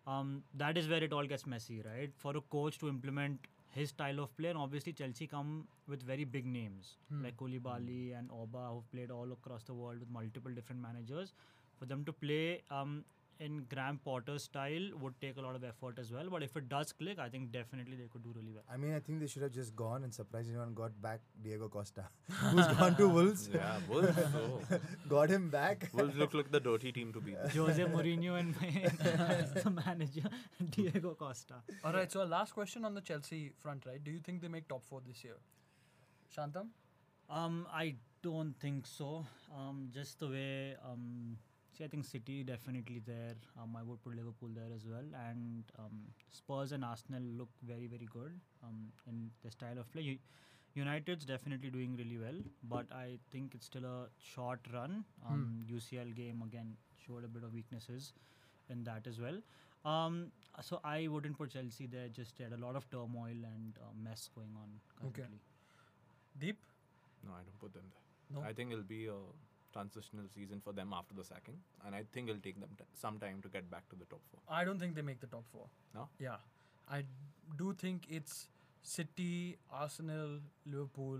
Um, 0.06 0.42
that 0.54 0.78
is 0.78 0.88
where 0.88 1.02
it 1.02 1.12
all 1.12 1.26
gets 1.26 1.46
messy, 1.46 1.82
right? 1.82 2.10
For 2.16 2.36
a 2.36 2.40
coach 2.40 2.78
to 2.78 2.88
implement 2.88 3.40
his 3.72 3.90
style 3.90 4.20
of 4.20 4.34
play, 4.38 4.48
and 4.48 4.58
obviously 4.58 4.92
Chelsea 4.92 5.26
come 5.26 5.68
with 5.86 6.02
very 6.02 6.24
big 6.24 6.46
names 6.46 6.94
like 7.22 7.36
Koulibaly 7.36 8.18
and 8.18 8.30
Auba, 8.30 8.72
who've 8.72 8.90
played 8.90 9.10
all 9.10 9.30
across 9.32 9.62
the 9.64 9.74
world 9.74 10.00
with 10.00 10.10
multiple 10.10 10.50
different 10.52 10.80
managers. 10.80 11.32
For 11.78 11.84
them 11.84 12.04
to 12.06 12.12
play 12.12 12.62
um, 12.70 13.04
in 13.40 13.64
Graham 13.72 14.00
Potter's 14.04 14.44
style 14.44 14.90
would 15.00 15.14
take 15.20 15.36
a 15.36 15.40
lot 15.40 15.54
of 15.54 15.62
effort 15.62 15.98
as 15.98 16.10
well. 16.12 16.28
But 16.30 16.42
if 16.42 16.56
it 16.56 16.68
does 16.68 16.92
click, 16.92 17.18
I 17.18 17.28
think 17.28 17.52
definitely 17.52 17.96
they 17.96 18.08
could 18.12 18.22
do 18.22 18.32
really 18.34 18.52
well. 18.52 18.64
I 18.72 18.76
mean, 18.76 18.94
I 18.94 19.00
think 19.00 19.20
they 19.20 19.26
should 19.26 19.42
have 19.42 19.52
just 19.52 19.76
gone 19.76 20.04
and 20.04 20.12
surprised 20.12 20.48
anyone 20.48 20.74
got 20.74 21.00
back 21.00 21.20
Diego 21.42 21.68
Costa, 21.68 22.04
who's 22.30 22.66
gone 22.66 22.96
to 22.96 23.08
Wolves, 23.08 23.48
Yeah, 23.54 23.78
Wolves. 23.88 24.16
So. 24.16 24.60
got 25.08 25.30
him 25.30 25.50
back. 25.50 25.88
Wolves 25.92 26.16
look 26.16 26.34
like 26.34 26.50
the 26.50 26.60
dirty 26.60 26.92
team 26.92 27.12
to 27.12 27.20
beat. 27.20 27.36
Jose 27.54 27.82
Mourinho 27.84 28.38
and 28.38 28.54
the 28.54 29.70
manager 29.70 30.28
Diego 30.70 31.14
Costa. 31.14 31.54
All 31.84 31.92
right. 31.92 32.10
So, 32.10 32.22
a 32.22 32.24
last 32.24 32.54
question 32.54 32.84
on 32.84 32.94
the 32.94 33.00
Chelsea 33.00 33.52
front, 33.62 33.86
right? 33.86 34.02
Do 34.02 34.10
you 34.10 34.18
think 34.18 34.42
they 34.42 34.48
make 34.48 34.68
top 34.68 34.84
four 34.84 35.00
this 35.06 35.22
year? 35.22 35.36
Shantam? 36.36 36.68
Um, 37.30 37.66
I 37.72 37.94
don't 38.22 38.54
think 38.58 38.86
so. 38.86 39.26
Um, 39.56 39.90
just 39.92 40.18
the 40.18 40.28
way 40.28 40.76
um, 40.84 41.36
see, 41.78 41.84
I 41.84 41.88
think 41.88 42.04
City 42.04 42.42
definitely 42.44 43.00
there. 43.06 43.34
Um, 43.60 43.76
I 43.78 43.82
would 43.82 44.02
put 44.02 44.16
Liverpool 44.16 44.50
there 44.54 44.72
as 44.74 44.84
well, 44.86 45.04
and 45.30 45.64
um, 45.78 46.00
Spurs 46.30 46.72
and 46.72 46.84
Arsenal 46.84 47.22
look 47.22 47.48
very 47.62 47.86
very 47.86 48.08
good. 48.12 48.32
Um, 48.64 48.92
in 49.06 49.30
the 49.44 49.50
style 49.50 49.78
of 49.78 49.90
play. 49.92 50.18
United's 50.74 51.24
definitely 51.24 51.70
doing 51.70 51.96
really 51.96 52.18
well, 52.18 52.36
but 52.64 52.86
I 52.92 53.18
think 53.32 53.54
it's 53.54 53.66
still 53.66 53.84
a 53.84 54.06
short 54.22 54.60
run. 54.72 55.04
Um, 55.28 55.64
UCL 55.68 56.14
game 56.14 56.42
again 56.46 56.76
showed 57.04 57.24
a 57.24 57.28
bit 57.28 57.42
of 57.42 57.52
weaknesses 57.54 58.12
in 58.70 58.84
that 58.84 59.06
as 59.08 59.18
well. 59.18 59.38
Um, 59.84 60.30
so 60.60 60.78
I 60.84 61.08
wouldn't 61.08 61.36
put 61.38 61.50
Chelsea 61.50 61.86
there 61.86 62.08
just 62.08 62.38
had 62.38 62.52
A 62.52 62.56
lot 62.58 62.76
of 62.76 62.88
turmoil 62.90 63.30
and 63.54 63.78
uh, 63.80 63.86
mess 64.04 64.28
going 64.34 64.54
on 64.56 64.68
Okay. 65.08 65.22
currently. 65.22 65.40
Deep? 66.38 66.58
No, 67.26 67.32
I 67.32 67.42
don't 67.42 67.58
put 67.58 67.72
them 67.72 67.84
there. 67.90 68.40
No. 68.42 68.48
I 68.48 68.52
think 68.52 68.70
it'll 68.70 68.84
be 68.84 69.06
a 69.06 69.16
transitional 69.72 70.26
season 70.34 70.60
for 70.64 70.72
them 70.72 70.92
after 70.92 71.14
the 71.14 71.24
sacking, 71.24 71.58
and 71.86 71.94
I 71.94 72.04
think 72.12 72.28
it'll 72.28 72.40
take 72.40 72.60
them 72.60 72.70
t- 72.78 72.84
some 72.94 73.18
time 73.18 73.40
to 73.42 73.48
get 73.48 73.70
back 73.70 73.88
to 73.90 73.96
the 73.96 74.04
top 74.06 74.20
four. 74.30 74.40
I 74.48 74.64
don't 74.64 74.78
think 74.78 74.94
they 74.94 75.02
make 75.02 75.20
the 75.20 75.26
top 75.26 75.44
four. 75.52 75.66
No? 75.94 76.08
Yeah. 76.18 76.36
I 76.90 77.04
do 77.56 77.74
think 77.74 78.06
it's 78.08 78.48
City, 78.82 79.58
Arsenal, 79.70 80.40
Liverpool, 80.66 81.18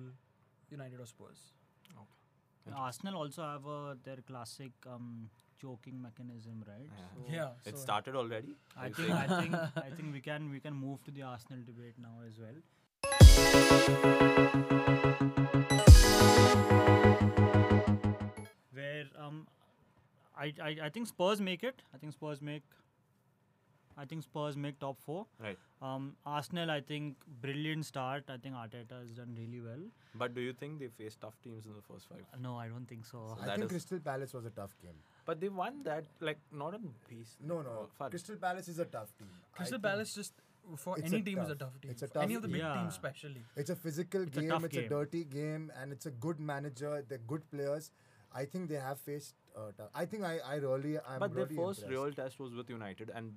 United, 0.71 1.01
or 1.01 1.07
Spurs. 1.07 1.53
Okay. 1.93 2.77
Arsenal 2.77 3.17
also 3.17 3.43
have 3.43 3.65
a, 3.67 3.97
their 4.05 4.19
classic 4.27 4.73
um, 4.87 5.31
choking 5.61 6.01
mechanism, 6.01 6.65
right? 6.67 6.91
Yeah. 7.31 7.33
So 7.33 7.35
Yeah. 7.35 7.73
It 7.73 7.79
started 7.79 8.15
already. 8.15 8.57
I 8.77 8.91
think? 8.91 9.11
I 9.11 9.41
think 9.41 9.55
I 9.55 9.91
think 9.97 10.13
we 10.13 10.21
can 10.21 10.51
we 10.51 10.61
can 10.61 10.75
move 10.75 11.03
to 11.05 11.11
the 11.11 11.23
Arsenal 11.23 11.61
debate 11.65 11.95
now 11.99 12.21
as 12.27 12.39
well. 12.39 12.59
um, 19.29 19.47
I, 20.37 20.53
I 20.63 20.77
I 20.85 20.89
think 20.89 21.07
Spurs 21.15 21.41
make 21.41 21.65
it. 21.65 21.83
I 21.95 21.99
think 21.99 22.13
Spurs 22.13 22.41
make. 22.51 22.63
I 24.01 24.05
think 24.11 24.23
Spurs 24.23 24.57
make 24.65 24.77
top 24.83 24.99
four. 25.05 25.27
Right. 25.45 25.59
Um, 25.83 26.05
Arsenal, 26.25 26.71
I 26.71 26.81
think 26.81 27.17
brilliant 27.45 27.85
start. 27.87 28.29
I 28.35 28.37
think 28.37 28.55
Arteta 28.55 28.99
has 29.01 29.11
done 29.17 29.33
really 29.39 29.61
well. 29.61 29.81
But 30.15 30.35
do 30.37 30.41
you 30.41 30.53
think 30.53 30.79
they 30.83 30.87
faced 30.99 31.21
tough 31.25 31.35
teams 31.47 31.67
in 31.67 31.73
the 31.79 31.83
first 31.89 32.09
five? 32.09 32.23
No, 32.45 32.53
I 32.57 32.69
don't 32.69 32.87
think 32.93 33.05
so. 33.05 33.23
So 33.37 33.51
I 33.51 33.57
think 33.57 33.69
Crystal 33.73 33.99
Palace 33.99 34.35
was 34.39 34.45
a 34.45 34.51
tough 34.51 34.77
game. 34.85 35.01
But 35.31 35.41
they 35.41 35.49
won 35.49 35.83
that 35.89 36.05
like 36.21 36.39
not 36.53 36.75
on 36.75 36.87
pace. 37.11 37.35
No, 37.45 37.61
no. 37.63 37.89
Fun. 37.99 38.11
Crystal 38.11 38.37
Palace 38.37 38.69
is 38.69 38.79
a 38.79 38.85
tough 38.85 39.11
team. 39.19 39.29
Crystal 39.57 39.79
think 39.81 39.91
Palace 39.91 40.15
just 40.15 40.33
for 40.77 40.97
It's 40.99 41.13
any 41.13 41.21
a 41.23 41.25
team 41.31 41.39
is 41.41 41.51
a 41.51 41.55
tough- 41.57 41.59
tough 41.73 41.81
team. 41.81 41.91
it's 41.91 42.03
a 42.03 42.09
For 42.09 42.21
any 42.23 42.35
tough 42.35 42.37
of 42.37 42.43
the 42.43 42.49
big 42.57 42.63
team. 42.63 42.73
teams, 42.75 42.83
Yeah. 42.85 42.89
especially. 42.99 43.43
It's 43.57 43.71
a 43.71 43.77
physical 43.77 44.23
It's 44.29 44.39
game. 44.39 44.49
tough 44.51 44.65
it's 44.71 44.77
a 44.77 44.89
dirty 44.89 45.25
game, 45.25 45.73
and 45.83 45.91
it's 45.99 46.07
a 46.07 46.13
good 46.27 46.39
manager. 46.39 47.05
They're 47.09 47.27
good 47.35 47.51
players. 47.51 47.91
I 48.35 48.45
think 48.45 48.69
they 48.69 48.77
have 48.77 48.99
faced. 49.01 49.35
Uh. 49.57 49.71
I 49.95 50.05
think 50.05 50.25
I, 50.25 50.39
I 50.47 50.57
really, 50.57 50.99
I'm 50.99 51.19
but 51.21 51.35
their 51.35 51.45
really 51.45 51.57
first 51.57 51.83
impressed. 51.83 52.03
real 52.03 52.13
test 52.13 52.41
was 52.41 52.55
with 52.55 52.69
United, 52.71 53.11
and 53.15 53.35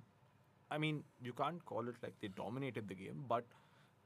I 0.70 0.78
mean, 0.78 1.04
you 1.22 1.34
can't 1.34 1.64
call 1.66 1.88
it 1.88 1.96
like 2.04 2.14
they 2.22 2.28
dominated 2.30 2.88
the 2.88 2.96
game, 2.96 3.24
but 3.28 3.46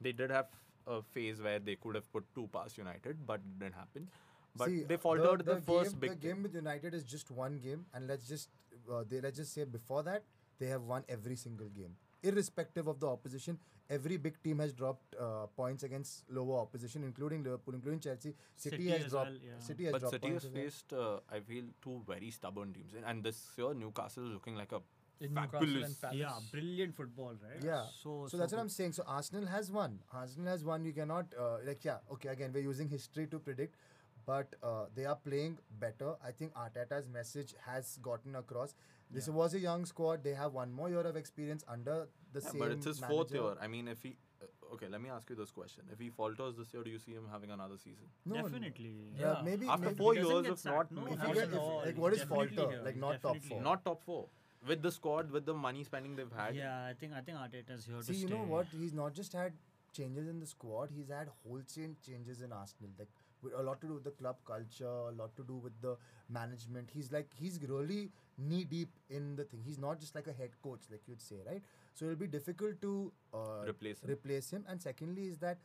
they 0.02 0.12
did 0.12 0.30
have 0.30 0.48
a 0.88 1.02
phase 1.02 1.42
where 1.42 1.60
they 1.60 1.76
could 1.76 1.96
have 1.96 2.12
put 2.12 2.24
two 2.36 2.48
past 2.54 2.78
United, 2.78 3.26
but 3.26 3.36
it 3.36 3.60
didn't 3.60 3.76
happen. 3.76 4.08
But 4.56 4.70
See, 4.70 4.84
they 4.84 4.98
faltered 4.98 5.46
the, 5.46 5.56
the 5.56 5.62
first 5.62 5.92
game, 5.92 6.00
big 6.00 6.10
The 6.12 6.28
game 6.28 6.44
with 6.44 6.56
United 6.56 6.94
is 6.94 7.04
just 7.04 7.30
one 7.32 7.58
game, 7.58 7.86
and 7.94 8.08
let's 8.08 8.28
just 8.28 8.50
uh, 8.92 9.04
they 9.10 9.20
let's 9.22 9.38
just 9.38 9.54
say 9.54 9.64
before 9.66 10.04
that 10.04 10.24
they 10.60 10.68
have 10.68 10.84
won 10.84 11.04
every 11.10 11.36
single 11.36 11.68
game, 11.70 11.96
irrespective 12.30 12.88
of 12.88 13.00
the 13.00 13.08
opposition. 13.08 13.58
Every 13.90 14.18
big 14.18 14.42
team 14.44 14.60
has 14.60 14.74
dropped 14.74 15.16
uh, 15.16 15.46
points 15.56 15.84
against 15.84 16.24
lower 16.30 16.60
opposition, 16.62 17.04
including 17.04 17.44
Liverpool, 17.44 17.76
including 17.76 18.00
Chelsea. 18.00 18.34
City, 18.56 18.78
City 18.78 18.90
has 18.90 19.12
dropped. 19.12 19.30
well, 19.32 19.40
yeah. 19.50 19.60
City 19.60 19.84
has 19.86 19.92
But 19.94 20.02
dropped 20.02 20.16
City 20.16 20.28
has 20.34 20.44
points 20.44 20.58
as 20.58 20.64
faced, 20.64 20.94
uh, 20.94 21.20
I 21.30 21.40
feel, 21.40 21.66
two 21.82 22.02
very 22.08 22.32
stubborn 22.32 22.74
teams, 22.74 22.94
and- 22.96 23.06
and 23.06 23.24
this 23.24 23.42
year 23.58 23.74
Newcastle 23.86 24.26
is 24.28 24.34
looking 24.40 24.56
like 24.64 24.72
a 24.72 24.82
In 25.26 25.34
Newcastle 25.36 25.60
fabulous. 25.60 25.86
and 25.92 26.02
Palace. 26.02 26.18
Yeah, 26.22 26.40
brilliant 26.56 26.96
football, 26.96 27.36
right? 27.44 27.62
Yeah. 27.68 27.86
So 28.04 28.16
So, 28.32 28.38
that's 28.40 28.52
what. 28.56 28.62
I'm 28.64 28.72
saying. 28.78 28.94
So 28.98 29.04
Arsenal 29.18 29.46
has 29.52 29.70
won. 29.76 30.00
Arsenal 30.22 30.50
has 30.54 30.66
won. 30.70 30.84
You 30.88 30.94
cannot 30.98 31.38
uh, 31.44 31.60
like 31.68 31.86
yeah. 31.90 32.00
Okay, 32.16 32.30
again 32.34 32.52
we're 32.58 32.66
using 32.72 32.90
history 32.96 33.28
to 33.36 33.40
predict, 33.46 33.78
but 34.26 34.56
uh, 34.64 34.86
they 34.96 35.06
are 35.06 35.16
playing 35.16 35.58
better. 35.80 36.14
I 36.26 36.32
think 36.32 36.54
Arteta's 36.54 37.08
message 37.08 37.54
has 37.66 37.98
gotten 38.02 38.36
across. 38.36 38.76
This 39.12 39.28
was 39.30 39.54
a 39.54 39.60
young 39.60 39.86
squad. 39.86 40.24
They 40.24 40.34
have 40.34 40.54
one 40.54 40.72
more 40.72 40.90
year 40.90 41.02
of 41.02 41.16
experience 41.16 41.64
under 41.68 42.08
the 42.34 42.42
Yeah, 42.42 42.50
same. 42.50 42.60
but 42.60 42.72
it's 42.72 42.86
his 42.86 43.00
fourth 43.00 43.32
year. 43.32 43.54
I 43.62 43.68
mean, 43.68 43.88
if 43.88 44.02
he, 44.02 44.18
uh, 44.42 44.74
okay, 44.74 44.88
let 44.90 45.02
me 45.02 45.10
ask 45.10 45.30
you 45.30 45.36
this 45.36 45.52
question: 45.52 45.84
If 45.92 46.00
he 46.00 46.10
falters 46.10 46.56
this 46.58 46.74
year, 46.74 46.84
do 46.84 46.90
you 46.90 46.98
see 47.00 47.12
him 47.12 47.28
having 47.32 47.52
another 47.52 47.78
season? 47.78 48.08
No, 48.26 48.36
no. 48.38 48.42
Definitely. 48.48 48.96
Yeah, 49.20 49.28
Yeah. 49.36 49.42
maybe 49.50 49.68
After 49.68 49.86
maybe 49.86 49.96
four 50.04 50.14
He 50.16 50.22
years 50.22 50.48
of 50.56 50.66
not 50.66 50.92
no, 50.92 51.02
making 51.02 51.20
If 51.20 51.28
you 51.28 51.34
get- 51.36 51.54
if- 51.60 51.86
like, 51.86 51.98
what 51.98 52.14
is 52.14 52.20
definitely 52.26 52.56
falter? 52.56 52.72
here. 52.72 52.82
Like, 52.90 52.94
He's 52.96 53.02
not 53.06 53.22
top 53.22 53.38
four. 53.52 53.62
Not 53.70 53.86
top 53.86 54.04
four 54.10 54.26
with 54.68 54.82
the 54.82 54.92
squad, 54.92 55.30
with 55.38 55.46
the 55.46 55.54
money 55.54 55.84
spending 55.84 56.16
they've 56.16 56.36
had. 56.42 56.56
Yeah, 56.56 56.76
I 56.86 56.94
think 57.00 57.14
I 57.14 57.22
think 57.22 57.38
Arteta's 57.46 57.86
here 57.86 57.98
to 57.98 58.04
See, 58.04 58.14
you 58.24 58.28
stay. 58.28 58.36
know 58.36 58.44
what? 58.58 58.66
He's 58.84 58.94
not 59.04 59.14
just 59.14 59.34
had 59.34 59.54
changes 59.98 60.28
in 60.28 60.40
the 60.40 60.46
squad. 60.48 60.90
He's 60.96 61.10
had 61.10 61.30
wholesale 61.44 61.96
changes 62.06 62.42
in 62.42 62.52
Arsenal. 62.52 62.92
Like 63.00 63.10
with 63.42 63.54
a 63.58 63.62
lot 63.70 63.82
to 63.82 63.88
do 63.88 63.94
with 63.96 64.04
the 64.04 64.12
club 64.22 64.38
culture, 64.52 64.94
a 65.10 65.12
lot 65.22 65.36
to 65.38 65.44
do 65.44 65.56
with 65.68 65.80
the 65.82 65.96
management. 66.30 66.90
He's 66.94 67.12
like 67.12 67.30
he's 67.42 67.60
really 67.74 68.12
knee 68.38 68.64
deep 68.76 68.90
in 69.10 69.36
the 69.36 69.44
thing. 69.44 69.62
He's 69.66 69.80
not 69.88 70.00
just 70.00 70.16
like 70.16 70.28
a 70.28 70.34
head 70.42 70.52
coach, 70.64 70.82
like 70.92 71.02
you'd 71.08 71.22
say, 71.22 71.38
right? 71.46 71.62
So 71.94 72.06
it'll 72.06 72.24
be 72.26 72.28
difficult 72.28 72.82
to 72.82 73.12
uh, 73.34 73.66
Replace 73.68 74.02
him. 74.04 74.10
replace 74.10 74.50
him. 74.52 74.66
And 74.68 74.82
secondly, 74.82 75.28
is 75.28 75.38
that 75.40 75.58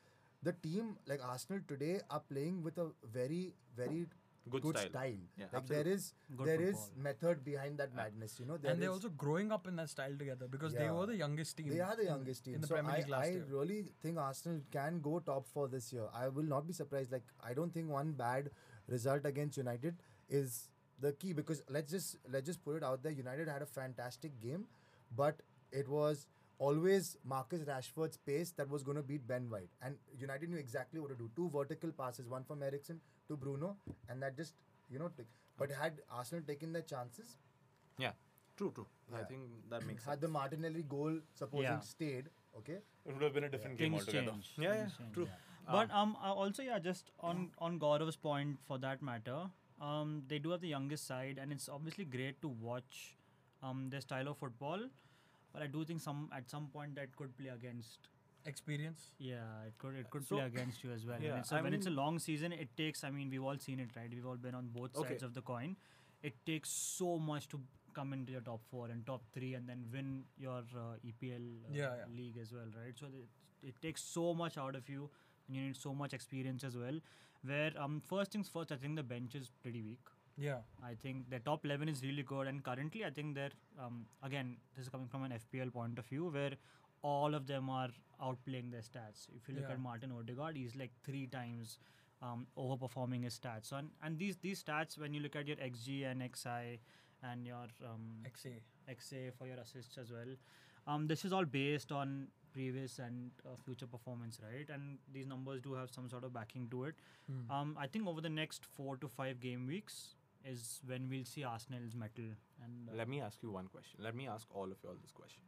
the 0.43 0.53
team 0.53 0.97
like 1.07 1.21
Arsenal 1.25 1.61
today 1.69 2.01
are 2.11 2.23
playing 2.33 2.63
with 2.63 2.79
a 2.79 2.89
very, 3.13 3.55
very 3.77 4.07
Good 4.49 4.79
style. 4.79 5.13
Yeah, 5.37 5.47
like 5.53 5.67
there 5.67 5.87
is 5.87 6.15
Good 6.37 6.47
there 6.47 6.61
is 6.61 6.91
method 6.97 7.45
behind 7.45 7.79
that 7.79 7.95
madness. 7.95 8.41
You 8.41 8.47
know, 8.47 8.57
there 8.57 8.73
and 8.73 8.83
they're 8.83 8.91
also 8.91 9.11
growing 9.11 9.53
up 9.53 9.67
in 9.67 9.77
that 9.77 9.91
style 9.91 10.17
together 10.19 10.49
because 10.49 10.73
they 10.73 10.91
were 10.91 11.07
the 11.07 11.17
youngest 11.17 11.57
team. 11.59 11.69
they 11.69 11.81
are 11.81 11.95
the 11.95 12.03
in- 12.03 12.09
youngest 12.09 12.45
team. 12.45 12.55
in 12.55 12.61
the 12.63 12.67
so 12.67 12.75
Premier 12.75 13.05
I, 13.07 13.09
last 13.09 13.27
I 13.27 13.31
year. 13.33 13.45
really 13.49 13.85
think 14.03 14.19
Arsenal 14.19 14.61
can 14.73 15.01
go 15.01 15.19
top 15.21 15.47
four 15.47 15.69
this 15.69 15.93
year. 15.93 16.07
I 16.15 16.29
will 16.29 16.43
not 16.55 16.67
be 16.67 16.73
surprised. 16.73 17.13
Like 17.13 17.25
I 17.45 17.53
don't 17.53 17.73
think 17.73 17.91
one 17.91 18.13
bad 18.13 18.51
result 18.89 19.27
against 19.27 19.59
United 19.59 19.97
is 20.29 20.69
the 21.01 21.13
key 21.13 21.33
because 21.33 21.63
let's 21.69 21.93
just 21.93 22.17
let's 22.31 22.47
just 22.47 22.65
put 22.65 22.77
it 22.77 22.83
out 22.83 23.03
there. 23.03 23.13
United 23.13 23.47
had 23.49 23.63
a 23.63 23.67
fantastic 23.67 24.41
game, 24.41 24.65
but 25.15 25.43
it 25.71 25.87
was 25.89 26.27
always 26.59 27.17
Marcus 27.25 27.61
Rashford's 27.61 28.17
pace 28.17 28.51
that 28.57 28.69
was 28.69 28.83
going 28.83 28.97
to 28.97 29.03
beat 29.03 29.27
Ben 29.29 29.49
White, 29.51 29.71
and 29.83 29.97
United 30.19 30.49
knew 30.51 30.57
exactly 30.59 30.99
what 31.01 31.11
to 31.11 31.15
do. 31.15 31.31
Two 31.37 31.51
vertical 31.51 31.91
passes, 31.93 32.27
one 32.29 32.45
from 32.45 32.63
Eriksen 32.63 33.01
to 33.31 33.37
Bruno, 33.45 33.77
and 34.09 34.23
that 34.27 34.37
just 34.43 34.55
you 34.95 34.99
know. 35.05 35.11
Took, 35.21 35.27
but 35.63 35.73
had 35.79 36.01
Arsenal 36.19 36.45
taken 36.51 36.73
their 36.79 36.87
chances, 36.95 37.37
Yeah, 38.03 38.13
True, 38.61 38.71
true. 38.77 38.87
I 39.19 39.23
think 39.31 39.43
that 39.73 39.85
makes 39.89 40.05
Had 40.05 40.13
sense. 40.13 40.23
the 40.23 40.29
Martinelli 40.37 40.83
goal 40.95 41.19
supposing 41.41 41.65
Yeah. 41.71 41.81
stayed, 41.89 42.31
okay, 42.61 42.79
it 43.05 43.13
would 43.15 43.23
have 43.27 43.35
been 43.39 43.45
a 43.49 43.51
different 43.55 43.79
game 43.81 43.93
Things 43.93 44.07
altogether. 44.09 44.33
change. 44.33 44.51
Yeah, 44.65 44.75
yeah, 44.81 44.89
change, 44.99 45.15
true. 45.19 45.27
yeah. 45.31 45.47
But 45.77 45.91
um, 46.03 46.15
uh, 46.29 46.33
also 46.45 46.63
yeah, 46.69 46.79
just 46.87 47.11
on 47.31 47.43
on 47.69 47.79
Gaurav's 47.85 48.17
point 48.29 48.63
for 48.71 48.79
that 48.87 49.03
matter, 49.11 49.39
um, 49.91 50.15
they 50.33 50.39
do 50.47 50.55
have 50.57 50.63
the 50.67 50.73
youngest 50.75 51.07
side, 51.13 51.43
and 51.45 51.57
it's 51.59 51.69
obviously 51.79 52.07
great 52.17 52.41
to 52.47 52.53
watch 52.71 53.03
um 53.71 53.85
their 53.95 54.05
style 54.09 54.33
of 54.35 54.39
football. 54.45 54.89
But 55.53 55.63
I 55.67 55.69
do 55.77 55.85
think 55.93 56.01
some 56.09 56.25
at 56.41 56.51
some 56.57 56.67
point 56.79 56.99
that 57.03 57.15
could 57.21 57.37
play 57.43 57.53
against. 57.59 58.09
Experience. 58.47 59.11
Yeah, 59.19 59.43
it 59.67 59.75
could 59.79 59.95
it 59.97 60.09
could 60.11 60.27
So- 60.27 60.37
play 60.37 60.47
against 60.47 60.83
you 60.83 60.93
as 60.93 61.05
well. 61.05 61.21
Yeah, 61.21 61.31
when 61.33 61.39
it's 61.41 61.53
a, 61.53 61.57
I 61.57 61.63
when 61.63 61.75
it's 61.75 61.87
a 61.87 61.91
long 61.91 62.19
season, 62.19 62.53
it 62.53 62.75
takes. 62.77 63.05
I 63.05 63.11
mean, 63.11 63.29
we've 63.31 63.43
all 63.45 63.59
seen 63.59 63.81
it, 63.81 63.91
right? 63.97 64.09
We've 64.11 64.27
all 64.27 64.37
been 64.37 64.55
on 64.55 64.69
both 64.69 64.97
Okay. 64.97 65.11
sides 65.11 65.23
of 65.23 65.35
the 65.35 65.43
coin. 65.43 65.77
It 66.23 66.35
takes 66.47 66.71
so 66.71 67.19
much 67.19 67.49
to 67.49 67.61
come 67.93 68.13
into 68.13 68.33
your 68.33 68.41
top 68.41 68.61
four 68.71 68.87
and 68.89 69.05
top 69.05 69.23
three, 69.33 69.55
and 69.55 69.69
then 69.69 69.85
win 69.93 70.25
your 70.39 70.63
uh, 70.77 70.97
EPL 71.05 71.47
uh, 71.67 71.73
Yeah, 71.73 71.97
yeah. 71.97 72.05
league 72.17 72.39
as 72.39 72.53
well, 72.53 72.67
right? 72.83 72.97
So 72.99 73.07
it, 73.07 73.29
it 73.69 73.81
takes 73.83 74.03
so 74.03 74.33
much 74.33 74.57
out 74.57 74.75
of 74.75 74.89
you, 74.89 75.11
and 75.47 75.57
you 75.57 75.63
need 75.65 75.77
so 75.77 75.93
much 75.95 76.15
experience 76.15 76.65
as 76.65 76.77
well. 76.77 76.99
Where 77.43 77.73
um, 77.79 78.01
first 78.01 78.33
things 78.33 78.49
first, 78.49 78.73
I 78.73 78.77
think 78.77 78.97
the 78.97 79.03
bench 79.03 79.35
is 79.35 79.51
pretty 79.63 79.83
weak. 79.83 80.01
Yeah. 80.39 80.61
I 80.83 80.95
think 80.95 81.29
their 81.29 81.41
top 81.41 81.65
11 81.67 81.89
is 81.89 82.03
really 82.03 82.23
good, 82.23 82.47
and 82.47 82.63
currently, 82.63 83.05
I 83.05 83.11
think 83.11 83.35
they're 83.35 83.51
um, 83.79 84.07
again, 84.23 84.57
this 84.77 84.85
is 84.85 84.89
coming 84.91 85.09
from 85.09 85.25
an 85.25 85.33
FPL 85.33 85.71
point 85.73 85.99
of 85.99 86.07
view 86.07 86.29
where 86.31 86.53
all 87.03 87.35
of 87.35 87.47
them 87.47 87.69
are 87.71 87.89
outplaying 88.23 88.71
their 88.71 88.83
stats. 88.83 89.29
If 89.35 89.49
you 89.49 89.55
look 89.55 89.65
Yeah. 89.65 89.73
at 89.73 89.81
Martin 89.81 90.13
Odegaard, 90.13 90.57
he's 90.57 90.77
like 90.77 90.93
three 91.05 91.27
times 91.27 91.79
um, 92.23 92.47
overperforming 92.57 93.23
his 93.25 93.39
stats. 93.39 93.67
So, 93.67 93.77
and, 93.77 93.91
and 94.03 94.19
these 94.19 94.37
these 94.39 94.63
stats, 94.63 94.99
when 94.99 95.15
you 95.15 95.21
look 95.21 95.37
at 95.37 95.47
your 95.49 95.57
XG 95.57 96.05
and 96.11 96.23
XI 96.37 96.81
and 97.23 97.47
your 97.47 97.67
um, 97.93 98.23
XA. 98.25 98.61
XA 98.91 99.33
for 99.39 99.47
your 99.47 99.57
assists 99.57 99.97
as 99.99 100.11
well, 100.11 100.35
um, 100.87 101.07
this 101.07 101.25
is 101.25 101.33
all 101.33 101.45
based 101.45 101.93
on 101.93 102.29
previous 102.53 102.99
and 102.99 103.31
uh, 103.47 103.55
future 103.65 103.87
performance, 103.87 104.41
right? 104.43 104.69
And 104.69 104.99
these 105.13 105.27
numbers 105.27 105.61
do 105.63 105.75
have 105.75 105.91
some 105.91 106.09
sort 106.11 106.25
of 106.25 106.33
backing 106.33 106.69
to 106.71 106.85
it. 106.85 106.95
Hmm. 107.31 107.51
Um, 107.51 107.77
I 107.79 107.87
think 107.87 108.09
over 108.09 108.21
the 108.21 108.29
next 108.29 108.67
four 108.67 108.97
to 108.99 109.09
five 109.09 109.39
game 109.41 109.67
weeks 109.67 110.15
is 110.45 110.81
when 110.87 111.09
we'll 111.09 111.25
see 111.25 111.45
Arsenal's 111.45 111.95
mettle. 111.95 112.33
And 112.65 112.89
uh, 112.91 112.97
Let 112.97 113.09
me 113.09 113.21
ask 113.21 113.43
you 113.43 113.51
one 113.53 113.69
question. 113.69 114.01
Let 114.03 114.15
me 114.17 114.27
ask 114.27 114.47
all 114.55 114.65
of 114.65 114.77
you 114.83 114.89
all 114.89 114.97
this 115.01 115.13
question. 115.13 115.43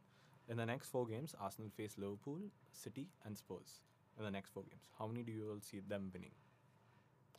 In 0.49 0.57
the 0.57 0.65
next 0.65 0.89
four 0.89 1.05
games, 1.07 1.33
Arsenal 1.39 1.69
face 1.75 1.95
Liverpool, 1.97 2.39
City, 2.71 3.07
and 3.25 3.37
Spurs. 3.37 3.81
In 4.17 4.23
the 4.25 4.31
next 4.31 4.49
four 4.53 4.63
games, 4.63 4.83
how 4.99 5.07
many 5.07 5.23
do 5.23 5.31
you 5.31 5.49
all 5.49 5.59
see 5.61 5.79
them 5.87 6.11
winning? 6.13 6.31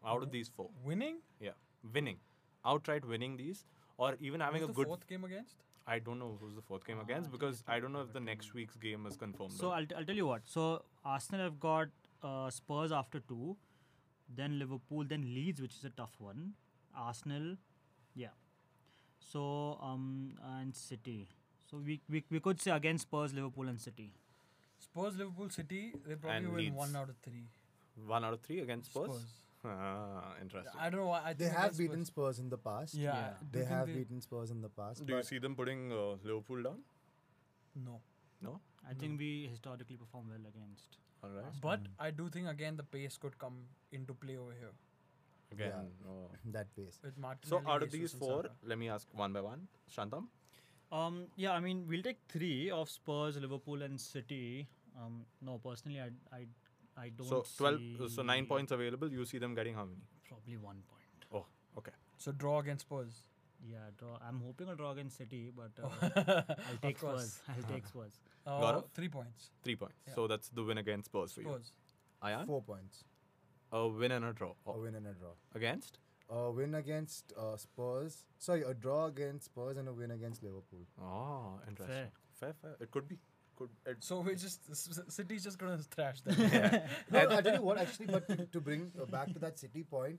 Out 0.05 0.23
of 0.23 0.31
these 0.33 0.49
four, 0.49 0.71
Winning? 0.85 1.19
yeah, 1.41 1.53
winning, 1.93 2.19
outright 2.65 3.05
winning 3.07 3.37
these, 3.37 3.65
or 3.97 4.17
even 4.21 4.41
having 4.41 4.61
Who's 4.61 4.71
a 4.71 4.73
the 4.73 4.75
good. 4.75 4.87
fourth 4.89 5.07
game 5.07 5.25
against? 5.25 5.57
I 5.87 5.99
don't 5.99 6.19
know 6.19 6.37
who's 6.41 6.55
the 6.55 6.63
fourth 6.63 6.85
game 6.87 6.97
Ah, 6.99 7.03
against 7.05 7.31
because 7.31 7.63
I 7.69 7.79
don't 7.79 7.93
know 7.93 8.01
if 8.01 8.13
the 8.13 8.21
next 8.21 8.55
week's 8.55 8.77
game 8.77 9.07
is 9.07 9.17
confirmed. 9.17 9.53
so 9.53 9.69
or- 9.69 9.75
I'll, 9.75 9.87
t- 9.87 9.95
I'll 9.95 10.05
tell 10.05 10.17
you 10.17 10.27
what. 10.27 10.43
So 10.47 10.83
Arsenal 11.05 11.43
have 11.45 11.61
got 11.61 11.89
uh, 12.23 12.51
Spurs 12.51 12.91
after 12.91 13.21
two, 13.21 13.57
then 14.35 14.59
Liverpool, 14.59 15.05
then 15.07 15.23
Leeds, 15.35 15.61
which 15.61 15.75
is 15.75 15.85
a 15.85 15.91
tough 15.91 16.15
one. 16.19 16.55
Arsenal, 16.97 17.57
yeah. 18.15 18.29
So 19.19 19.79
um 19.83 20.33
and 20.59 20.75
City. 20.75 21.29
So 21.71 21.79
we, 21.79 22.01
we, 22.09 22.25
we 22.31 22.41
could 22.41 22.61
say 22.61 22.71
against 22.71 23.03
Spurs, 23.03 23.33
Liverpool, 23.33 23.69
and 23.69 23.81
City. 23.81 24.11
Spurs, 24.79 25.17
Liverpool, 25.17 25.49
City. 25.51 25.93
They 26.07 26.15
probably 26.15 26.37
And 26.37 26.49
win 26.49 26.57
Leeds. 26.65 26.77
one 26.77 26.97
out 26.97 27.09
of 27.09 27.17
three. 27.23 27.47
one 28.07 28.25
out 28.25 28.33
of 28.35 28.41
three 28.41 28.61
against 28.61 28.91
Spurs. 28.91 29.25
Ah, 29.67 30.35
interesting. 30.43 30.75
I 30.79 30.91
don't 30.91 31.01
know 31.01 31.07
why. 31.07 31.23
I 31.25 31.33
they 31.33 31.47
have 31.47 31.57
against 31.73 31.79
beaten 31.79 32.05
Spurs. 32.05 32.37
Spurs 32.37 32.39
in 32.39 32.51
the 32.51 32.59
past. 32.59 32.93
Yeah. 32.95 33.15
Yeah. 33.15 33.29
Do 33.51 33.59
They 33.59 33.65
have 33.65 33.87
they- 33.87 33.95
beaten 33.95 34.21
Spurs 34.21 34.51
in 34.51 34.61
the 34.61 34.69
past. 34.69 35.07
Do 35.07 35.15
you 35.17 35.23
see 35.23 35.39
them 35.39 35.55
putting 35.57 35.91
uh, 35.91 36.17
Liverpool 36.23 36.62
down? 36.62 36.81
No. 37.75 38.03
No. 38.43 38.61
I 38.87 38.93
think 38.93 39.19
we 39.19 39.47
historically 39.51 39.97
perform 39.97 40.29
well 40.29 40.45
against. 40.51 40.99
All 41.23 41.31
right. 41.31 41.47
But 41.62 41.81
I 41.99 42.11
do 42.11 42.29
think 42.29 42.47
again 42.47 42.77
the 42.77 42.83
pace 42.83 43.17
could 43.17 43.39
come 43.39 43.57
into 43.91 44.12
play 44.12 44.37
over 44.37 44.53
here 44.53 44.73
Again. 45.51 45.89
oh. 46.07 46.29
that 46.53 46.67
pace. 46.77 46.99
with 47.03 47.17
Martin. 47.17 47.49
So 47.49 47.62
out 47.67 47.83
of 47.83 47.91
these 47.91 48.12
four, 48.12 48.45
let 48.67 48.79
me 48.79 48.91
ask 48.91 49.09
one 49.15 49.33
by 49.33 49.41
one. 49.41 49.67
Shantam. 49.97 50.27
Um, 50.97 51.26
yeah, 51.36 51.53
I 51.53 51.61
mean, 51.61 51.84
we'll 51.88 52.03
take 52.03 52.18
three 52.28 52.70
of 52.70 52.88
Spurs, 52.88 53.36
Liverpool, 53.45 53.82
and 53.82 54.01
City. 54.01 54.68
Um, 54.97 55.22
no, 55.42 55.59
personally, 55.59 56.01
I, 56.01 56.11
I, 56.40 56.47
I 57.05 57.09
don't. 57.18 57.28
So 57.28 57.45
twelve. 57.59 57.80
uh, 58.01 58.09
so 58.09 58.22
nine 58.22 58.47
points 58.47 58.70
available. 58.76 59.11
You 59.11 59.24
see 59.24 59.38
them 59.38 59.55
getting 59.57 59.74
how 59.74 59.84
many? 59.86 60.05
Probably 60.28 60.57
one 60.57 60.82
point. 60.92 61.26
Oh, 61.32 61.47
okay. 61.78 61.90
So 62.18 62.30
draw 62.32 62.61
against 62.61 62.86
Spurs. 62.86 63.22
Yeah, 63.68 63.78
draw. 63.99 64.18
I'm 64.28 64.40
hoping 64.47 64.68
a 64.68 64.76
draw 64.76 64.92
against 64.92 65.16
City, 65.16 65.51
but 65.57 65.72
uh, 65.82 66.12
I'll 66.68 66.78
take. 66.82 66.99
Spurs. 66.99 67.40
I'll 67.49 67.72
take 67.72 67.86
Spurs. 67.88 68.20
Uh, 68.47 68.61
Gaurav? 68.61 68.84
three 68.95 69.09
points. 69.09 69.51
Three 69.64 69.76
points. 69.76 69.97
Yeah. 70.07 70.14
So 70.14 70.26
that's 70.28 70.49
the 70.51 70.62
win 70.62 70.78
against 70.78 71.07
Spurs 71.07 71.32
for 71.32 71.40
you. 71.40 71.49
Spurs. 71.49 71.72
Ayaan, 72.22 72.47
Four 72.47 72.62
points. 72.62 73.05
a 73.72 73.88
win 73.88 74.12
and 74.12 74.24
a 74.26 74.32
draw. 74.32 74.51
A 74.51 74.70
Oh, 74.70 74.80
win 74.80 74.95
and 74.95 75.07
a 75.07 75.12
draw. 75.12 75.30
against? 75.55 75.99
A 76.31 76.51
win 76.51 76.75
against 76.75 77.33
uh, 77.39 77.57
Spurs. 77.57 78.25
Sorry, 78.39 78.62
a 78.62 78.72
draw 78.75 79.07
against 79.07 79.47
Spurs 79.47 79.77
and 79.77 79.89
a 79.89 79.93
win 79.93 80.11
against 80.11 80.43
Liverpool. 80.43 80.81
Oh, 81.01 81.61
interesting. 81.68 82.07
Fair, 82.41 82.55
fair. 82.62 82.77
It 82.81 82.91
could 82.91 83.07
be. 83.09 83.18
Could 83.57 83.68
it, 83.87 83.99
So 84.01 84.20
we 84.20 84.35
just 84.35 84.61
S- 84.70 84.89
S- 84.91 85.14
City's 85.14 85.45
just 85.45 85.59
gonna 85.59 85.79
thrash 85.79 86.22
them. 86.22 86.35
No, 87.11 87.18
I'll 87.20 87.43
tell 87.43 87.55
you 87.55 87.62
what, 87.62 87.79
actually, 87.79 88.07
but 88.07 88.27
to, 88.29 88.47
to 88.47 88.61
bring 88.61 88.91
uh, 89.01 89.05
back 89.05 89.33
to 89.33 89.39
that 89.41 89.59
City 89.59 89.85
point, 89.85 90.18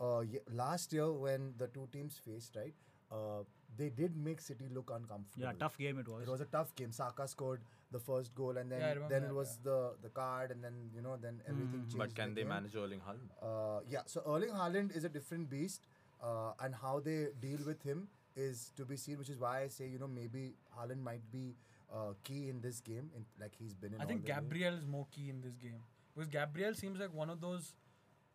uh, 0.00 0.20
ye- 0.20 0.40
last 0.52 0.92
year 0.92 1.10
when 1.10 1.54
the 1.56 1.68
two 1.68 1.88
teams 1.92 2.18
faced, 2.22 2.56
right, 2.56 2.74
uh, 3.10 3.44
they 3.76 3.88
did 3.88 4.16
make 4.16 4.40
City 4.40 4.66
look 4.74 4.90
uncomfortable. 4.94 5.46
Yeah, 5.46 5.52
tough 5.58 5.78
game 5.78 5.98
it 5.98 6.08
was. 6.08 6.24
It 6.28 6.30
was 6.30 6.40
a 6.42 6.46
tough 6.46 6.74
game. 6.74 6.92
Saka 6.92 7.26
scored 7.28 7.60
the 7.90 7.98
first 8.06 8.34
goal, 8.34 8.56
and 8.58 8.70
then 8.72 8.80
Yeah, 8.80 8.94
then 9.08 9.22
that, 9.22 9.28
it 9.30 9.34
was 9.34 9.52
the 9.68 9.76
the 10.02 10.10
card, 10.20 10.50
and 10.50 10.62
then 10.68 10.74
you 10.94 11.02
know 11.06 11.16
then 11.26 11.40
everything 11.52 11.80
Mm. 11.80 11.92
changed. 11.92 11.98
but 12.02 12.14
can 12.20 12.34
they 12.34 12.42
again. 12.42 12.54
manage 12.54 12.76
Erling 12.76 13.00
Haaland? 13.06 13.30
Uh, 13.50 13.80
yeah, 13.94 14.02
so 14.14 14.22
Erling 14.34 14.50
Haaland 14.60 14.94
is 15.00 15.04
a 15.04 15.08
different 15.18 15.48
beast, 15.54 15.86
uh, 16.22 16.52
and 16.60 16.74
how 16.82 16.94
they 17.08 17.18
deal 17.46 17.64
with 17.72 17.82
him 17.90 18.08
is 18.36 18.72
to 18.80 18.84
be 18.92 18.96
seen. 19.04 19.18
Which 19.22 19.30
is 19.36 19.38
why 19.46 19.54
I 19.62 19.68
say 19.78 19.88
you 19.94 19.98
know 20.04 20.10
maybe 20.18 20.44
Haaland 20.78 21.02
might 21.10 21.30
be 21.36 21.44
uh, 21.92 22.12
key 22.24 22.42
in 22.50 22.60
this 22.68 22.80
game, 22.92 23.10
in, 23.20 23.24
like 23.40 23.54
he's 23.64 23.74
been 23.74 23.94
in. 23.94 24.00
I 24.02 24.10
think 24.12 24.26
the 24.26 24.32
way. 24.32 24.38
Gabriel 24.40 24.74
is 24.82 24.86
more 24.98 25.06
key 25.18 25.30
in 25.30 25.40
this 25.48 25.56
game 25.66 25.80
because 26.14 26.28
Gabriel 26.38 26.74
seems 26.74 27.00
like 27.06 27.14
one 27.24 27.30
of 27.30 27.40
those, 27.40 27.72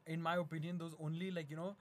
in 0.07 0.21
my 0.31 0.37
opinion, 0.37 0.77
those 0.85 0.95
only 1.09 1.29
like 1.39 1.49
you 1.55 1.57
know, 1.63 1.75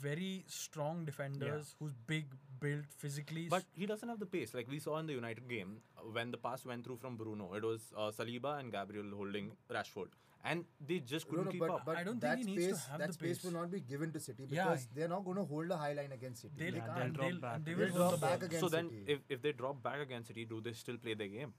very 0.00 0.44
strong 0.48 1.04
defenders 1.04 1.74
who's 1.78 1.94
big, 2.06 2.26
built 2.60 2.84
physically. 2.96 3.46
But 3.48 3.64
he 3.72 3.86
doesn't 3.86 4.08
have 4.08 4.18
the 4.18 4.26
pace. 4.26 4.54
Like 4.54 4.68
we 4.70 4.78
saw 4.78 4.98
in 4.98 5.06
the 5.06 5.12
United 5.14 5.48
game 5.48 5.76
uh, 5.96 6.02
when 6.18 6.30
the 6.30 6.36
pass 6.38 6.64
went 6.64 6.84
through 6.84 6.96
from 6.98 7.16
Bruno. 7.16 7.52
It 7.54 7.62
was 7.64 7.92
uh, 7.96 8.10
Saliba 8.10 8.58
and 8.60 8.72
Gabriel 8.72 9.06
holding 9.16 9.52
Rashford, 9.70 10.08
and 10.44 10.64
they 10.86 10.98
just 11.00 11.28
couldn't 11.28 11.46
no, 11.46 11.50
keep 11.50 11.60
but, 11.60 11.70
up. 11.70 11.82
but 11.86 11.96
I 11.96 12.04
don't 12.04 12.20
that 12.20 12.36
think 12.36 12.48
he 12.48 12.56
needs 12.56 12.66
to 12.68 12.74
space, 12.74 12.86
have 12.90 12.98
that 13.00 13.08
the 13.08 13.12
space 13.14 13.42
will 13.44 13.52
not 13.52 13.70
be 13.70 13.80
given 13.80 14.12
to 14.12 14.20
City 14.20 14.46
Yeah. 14.48 14.64
because 14.64 14.86
they're 14.94 15.08
not 15.08 15.24
going 15.24 15.36
to 15.36 15.44
hold 15.44 15.70
a 15.70 15.76
high 15.76 15.92
line 15.94 16.12
against 16.12 16.42
City. 16.42 16.54
they'll, 16.58 16.72
They 16.72 16.78
Yeah, 16.78 16.86
can't. 16.86 16.98
they'll 16.98 17.12
drop 17.12 17.30
they'll, 17.30 17.40
back. 17.40 17.56
and 17.56 17.64
they 17.66 17.74
They'll 17.74 17.96
drop 17.98 18.20
back 18.20 18.38
ball. 18.40 18.46
against 18.48 18.60
so 18.60 18.68
then, 18.76 18.90
City. 18.90 19.04
if, 19.16 19.18
if 19.28 19.42
they 19.42 19.52
drop 19.52 19.82
back 19.82 20.00
against 20.00 20.28
City, 20.28 20.44
do 20.44 20.60
they 20.60 20.72
still 20.72 20.96
play 20.98 21.14
their 21.14 21.28
game? 21.28 21.52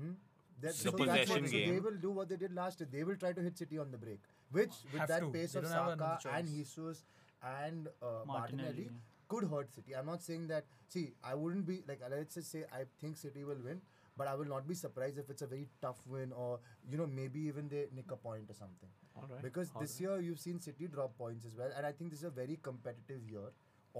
Hmm? 0.00 0.12
That, 0.60 0.68
The 0.72 0.78
so 0.78 0.90
that's 0.90 0.98
what- 0.98 1.08
possession 1.08 1.46
so 1.46 1.52
they 1.72 1.80
will 1.80 1.96
do 2.06 2.10
what 2.10 2.28
they 2.28 2.36
did 2.36 2.52
last 2.54 2.80
year. 2.80 2.88
They 2.90 3.04
will 3.04 3.16
try 3.16 3.32
to 3.32 3.40
hit 3.42 3.58
City 3.58 3.78
on 3.78 3.90
the 3.90 3.98
break, 3.98 4.20
which 4.50 4.72
with 4.92 5.00
Have 5.00 5.08
that 5.08 5.20
to. 5.20 5.30
pace 5.30 5.52
They 5.52 5.58
of 5.58 5.64
don't 5.64 5.72
have 5.72 5.88
another 5.88 6.18
Saka 6.22 6.36
and 6.36 6.46
choice. 6.48 6.54
Jesus 6.56 7.04
and 7.42 7.88
uh, 8.00 8.06
Martinelli. 8.26 8.68
Martinelli. 8.68 8.90
Could 9.34 9.48
hurt 9.50 9.72
City. 9.74 9.94
I'm 9.96 10.06
not 10.06 10.22
saying 10.22 10.46
that. 10.48 10.64
See, 10.88 11.12
I 11.22 11.34
wouldn't 11.34 11.66
be 11.66 11.82
like 11.88 12.00
let's 12.10 12.34
just 12.34 12.50
say 12.50 12.64
I 12.72 12.84
think 13.00 13.16
City 13.16 13.44
will 13.44 13.62
win, 13.64 13.80
but 14.16 14.28
I 14.28 14.34
will 14.34 14.50
not 14.54 14.66
be 14.68 14.74
surprised 14.74 15.18
if 15.18 15.30
it's 15.30 15.42
a 15.42 15.46
very 15.46 15.68
tough 15.82 16.00
win 16.06 16.32
or 16.32 16.58
you 16.90 16.98
know 16.98 17.06
maybe 17.06 17.40
even 17.52 17.68
they 17.68 17.86
nick 17.94 18.10
a 18.10 18.16
point 18.16 18.48
or 18.50 18.54
something. 18.54 18.88
All 19.16 19.28
right. 19.32 19.42
Because 19.42 19.70
this 19.80 20.00
year 20.00 20.20
you've 20.20 20.40
seen 20.40 20.60
City 20.60 20.88
drop 20.88 21.16
points 21.18 21.46
as 21.46 21.56
well, 21.56 21.70
and 21.76 21.86
I 21.86 21.92
think 21.92 22.10
this 22.10 22.20
is 22.20 22.24
a 22.24 22.30
very 22.30 22.58
competitive 22.62 23.28
year. 23.30 23.48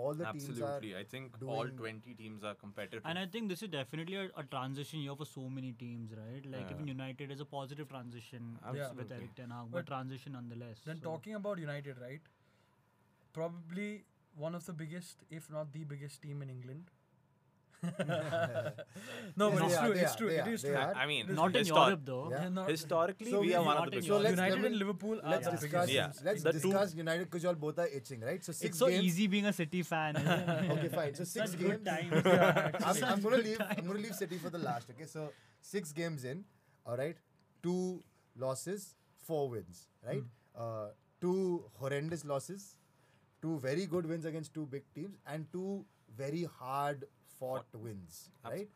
All 0.03 0.13
the 0.13 0.25
teams 0.25 0.49
Absolutely. 0.49 0.97
I 0.97 1.05
think 1.05 1.35
all 1.47 1.69
20 1.69 2.15
teams 2.15 2.43
are 2.43 2.55
competitive. 2.55 3.03
And 3.05 3.17
I 3.17 3.27
think 3.27 3.49
this 3.49 3.63
is 3.63 3.69
definitely 3.69 4.17
a, 4.17 4.25
a 4.37 4.43
transition 4.55 4.99
year 4.99 5.15
for 5.15 5.25
so 5.25 5.49
many 5.49 5.71
teams, 5.71 6.11
right? 6.21 6.45
Like 6.55 6.73
even 6.73 6.89
United 6.89 7.31
is 7.31 7.39
a 7.39 7.45
positive 7.45 7.89
transition 7.89 8.59
Yeah. 8.65 8.71
with 8.73 8.81
Absolutely. 8.81 9.17
Erik 9.19 9.35
Ten 9.37 9.51
Hag, 9.51 9.67
But 9.71 9.79
but 9.79 9.87
transition 9.93 10.33
nonetheless. 10.33 10.81
Then 10.85 10.99
so- 10.99 11.05
talking 11.11 11.37
about 11.37 11.59
United, 11.67 12.01
right? 12.01 12.21
Probably 13.33 14.05
one 14.37 14.55
of 14.55 14.65
the 14.67 14.73
biggest, 14.73 15.25
if 15.31 15.51
not 15.51 15.73
the 15.73 15.85
biggest 15.85 16.23
team 16.23 16.43
in 16.43 16.51
England. 16.51 16.91
no, 19.37 19.51
but 19.51 19.63
it's 19.65 19.79
true. 19.79 19.93
It's 19.93 20.15
true. 20.17 20.29
they 20.31 20.37
It 20.39 20.47
are, 20.47 20.51
is 20.55 20.63
they 20.63 20.69
true. 20.71 20.79
I 20.79 21.07
mean, 21.07 21.35
not 21.35 21.55
in 21.55 21.65
histor- 21.65 21.87
Europe 21.87 22.01
though. 22.05 22.29
Yeah. 22.31 22.43
Yeah, 22.45 22.49
no, 22.49 22.65
Historically, 22.65 23.31
So 23.31 23.41
we, 23.41 23.49
we- 23.49 23.55
are 23.55 23.63
one 23.63 23.77
of 23.77 23.85
the 23.85 23.91
biggest. 23.91 24.09
So 24.09 24.19
let's- 24.19 24.31
United 24.37 24.57
let 24.63 24.71
and 24.71 24.79
Liverpool 24.79 25.21
are 25.23 25.31
let's 25.31 25.45
the 25.47 25.51
discuss. 25.57 25.91
Yeah. 25.91 26.13
Let's 26.25 26.43
The 26.43 26.53
two- 26.61 26.97
United 26.97 27.25
because 27.25 27.43
you 27.43 27.49
all 27.51 27.55
both 27.67 27.79
are 27.79 27.87
itching, 27.87 28.21
right? 28.21 28.43
So 28.43 28.53
six 28.53 28.71
It's 28.71 28.79
so 28.79 28.89
games. 28.89 29.05
easy 29.05 29.27
being 29.27 29.47
a 29.47 29.53
City 29.53 29.83
fan. 29.83 30.17
Okay, 30.77 30.89
fine. 30.89 31.15
So 31.15 31.25
six 31.25 31.51
Such 31.51 31.59
games. 31.59 31.73
good 31.83 31.85
times. 31.85 32.83
I'm, 32.85 33.05
I'm 33.05 33.21
gonna 33.21 33.37
leave. 33.49 33.61
I'm 33.61 33.87
gonna 33.87 33.99
leave 33.99 34.15
City 34.15 34.39
for 34.39 34.49
the 34.51 34.59
last. 34.59 34.89
Okay, 34.91 35.07
so 35.07 35.31
six 35.61 35.93
games 35.93 36.25
in. 36.25 36.45
All 36.87 36.97
right, 36.97 37.17
two 37.63 38.03
losses, 38.37 38.95
four 39.27 39.49
wins. 39.51 39.89
Right, 40.07 40.25
uh, 40.57 40.89
two 41.21 41.65
horrendous 41.75 42.25
losses, 42.25 42.77
two 43.45 43.59
very 43.65 43.87
good 43.95 44.07
wins 44.15 44.25
against 44.33 44.55
two 44.55 44.67
big 44.75 44.85
teams, 44.99 45.19
and 45.27 45.47
two 45.53 45.85
very 46.25 46.45
hard 46.59 47.05
fought 47.39 47.67
wins, 47.87 48.31
right? 48.51 48.69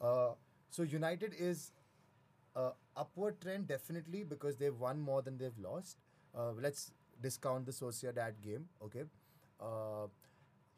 Uh, 0.00 0.30
so 0.70 0.82
United 0.82 1.34
is 1.38 1.64
uh, 2.56 2.70
upward 2.96 3.40
trend 3.40 3.68
definitely 3.68 4.22
because 4.34 4.56
they've 4.56 4.78
won 4.88 5.00
more 5.00 5.22
than 5.22 5.36
they've 5.38 5.58
lost. 5.68 5.98
Uh, 6.36 6.52
let's 6.68 6.92
discount 7.22 7.66
the 7.66 7.72
Sociedad 7.72 8.40
game, 8.42 8.68
okay? 8.82 9.04
Uh, 9.60 10.06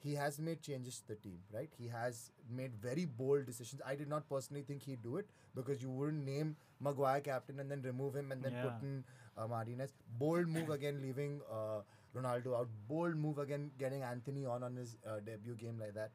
he 0.04 0.14
has 0.14 0.38
made 0.38 0.60
changes 0.62 1.00
to 1.00 1.08
the 1.08 1.14
team, 1.16 1.38
right? 1.52 1.70
He 1.78 1.88
has 1.88 2.30
made 2.50 2.74
very 2.80 3.04
bold 3.06 3.46
decisions. 3.46 3.80
I 3.86 3.94
did 3.94 4.08
not 4.08 4.28
personally 4.28 4.62
think 4.62 4.82
he'd 4.82 5.02
do 5.02 5.16
it 5.16 5.26
because 5.54 5.82
you 5.82 5.90
wouldn't 5.90 6.24
name 6.24 6.56
Maguire 6.80 7.20
captain 7.20 7.60
and 7.60 7.70
then 7.70 7.82
remove 7.82 8.14
him 8.14 8.32
and 8.32 8.42
then 8.42 8.52
Yeah. 8.58 8.62
put 8.70 8.82
in 8.82 9.04
uh, 9.36 9.46
Martinez. 9.48 9.94
Bold 10.18 10.48
move 10.48 10.70
again, 10.70 11.00
leaving 11.02 11.40
uh, 11.50 11.80
Ronaldo 12.16 12.58
out. 12.58 12.68
Bold 12.88 13.16
move 13.16 13.38
again, 13.38 13.70
getting 13.78 14.02
Antony 14.02 14.46
on 14.46 14.62
on 14.62 14.76
his 14.76 14.96
uh, 15.06 15.20
debut 15.24 15.54
game 15.54 15.78
like 15.78 15.94
that. 15.94 16.10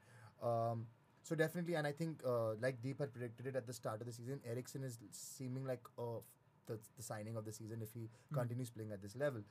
Um, 0.46 0.88
so 1.24 1.36
definitely, 1.36 1.76
and 1.76 1.86
I 1.86 1.92
think 1.92 2.22
uh, 2.26 2.54
like 2.60 2.82
Deep 2.82 3.00
had 3.00 3.14
predicted 3.14 3.48
it 3.48 3.56
at 3.56 3.68
the 3.68 3.74
start 3.74 4.02
of 4.02 4.08
the 4.08 4.14
season, 4.14 4.40
Eriksen 4.50 4.84
is 4.84 4.98
seeming 5.12 5.66
like 5.66 5.82
uh, 5.98 6.22
the, 6.68 6.80
the 6.98 7.04
signing 7.04 7.36
of 7.38 7.46
the 7.46 7.54
season 7.54 7.82
if 7.82 7.94
he 7.94 8.10
continues 8.34 8.70
playing 8.70 8.92
at 8.92 9.02
this 9.02 9.16
level. 9.16 9.42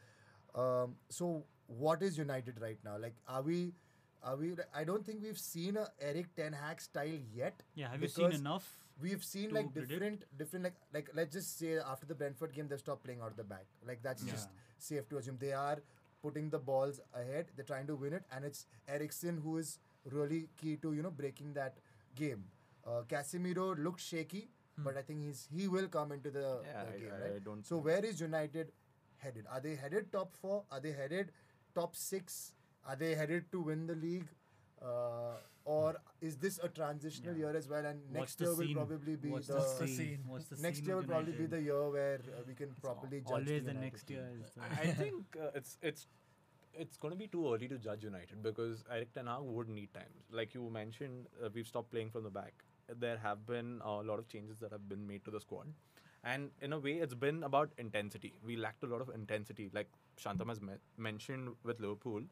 Um, 0.54 0.96
so 1.08 1.44
what 1.66 2.02
is 2.02 2.18
United 2.18 2.60
right 2.60 2.78
now? 2.84 2.98
Like, 2.98 3.14
are 3.28 3.42
we? 3.42 3.72
Are 4.22 4.36
we? 4.36 4.54
I 4.74 4.84
don't 4.84 5.06
think 5.06 5.22
we've 5.22 5.38
seen 5.38 5.76
a 5.76 5.86
Erik 6.00 6.34
Ten 6.34 6.52
Hag 6.52 6.80
style 6.80 7.20
yet. 7.34 7.62
Yeah, 7.74 7.90
have 7.90 8.02
you 8.02 8.08
seen 8.08 8.32
enough? 8.32 8.68
We've 9.00 9.24
seen 9.24 9.50
like 9.50 9.72
predict? 9.72 9.90
different, 9.92 10.24
different 10.36 10.64
like 10.64 10.74
like 10.92 11.08
let's 11.14 11.32
just 11.34 11.58
say 11.58 11.78
after 11.78 12.04
the 12.04 12.14
Brentford 12.14 12.52
game 12.52 12.68
they've 12.68 12.78
stopped 12.78 13.04
playing 13.04 13.20
out 13.22 13.36
the 13.36 13.44
back. 13.44 13.64
Like 13.86 14.02
that's 14.02 14.22
just 14.24 14.48
safe 14.78 15.08
to 15.08 15.18
assume 15.18 15.38
they 15.40 15.52
are 15.52 15.78
putting 16.22 16.50
the 16.50 16.58
balls 16.58 17.00
ahead. 17.14 17.46
They're 17.56 17.64
trying 17.64 17.86
to 17.88 17.96
win 17.96 18.12
it, 18.12 18.24
and 18.34 18.44
it's 18.44 18.66
Eriksen 18.88 19.40
who 19.42 19.56
is 19.58 19.78
really 20.10 20.48
key 20.60 20.76
to 20.82 20.92
you 20.92 21.02
know 21.02 21.10
breaking 21.10 21.54
that 21.54 21.78
game. 22.14 22.44
Uh, 22.86 23.02
Casemiro 23.08 23.68
looks 23.82 24.02
shaky, 24.02 24.48
but 24.78 24.96
I 24.96 25.02
think 25.02 25.22
he's 25.22 25.46
he 25.54 25.68
will 25.68 25.88
come 25.88 26.12
into 26.12 26.30
the, 26.30 26.60
Yeah, 26.64 26.84
the 26.84 26.90
I- 26.94 26.98
game. 26.98 27.12
I 27.14 27.28
right? 27.32 27.44
don't 27.44 27.66
so 27.66 27.78
where 27.78 28.04
is 28.04 28.20
United 28.20 28.72
headed? 29.18 29.46
Are 29.50 29.60
they 29.60 29.74
headed 29.76 30.12
top 30.12 30.32
four? 30.40 30.64
Are 30.70 30.80
they 30.80 30.92
headed 30.92 31.32
top 31.74 31.94
six? 31.96 32.52
Are 32.86 32.96
they 32.96 33.14
headed 33.14 33.50
to 33.52 33.60
win 33.60 33.86
the 33.86 33.94
league? 33.94 34.28
Uh, 34.82 35.36
is 36.30 36.36
this 36.44 36.58
a 36.68 36.68
transitional 36.78 37.34
Yeah. 37.36 37.46
year 37.46 37.56
as 37.60 37.68
well? 37.74 37.84
And 37.90 38.00
What's 38.06 38.14
next 38.20 38.38
the 38.38 38.44
year 38.46 38.54
will 38.60 38.74
probably 38.80 39.16
be 39.26 39.30
What's 39.34 39.48
the, 39.48 39.54
the, 39.54 39.60
the 39.80 39.86
scene? 39.88 39.96
scene? 39.96 40.24
What's 40.32 40.48
the 40.54 40.62
next 40.62 40.78
scene 40.78 40.86
year 40.86 40.96
will 40.96 41.10
probably 41.12 41.32
be 41.42 41.46
the 41.56 41.60
year 41.68 41.82
where 41.98 42.20
uh, 42.38 42.42
we 42.48 42.54
can 42.62 42.74
properly 42.86 43.20
judge. 43.20 43.30
Always 43.38 43.48
the 43.48 43.54
United 43.74 43.80
next 43.80 44.06
team. 44.06 44.16
year. 44.18 44.30
Is 44.44 44.50
the 44.56 44.62
I 44.82 44.92
think 45.02 45.38
uh, 45.44 45.50
it's 45.62 45.76
it's 45.92 46.06
it's 46.86 46.96
going 47.04 47.12
to 47.12 47.18
be 47.22 47.26
too 47.36 47.44
early 47.52 47.68
to 47.68 47.78
judge 47.86 48.04
United 48.04 48.42
because 48.48 48.84
Erik 48.96 49.12
Ten 49.14 49.26
Hag 49.26 49.42
would 49.42 49.68
need 49.68 49.92
time. 49.94 50.12
Like 50.40 50.54
you 50.54 50.68
mentioned, 50.70 51.26
uh, 51.44 51.48
we've 51.54 51.66
stopped 51.66 51.90
playing 51.94 52.10
from 52.10 52.22
the 52.28 52.30
back. 52.36 52.62
There 53.06 53.16
have 53.24 53.46
been 53.46 53.80
a 53.84 53.94
lot 54.10 54.18
of 54.24 54.28
changes 54.34 54.58
that 54.60 54.72
have 54.76 54.88
been 54.92 55.06
made 55.06 55.24
to 55.24 55.32
the 55.36 55.40
squad, 55.40 55.72
and 56.24 56.50
in 56.68 56.72
a 56.72 56.78
way, 56.86 56.94
it's 57.06 57.14
been 57.24 57.42
about 57.48 57.72
intensity. 57.78 58.32
We 58.52 58.56
lacked 58.56 58.84
a 58.84 58.86
lot 58.86 59.00
of 59.00 59.10
intensity, 59.18 59.66
like 59.80 59.90
Shantam 60.26 60.48
has 60.54 60.60
me- 60.70 60.80
mentioned 61.10 61.50
with 61.64 61.80
Liverpool. 61.80 62.22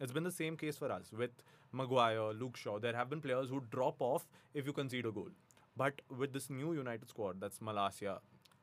It's 0.00 0.12
been 0.12 0.24
the 0.24 0.32
same 0.32 0.56
case 0.56 0.76
for 0.76 0.90
us 0.92 1.12
with 1.12 1.30
Maguire, 1.72 2.32
Luke 2.32 2.56
Shaw. 2.56 2.78
There 2.78 2.94
have 2.94 3.10
been 3.10 3.20
players 3.20 3.48
who 3.50 3.62
drop 3.70 3.96
off 4.00 4.26
if 4.54 4.66
you 4.66 4.72
concede 4.72 5.06
a 5.06 5.12
goal. 5.12 5.30
But 5.76 6.00
with 6.16 6.32
this 6.32 6.50
new 6.50 6.72
United 6.72 7.08
squad, 7.08 7.40
that's 7.40 7.58
Malacia, 7.60 8.18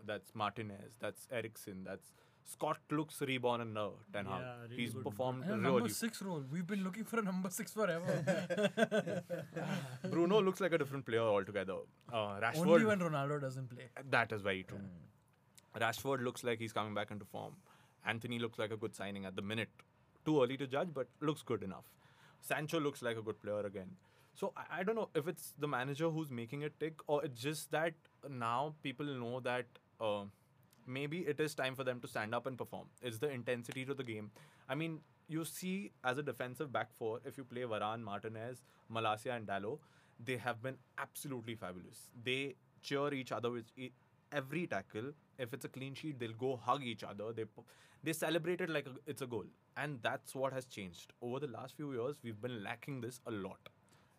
that's 0.06 0.34
Martinez, 0.36 0.98
that's 1.00 1.28
Eriksen, 1.32 1.84
that's 1.84 2.12
Scott 2.48 2.78
looks 2.92 3.22
reborn 3.22 3.62
and 3.62 3.74
now 3.74 3.94
Ten 4.14 4.26
Hag. 4.26 4.42
Yeah, 4.42 4.54
really 4.70 4.76
He's 4.82 4.94
good. 4.94 5.04
performed 5.04 5.46
really. 5.48 5.62
number 5.62 5.90
six 5.90 6.22
role. 6.22 6.44
We've 6.52 6.68
been 6.68 6.84
looking 6.84 7.04
for 7.04 7.20
a 7.20 7.24
number 7.24 7.50
six 7.50 7.72
forever. 7.72 9.24
Bruno 10.12 10.42
looks 10.42 10.62
like 10.62 10.72
a 10.74 10.78
different 10.78 11.06
player 11.06 11.22
altogether. 11.22 11.78
Uh, 12.12 12.40
Rashford, 12.40 12.68
Only 12.68 12.86
when 12.86 13.00
Ronaldo 13.00 13.42
doesn't 13.42 13.70
play. 13.70 13.86
that 14.12 14.32
is 14.32 14.42
very 14.42 14.64
true. 14.64 14.80
Rashford 15.80 16.24
looks 16.24 16.44
like 16.44 16.60
he's 16.60 16.72
coming 16.72 16.94
back 16.94 17.10
into 17.12 17.26
form. 17.26 17.54
Antony 18.06 18.38
looks 18.38 18.60
like 18.60 18.72
a 18.72 18.78
good 18.78 18.96
signing 18.96 19.26
at 19.26 19.36
the 19.36 19.42
minute. 19.42 19.70
Too 20.26 20.42
early 20.42 20.58
to 20.58 20.68
judge, 20.68 20.90
but 20.94 21.08
looks 21.22 21.42
good 21.42 21.64
enough. 21.64 21.86
Sancho 22.42 22.80
looks 22.80 23.02
like 23.02 23.18
a 23.18 23.22
good 23.22 23.42
player 23.42 23.62
again. 23.62 23.90
So 24.34 24.54
I, 24.58 24.80
I 24.80 24.84
don't 24.84 24.96
know 24.96 25.10
if 25.16 25.28
it's 25.28 25.54
the 25.60 25.68
manager 25.68 26.10
who's 26.10 26.30
making 26.30 26.64
it 26.64 26.74
tick, 26.80 26.96
or 27.08 27.24
it's 27.24 27.42
just 27.42 27.72
that 27.72 27.94
now 28.30 28.76
people 28.84 29.06
know 29.06 29.40
that 29.42 29.66
uh, 30.02 30.24
maybe 30.86 31.20
it 31.20 31.40
is 31.40 31.56
time 31.56 31.76
for 31.76 31.84
them 31.84 32.00
to 32.02 32.08
stand 32.08 32.36
up 32.36 32.46
and 32.46 32.58
perform. 32.58 32.88
It's 33.02 33.18
the 33.18 33.30
intensity 33.30 33.86
to 33.86 33.94
the 33.94 34.04
game. 34.04 34.32
I 34.68 34.76
mean, 34.76 35.00
you 35.28 35.46
see 35.46 35.92
as 36.04 36.18
a 36.18 36.24
defensive 36.24 36.72
back 36.72 36.90
four, 36.98 37.20
if 37.26 37.38
you 37.38 37.44
play 37.44 37.62
Varane, 37.62 38.02
Martinez, 38.02 38.62
Malacia, 38.94 39.36
and 39.36 39.48
Dalot, 39.48 39.80
they 40.24 40.38
have 40.38 40.62
been 40.62 40.78
absolutely 40.98 41.56
fabulous. 41.56 42.10
They 42.24 42.56
cheer 42.82 43.14
each 43.14 43.32
other 43.32 43.52
with 43.52 43.66
every 44.42 44.68
tackle. 44.68 45.12
If 45.46 45.54
it's 45.54 45.66
a 45.66 45.70
clean 45.78 45.94
sheet, 45.94 46.20
they'll 46.20 46.40
go 46.44 46.56
hug 46.68 46.84
each 46.84 47.04
other. 47.04 47.32
They 47.40 47.46
they 48.04 48.14
celebrate 48.14 48.62
it 48.62 48.70
like 48.70 48.88
a, 48.88 48.94
it's 49.14 49.22
a 49.22 49.28
goal, 49.28 49.46
and 49.86 50.00
that's 50.10 50.36
what 50.44 50.54
has 50.54 50.66
changed 50.66 51.14
over 51.22 51.40
the 51.46 51.48
last 51.56 51.76
few 51.76 51.94
years. 51.94 52.22
We've 52.24 52.42
been 52.50 52.62
lacking 52.68 53.02
this 53.08 53.20
a 53.26 53.32
lot, 53.32 53.72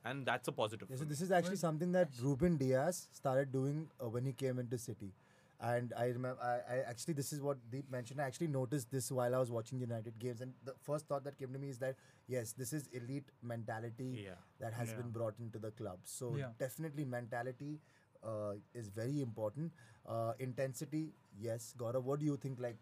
and 0.04 0.26
that's 0.32 0.48
a 0.48 0.52
positive. 0.62 0.90
Yeah, 0.90 0.96
so 1.04 1.04
this 1.14 1.20
is 1.28 1.30
actually 1.40 1.62
something 1.62 1.92
that 1.92 2.08
Ruben 2.22 2.56
Dias 2.64 3.06
started 3.20 3.52
doing 3.52 3.88
uh, 4.02 4.08
when 4.16 4.26
he 4.32 4.32
came 4.44 4.58
into 4.66 4.78
City. 4.88 5.12
And 5.58 5.94
I 5.96 6.06
remember, 6.06 6.38
I, 6.46 6.74
I 6.74 6.78
actually, 6.86 7.14
this 7.14 7.32
is 7.32 7.40
what 7.40 7.56
Deep 7.74 7.90
mentioned. 7.90 8.20
I 8.20 8.24
actually 8.24 8.48
noticed 8.48 8.90
this 8.90 9.10
while 9.10 9.34
I 9.34 9.38
was 9.38 9.50
watching 9.50 9.78
United 9.80 10.18
games, 10.24 10.42
and 10.46 10.52
the 10.64 10.74
first 10.88 11.06
thought 11.08 11.24
that 11.24 11.38
came 11.38 11.54
to 11.54 11.58
me 11.58 11.70
is 11.70 11.78
that 11.78 11.96
yes, 12.28 12.52
this 12.52 12.74
is 12.78 12.88
elite 12.92 13.30
mentality 13.42 14.10
Yeah. 14.24 14.34
that 14.64 14.74
has 14.74 14.90
Yeah. 14.90 14.96
been 14.96 15.12
brought 15.12 15.38
into 15.46 15.58
the 15.58 15.70
club. 15.70 16.00
So 16.04 16.36
Yeah. 16.36 16.50
definitely 16.58 17.06
mentality 17.06 17.80
uh, 18.24 18.54
is 18.74 18.88
very 18.88 19.20
important. 19.20 19.72
Uh, 20.06 20.32
intensity, 20.38 21.12
yes. 21.38 21.74
Gaurav, 21.78 22.02
what 22.02 22.20
do 22.20 22.26
you 22.26 22.36
think? 22.36 22.60
Like, 22.60 22.78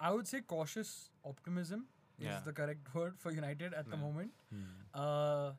I 0.00 0.10
would 0.12 0.26
say 0.28 0.40
cautious 0.40 1.10
optimism 1.24 1.86
Yeah. 2.18 2.38
is 2.38 2.44
the 2.44 2.52
correct 2.52 2.92
word 2.94 3.18
for 3.18 3.30
United 3.32 3.72
at 3.74 3.86
the 3.90 3.96
Yeah. 3.96 4.02
moment. 4.02 4.32
Uh, 4.94 5.52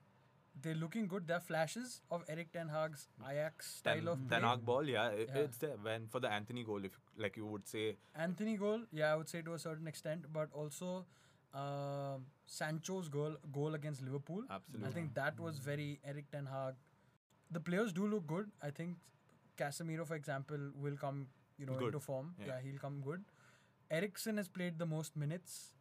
they're 0.62 0.76
looking 0.76 1.08
good. 1.08 1.26
There 1.28 1.38
are 1.38 1.46
flashes 1.50 2.02
of 2.12 2.24
Erik 2.28 2.52
Ten 2.52 2.68
Hag's 2.70 3.08
Ajax 3.28 3.68
style 3.76 3.96
Ten, 4.00 4.08
of 4.10 4.30
Ten. 4.30 4.42
Hag 4.44 4.66
ball, 4.66 4.84
yeah, 4.94 5.04
i- 5.08 5.20
Yeah. 5.28 5.38
it's 5.44 5.58
there. 5.58 5.78
When 5.90 6.08
for 6.08 6.20
the 6.20 6.30
Antony 6.38 6.64
goal, 6.64 6.84
if 6.90 6.98
like 7.16 7.38
you 7.38 7.46
would 7.46 7.68
say, 7.68 7.86
Antony 8.16 8.58
goal, 8.58 8.84
yeah, 8.92 9.14
I 9.14 9.16
would 9.16 9.30
say 9.30 9.42
to 9.42 9.54
a 9.54 9.60
certain 9.60 9.88
extent, 9.88 10.26
but 10.34 10.52
also 10.64 11.06
um 11.54 12.26
Sancho's 12.46 13.08
goal 13.10 13.36
goal 13.54 13.74
against 13.76 14.02
Liverpool. 14.02 14.44
Absolutely, 14.50 14.88
I 14.88 14.92
think 14.98 15.14
that 15.16 15.40
was 15.40 15.60
very 15.60 15.88
Erik 16.04 16.30
Ten 16.32 16.46
Hag. 16.46 16.76
The 17.52 17.60
players 17.60 17.92
do 17.94 18.08
look 18.08 18.28
good. 18.28 18.50
I 18.62 18.70
think 18.70 18.98
Casemiro, 19.58 20.06
for 20.08 20.16
example, 20.16 20.58
will 20.80 20.96
come 20.98 21.28
you 21.58 21.66
know 21.66 21.74
Good. 21.74 21.88
into 21.88 22.00
form. 22.00 22.34
Yeah. 22.40 22.48
Yeah. 22.48 22.60
he'll 22.64 22.80
come 22.80 23.02
good. 23.06 23.24
Eriksen 23.92 24.38
has 24.38 24.48
played 24.48 24.78
the 24.78 24.86
most 24.86 25.16
minutes. 25.18 25.74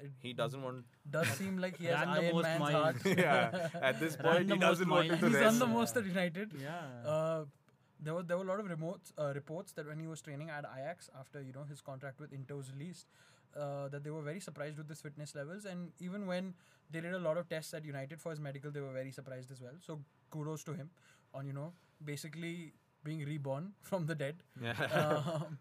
It 0.00 0.12
he 0.22 0.32
doesn't 0.32 0.62
want. 0.62 0.84
does 1.10 1.26
seem 1.38 1.58
like 1.58 1.76
he 1.76 1.86
has 1.92 1.98
Ran 2.06 2.14
the 2.14 2.20
Iron 2.22 2.34
most 2.34 2.42
Man's 2.44 2.60
miles. 2.60 2.74
heart. 3.02 3.18
yeah, 3.18 3.68
at 3.82 3.98
this 4.00 4.16
point, 4.26 4.50
he 4.50 4.56
doesn't 4.58 4.88
want 4.88 5.08
miles. 5.08 5.20
to 5.20 5.26
He's 5.26 5.34
rest. 5.34 5.44
done 5.44 5.58
the 5.58 5.66
most 5.74 5.96
at 5.96 6.04
United. 6.06 6.52
Yeah. 6.62 7.08
Uh, 7.14 7.44
there 8.00 8.14
were 8.14 8.22
there 8.22 8.38
were 8.38 8.44
a 8.44 8.46
lot 8.46 8.60
of 8.60 8.66
remotes, 8.66 9.10
uh, 9.18 9.32
reports 9.34 9.72
that 9.72 9.88
when 9.88 9.98
he 9.98 10.06
was 10.06 10.20
training 10.20 10.50
at 10.50 10.64
Ajax 10.76 11.10
after 11.18 11.42
you 11.42 11.52
know 11.52 11.64
his 11.68 11.80
contract 11.80 12.20
with 12.20 12.32
Inter 12.32 12.54
was 12.54 12.70
released, 12.72 13.06
uh, 13.56 13.88
that 13.88 14.04
they 14.04 14.10
were 14.10 14.22
very 14.22 14.38
surprised 14.38 14.78
with 14.78 14.88
his 14.88 15.00
fitness 15.00 15.34
levels, 15.34 15.64
and 15.64 15.90
even 15.98 16.28
when 16.28 16.54
they 16.92 17.00
did 17.00 17.12
a 17.12 17.18
lot 17.18 17.36
of 17.36 17.48
tests 17.48 17.74
at 17.74 17.84
United 17.84 18.20
for 18.20 18.30
his 18.30 18.38
medical, 18.38 18.70
they 18.70 18.80
were 18.80 18.92
very 18.92 19.10
surprised 19.10 19.50
as 19.50 19.60
well. 19.60 19.74
So 19.80 19.98
kudos 20.30 20.64
to 20.64 20.72
him 20.72 20.90
on 21.34 21.46
you 21.46 21.52
know 21.52 21.72
basically 22.04 22.72
being 23.04 23.24
reborn 23.24 23.72
from 23.82 24.06
the 24.06 24.14
dead. 24.14 24.42
Yeah. 24.60 24.74
um, 24.92 25.58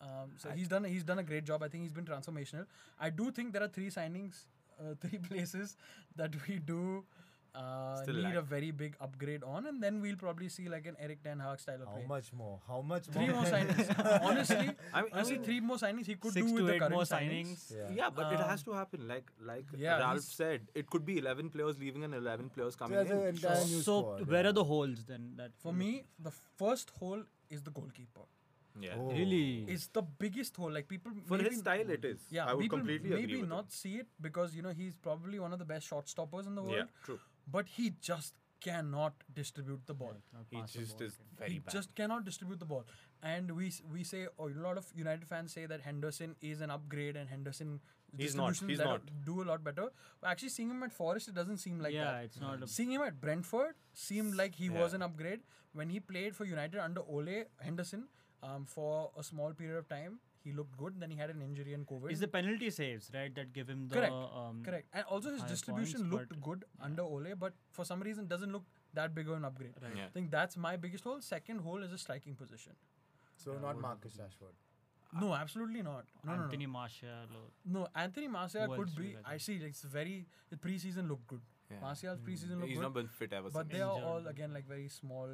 um, 0.00 0.30
so 0.36 0.48
he's 0.50 0.68
done 0.68 0.84
he's 0.84 1.04
done 1.04 1.18
a 1.18 1.22
great 1.22 1.44
job. 1.44 1.62
I 1.62 1.68
think 1.68 1.82
he's 1.84 1.92
been 1.92 2.04
transformational. 2.04 2.66
I 2.98 3.10
do 3.10 3.30
think 3.30 3.52
there 3.52 3.62
are 3.62 3.68
three 3.68 3.90
signings, 3.90 4.44
uh, 4.80 4.94
three 5.00 5.18
places 5.30 5.76
that 6.16 6.34
we 6.48 6.58
do 6.58 7.04
uh, 7.54 8.02
need 8.06 8.22
lack. 8.22 8.34
a 8.36 8.42
very 8.42 8.70
big 8.70 8.96
upgrade 9.00 9.42
on, 9.44 9.66
and 9.66 9.82
then 9.82 10.00
we'll 10.00 10.16
probably 10.16 10.48
see 10.48 10.68
like 10.68 10.86
an 10.86 10.96
Erik 11.00 11.22
Ten 11.22 11.38
Hag 11.40 11.58
style 11.60 11.82
of 11.82 11.88
how 11.88 11.94
play. 11.94 12.06
much 12.06 12.32
more? 12.32 12.60
How 12.66 12.80
much 12.82 13.08
more? 13.08 13.14
Three 13.14 13.32
more? 13.32 13.42
more 13.42 13.50
signings. 13.50 14.22
honestly, 14.22 14.56
I 14.56 15.02
mean, 15.02 15.10
I 15.12 15.16
honestly, 15.16 15.34
mean, 15.36 15.44
three 15.44 15.60
more 15.60 15.76
signings 15.76 16.06
he 16.06 16.14
could 16.14 16.34
do 16.34 16.44
with 16.52 16.66
the 16.66 16.74
eight 16.74 16.78
current 16.80 16.94
more 16.94 17.02
signings. 17.02 17.72
signings. 17.72 17.76
Yeah. 17.76 17.94
Yeah, 18.04 18.10
but 18.10 18.32
it 18.32 18.40
Um, 18.40 18.48
has 18.48 18.62
to 18.64 18.72
happen. 18.72 19.06
Like 19.08 19.30
like 19.52 19.66
yeah, 19.76 19.98
Ralf 19.98 20.20
said, 20.20 20.68
it 20.74 20.88
could 20.90 21.04
be 21.04 21.18
eleven 21.18 21.50
players 21.50 21.78
leaving 21.78 22.04
and 22.04 22.14
eleven 22.14 22.50
players 22.50 22.76
coming 22.76 22.96
there's 22.96 23.10
in. 23.10 23.26
entire 23.36 23.64
new 23.64 23.80
So 23.82 24.00
squad, 24.02 24.26
where 24.28 24.42
yeah. 24.42 24.48
are 24.50 24.52
the 24.52 24.64
holes 24.64 25.04
then? 25.04 25.32
That 25.36 25.50
For 25.58 25.72
me, 25.72 26.04
the 26.18 26.30
first 26.56 26.90
hole 26.90 27.22
is 27.50 27.62
the 27.62 27.70
goalkeeper. 27.70 28.26
Yeah. 28.80 28.94
Oh. 28.96 29.10
really, 29.10 29.64
It's 29.68 29.88
the 29.88 30.00
biggest 30.02 30.56
hole. 30.56 30.70
Like 30.70 30.86
people 30.88 31.10
For 31.26 31.36
maybe, 31.36 31.48
his 31.50 31.58
style, 31.58 31.90
it 31.90 32.04
is. 32.04 32.20
Yeah, 32.30 32.46
I 32.46 32.54
would 32.54 32.62
people 32.62 32.78
completely 32.78 33.10
maybe 33.10 33.24
agree 33.24 33.40
with 33.40 33.48
not 33.50 33.72
see 33.72 33.96
it 33.96 34.06
because 34.20 34.54
you 34.54 34.62
know 34.62 34.70
he's 34.70 34.94
probably 34.94 35.40
one 35.40 35.52
of 35.52 35.58
the 35.58 35.64
best 35.64 35.88
shot 35.88 36.08
stoppers 36.08 36.46
in 36.46 36.54
the 36.54 36.62
world. 36.62 36.76
Yeah, 36.76 36.84
true. 37.04 37.18
But 37.52 37.66
he 37.76 37.92
just 38.00 38.34
cannot 38.64 39.14
distribute 39.34 39.86
the 39.86 39.94
ball. 39.94 40.16
Not 40.34 40.44
He 40.50 40.60
just 40.72 40.98
ball. 40.98 41.06
is 41.06 41.14
very 41.38 41.52
he 41.52 41.58
bad. 41.60 41.72
just 41.72 41.94
cannot 41.94 42.24
distribute 42.26 42.58
the 42.60 42.66
ball. 42.72 42.84
And 43.22 43.50
we 43.60 43.72
we 43.94 44.04
say, 44.04 44.26
or 44.36 44.50
a 44.50 44.60
lot 44.66 44.76
of 44.82 44.90
United 44.94 45.26
fans 45.30 45.52
say 45.52 45.64
that 45.66 45.80
Henderson 45.86 46.36
is 46.50 46.60
an 46.60 46.70
upgrade 46.70 47.16
and 47.16 47.28
Henderson 47.28 47.80
He's 48.18 48.34
not, 48.34 48.56
he's 48.68 48.78
let- 48.78 48.86
not. 48.88 49.02
do 49.24 49.40
a 49.42 49.44
lot 49.48 49.62
better. 49.64 49.84
But 50.20 50.30
actually, 50.30 50.48
seeing 50.48 50.70
him 50.70 50.82
at 50.82 50.92
Forest, 50.92 51.28
it 51.28 51.34
doesn't 51.34 51.58
seem 51.58 51.78
like 51.80 51.92
yeah, 51.94 52.06
that. 52.12 52.24
it's 52.24 52.40
not. 52.40 52.62
A, 52.62 52.66
Seeing 52.66 52.90
him 52.92 53.02
at 53.02 53.20
Brentford 53.20 53.76
seemed 53.94 54.34
like 54.40 54.56
he 54.56 54.68
was 54.68 54.94
an 54.94 55.02
upgrade. 55.08 55.40
When 55.72 55.90
he 55.90 56.00
played 56.00 56.34
for 56.34 56.44
United 56.44 56.80
under 56.84 57.02
Ole 57.02 57.44
Henderson 57.60 58.08
um, 58.42 58.64
for 58.66 59.12
a 59.16 59.22
small 59.22 59.52
period 59.52 59.78
of 59.78 59.88
time, 59.88 60.18
he 60.44 60.52
looked 60.52 60.76
good. 60.76 60.98
Then 61.00 61.10
he 61.10 61.16
had 61.16 61.30
an 61.30 61.42
injury 61.42 61.74
and 61.74 61.86
COVID. 61.86 62.10
Is 62.12 62.20
the 62.20 62.28
penalty 62.28 62.70
saves, 62.70 63.10
right, 63.14 63.34
that 63.34 63.52
give 63.52 63.68
him 63.68 63.88
the. 63.88 63.94
Correct, 63.96 64.12
Um, 64.12 64.62
Correct. 64.64 64.88
And 64.92 65.04
also 65.04 65.30
his 65.32 65.42
distribution 65.42 66.00
points, 66.00 66.12
looked 66.14 66.28
but- 66.30 66.40
good 66.40 66.64
under 66.80 67.02
Ole, 67.02 67.34
but 67.38 67.52
for 67.70 67.84
some 67.84 68.00
reason 68.00 68.26
doesn't 68.26 68.52
look 68.52 68.64
that 68.94 69.14
big 69.14 69.28
of 69.28 69.34
an 69.36 69.44
upgrade. 69.44 69.74
Right. 69.82 69.96
Yeah. 69.96 70.06
I 70.06 70.08
think 70.08 70.30
that's 70.30 70.56
my 70.56 70.76
biggest 70.76 71.04
hole. 71.04 71.20
Second 71.20 71.60
hole 71.60 71.82
is 71.82 71.92
a 71.92 71.98
striking 71.98 72.34
position. 72.34 72.72
So 73.36 73.52
Yeah, 73.54 73.60
not 73.60 73.80
Marcus 73.80 74.14
agree. 74.14 74.26
Rashford. 74.26 75.20
No, 75.20 75.34
absolutely 75.34 75.82
not. 75.82 76.04
No, 76.24 76.34
no, 76.36 76.42
Anthony 76.44 76.66
no. 76.66 76.72
Martial. 76.72 77.08
No, 77.64 77.86
Anthony 77.94 78.28
Martial 78.28 78.66
Who 78.72 78.76
could 78.76 78.94
be. 78.96 79.16
I 79.24 79.38
see. 79.38 79.56
It's 79.56 79.82
very. 79.82 80.26
The 80.50 80.56
preseason 80.56 81.08
looked 81.08 81.26
good. 81.26 81.40
Yeah. 81.70 81.80
Martial's 81.80 82.20
preseason 82.20 82.56
looked 82.58 82.68
He's 82.68 82.76
good. 82.78 82.82
not 82.82 82.94
been 82.94 83.08
fit 83.08 83.32
ever 83.32 83.50
but 83.50 83.62
since. 83.66 83.72
they 83.72 83.80
are 83.80 84.00
all 84.10 84.26
again 84.28 84.52
like 84.54 84.66
very 84.68 84.88
small, 84.88 85.28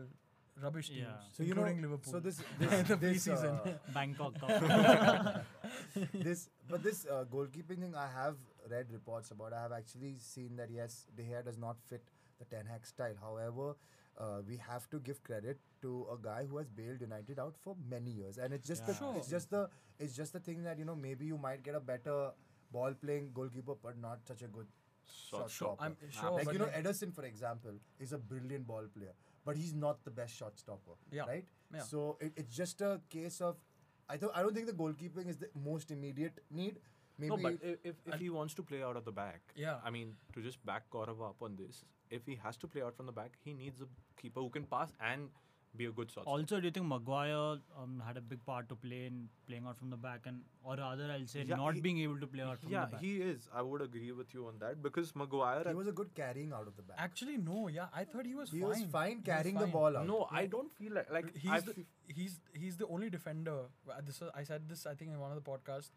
rubbish 0.62 0.88
teams, 0.88 1.00
Yeah. 1.00 1.16
So 1.32 1.42
you 1.42 1.54
know, 1.54 1.64
including 1.64 1.82
Liverpool. 1.82 2.12
so 2.12 2.20
this 2.20 2.40
this, 2.58 2.88
The 2.88 2.96
this, 2.96 3.26
preseason. 3.26 3.66
uh, 3.66 3.78
Bangkok. 3.94 4.34
This 6.12 6.48
but 6.68 6.82
this 6.82 7.06
uh, 7.06 7.24
goalkeeping 7.32 7.80
thing 7.80 7.94
I 7.94 8.08
have 8.08 8.36
read 8.70 8.86
reports 8.92 9.30
about. 9.30 9.52
I 9.52 9.62
have 9.62 9.72
actually 9.72 10.16
seen 10.18 10.56
that 10.56 10.70
yes, 10.70 11.06
De 11.16 11.22
Gea 11.22 11.44
does 11.44 11.58
not 11.58 11.76
fit 11.88 12.02
the 12.38 12.44
Ten 12.44 12.66
Hag 12.66 12.86
style. 12.86 13.14
However, 13.20 13.76
uh, 14.18 14.40
we 14.46 14.56
have 14.56 14.88
to 14.90 14.98
give 15.00 15.22
credit 15.22 15.58
to 15.82 16.06
a 16.12 16.16
guy 16.22 16.44
who 16.48 16.56
has 16.58 16.68
bailed 16.68 17.00
United 17.00 17.38
out 17.38 17.54
for 17.62 17.76
many 17.88 18.10
years, 18.10 18.38
and 18.38 18.52
it's 18.52 18.66
just 18.66 18.82
Yeah. 18.88 18.94
the 19.00 19.18
it's 19.18 19.28
just 19.28 19.50
the 19.50 19.68
it's 19.98 20.16
just 20.16 20.32
the 20.32 20.40
thing 20.40 20.62
that 20.64 20.78
you 20.78 20.84
know 20.84 20.96
maybe 20.96 21.26
you 21.26 21.38
might 21.38 21.62
get 21.62 21.74
a 21.74 21.80
better 21.92 22.30
ball 22.72 22.94
playing 23.04 23.30
goalkeeper, 23.34 23.74
but 23.82 23.98
not 24.08 24.26
such 24.26 24.42
a 24.42 24.48
good 24.58 24.66
Shot 25.08 25.42
shot 25.42 25.50
Sure, 25.50 25.74
stopper. 25.76 25.84
I'm 25.84 25.96
sure. 26.10 26.30
like 26.32 26.52
you 26.52 26.58
know, 26.58 26.66
then- 26.66 26.82
Ederson, 26.84 27.12
for 27.14 27.24
example, 27.24 27.74
is 28.00 28.12
a 28.12 28.18
brilliant 28.18 28.66
ball 28.66 28.86
player, 28.96 29.12
but 29.46 29.56
he's 29.62 29.72
not 29.86 30.04
the 30.04 30.10
best 30.10 30.36
shot 30.42 30.58
stopper. 30.58 30.98
Yeah. 31.10 31.22
Right. 31.30 31.44
Yeah. 31.74 31.82
So 31.92 32.18
it, 32.20 32.32
it's 32.36 32.54
just 32.56 32.80
a 32.80 33.00
case 33.16 33.40
of, 33.40 33.56
I 34.08 34.16
don't 34.16 34.36
I 34.36 34.42
don't 34.42 34.54
think 34.54 34.66
the 34.66 34.78
goalkeeping 34.84 35.28
is 35.34 35.38
the 35.44 35.48
most 35.70 35.90
immediate 35.90 36.44
need. 36.60 36.80
Maybe 37.18 37.30
no, 37.30 37.36
but 37.42 37.54
if, 37.62 37.78
if, 37.90 37.94
if 38.06 38.20
he 38.20 38.28
wants 38.28 38.52
to 38.54 38.62
play 38.62 38.82
out 38.82 38.96
of 38.96 39.04
the 39.06 39.12
back, 39.12 39.40
Yeah. 39.54 39.76
I 39.82 39.90
mean, 39.90 40.14
to 40.34 40.42
just 40.42 40.64
back 40.66 40.82
Gaurav 40.96 41.22
up 41.28 41.36
on 41.40 41.56
this, 41.56 41.84
if 42.10 42.26
he 42.26 42.38
has 42.42 42.58
to 42.58 42.68
play 42.68 42.82
out 42.82 42.94
from 42.96 43.06
the 43.06 43.12
back, 43.12 43.38
he 43.42 43.54
needs 43.54 43.80
a 43.80 43.86
keeper 44.20 44.40
who 44.40 44.50
can 44.50 44.64
pass 44.64 44.92
and 45.00 45.30
be 45.78 45.86
a 45.86 45.90
good 45.98 46.10
shot. 46.10 46.24
also, 46.26 46.58
do 46.60 46.66
you 46.66 46.70
think 46.76 46.86
Maguire 46.86 47.58
um, 47.82 48.02
had 48.06 48.16
a 48.16 48.20
big 48.20 48.44
part 48.46 48.68
to 48.70 48.76
play 48.76 49.00
in 49.06 49.28
playing 49.48 49.66
out 49.66 49.76
from 49.76 49.90
the 49.90 49.96
back, 49.96 50.26
and 50.26 50.40
or 50.62 50.76
rather, 50.76 51.10
I'll 51.16 51.26
say 51.26 51.44
Yeah, 51.50 51.56
not 51.56 51.74
he- 51.74 51.80
being 51.86 51.98
able 52.04 52.18
to 52.20 52.26
play 52.26 52.42
out 52.42 52.58
from 52.58 52.70
yeah, 52.72 52.84
the 52.86 52.92
back? 52.92 53.02
Yeah, 53.02 53.08
he 53.08 53.16
is. 53.30 53.48
I 53.54 53.62
would 53.62 53.82
agree 53.82 54.10
with 54.12 54.34
you 54.34 54.46
on 54.48 54.58
that 54.64 54.82
because 54.82 55.14
Maguire. 55.22 55.62
he 55.68 55.74
was 55.74 55.86
a 55.88 55.92
good 55.92 56.14
carrying 56.14 56.52
out 56.52 56.66
of 56.66 56.76
the 56.76 56.82
back. 56.82 56.96
Actually, 57.06 57.36
no. 57.38 57.68
Yeah, 57.68 57.86
I 57.94 58.04
thought 58.04 58.26
he 58.26 58.34
was 58.34 58.50
He 58.50 58.60
fine. 58.60 58.68
was 58.70 58.82
fine 58.98 59.22
carrying 59.30 59.54
the 59.54 59.60
fine. 59.62 59.70
ball 59.78 59.96
out. 59.96 60.06
no, 60.06 60.26
I 60.30 60.46
don't 60.46 60.72
feel 60.82 60.94
like 61.00 61.10
like 61.18 61.32
I 61.36 61.38
He's 61.54 61.64
the, 61.70 61.74
fe- 61.74 61.86
he's 62.20 62.40
he's 62.64 62.76
the 62.84 62.86
only 62.98 63.10
defender. 63.10 63.58
This 64.04 64.20
was- 64.20 64.30
I 64.34 64.44
said 64.52 64.68
this 64.68 64.86
I 64.86 64.94
think 64.94 65.12
in 65.12 65.20
one 65.20 65.32
of 65.36 65.42
the 65.42 65.48
podcasts. 65.50 65.90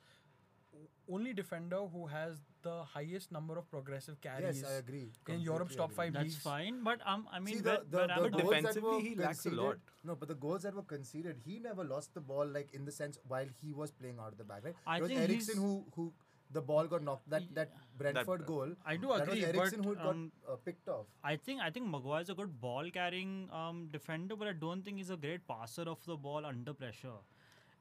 O- 0.75 0.87
Only 1.15 1.33
defender 1.33 1.77
who 1.91 2.05
has 2.07 2.41
the 2.61 2.83
highest 2.83 3.31
number 3.31 3.57
of 3.57 3.69
progressive 3.71 4.19
carries 4.21 4.61
Yes, 4.61 4.69
I 4.71 4.73
agree. 4.75 5.11
in 5.27 5.39
Europe's 5.41 5.75
top 5.75 5.85
agree. 5.91 5.95
five 5.95 6.13
That's 6.13 6.23
leagues. 6.25 6.37
fine, 6.43 6.83
but 6.83 6.99
um, 7.05 7.27
I 7.31 7.39
mean, 7.39 7.55
See, 7.55 7.61
the, 7.61 7.83
the, 7.89 7.97
where 7.97 8.07
the 8.07 8.13
I'm 8.13 8.21
But 8.23 8.25
at- 8.25 8.31
goals 8.31 8.49
that 8.51 8.55
defensively, 8.61 8.91
were 8.91 9.01
he 9.01 9.15
lacks 9.15 9.39
a 9.45 9.49
conceded- 9.49 9.59
lot. 9.59 9.77
No, 10.03 10.15
but 10.15 10.27
the 10.27 10.35
goals 10.35 10.63
that 10.63 10.75
were 10.75 10.83
conceded, 10.83 11.37
he 11.45 11.59
never 11.59 11.83
lost 11.83 12.13
the 12.13 12.21
ball 12.21 12.45
like 12.45 12.73
in 12.73 12.85
the 12.85 12.91
sense 12.91 13.17
while 13.27 13.47
he 13.61 13.73
was 13.73 13.91
playing 13.91 14.19
out 14.19 14.31
of 14.33 14.37
the 14.37 14.43
back, 14.43 14.63
right? 14.65 14.75
I 14.85 14.97
it 14.97 15.01
was 15.01 15.09
think 15.09 15.21
Eriksen 15.21 15.55
he's- 15.55 15.57
who 15.57 15.85
who 15.95 16.13
the 16.51 16.61
ball 16.61 16.87
got 16.91 17.03
knocked. 17.03 17.29
That 17.29 17.43
that 17.55 17.73
Brentford 17.97 18.45
goal. 18.45 18.69
I 18.85 18.95
do 18.97 19.07
that 19.09 19.23
agree, 19.27 19.41
was 19.45 19.55
Eriksen 19.55 19.81
but 19.81 19.87
who 19.89 19.95
got 19.95 20.05
um, 20.13 20.31
uh, 20.51 20.55
picked 20.69 20.87
off. 20.89 21.05
I 21.23 21.35
think 21.35 21.61
I 21.61 21.69
think 21.71 21.87
Maguire's 21.95 22.29
a 22.29 22.35
good 22.39 22.59
ball 22.61 22.89
carrying 23.01 23.33
um, 23.63 23.87
defender, 23.91 24.35
but 24.35 24.47
I 24.47 24.53
don't 24.53 24.83
think 24.83 24.97
he's 24.97 25.11
a 25.11 25.17
great 25.17 25.47
passer 25.47 25.83
of 25.97 26.03
the 26.05 26.17
ball 26.17 26.45
under 26.53 26.73
pressure. 26.73 27.17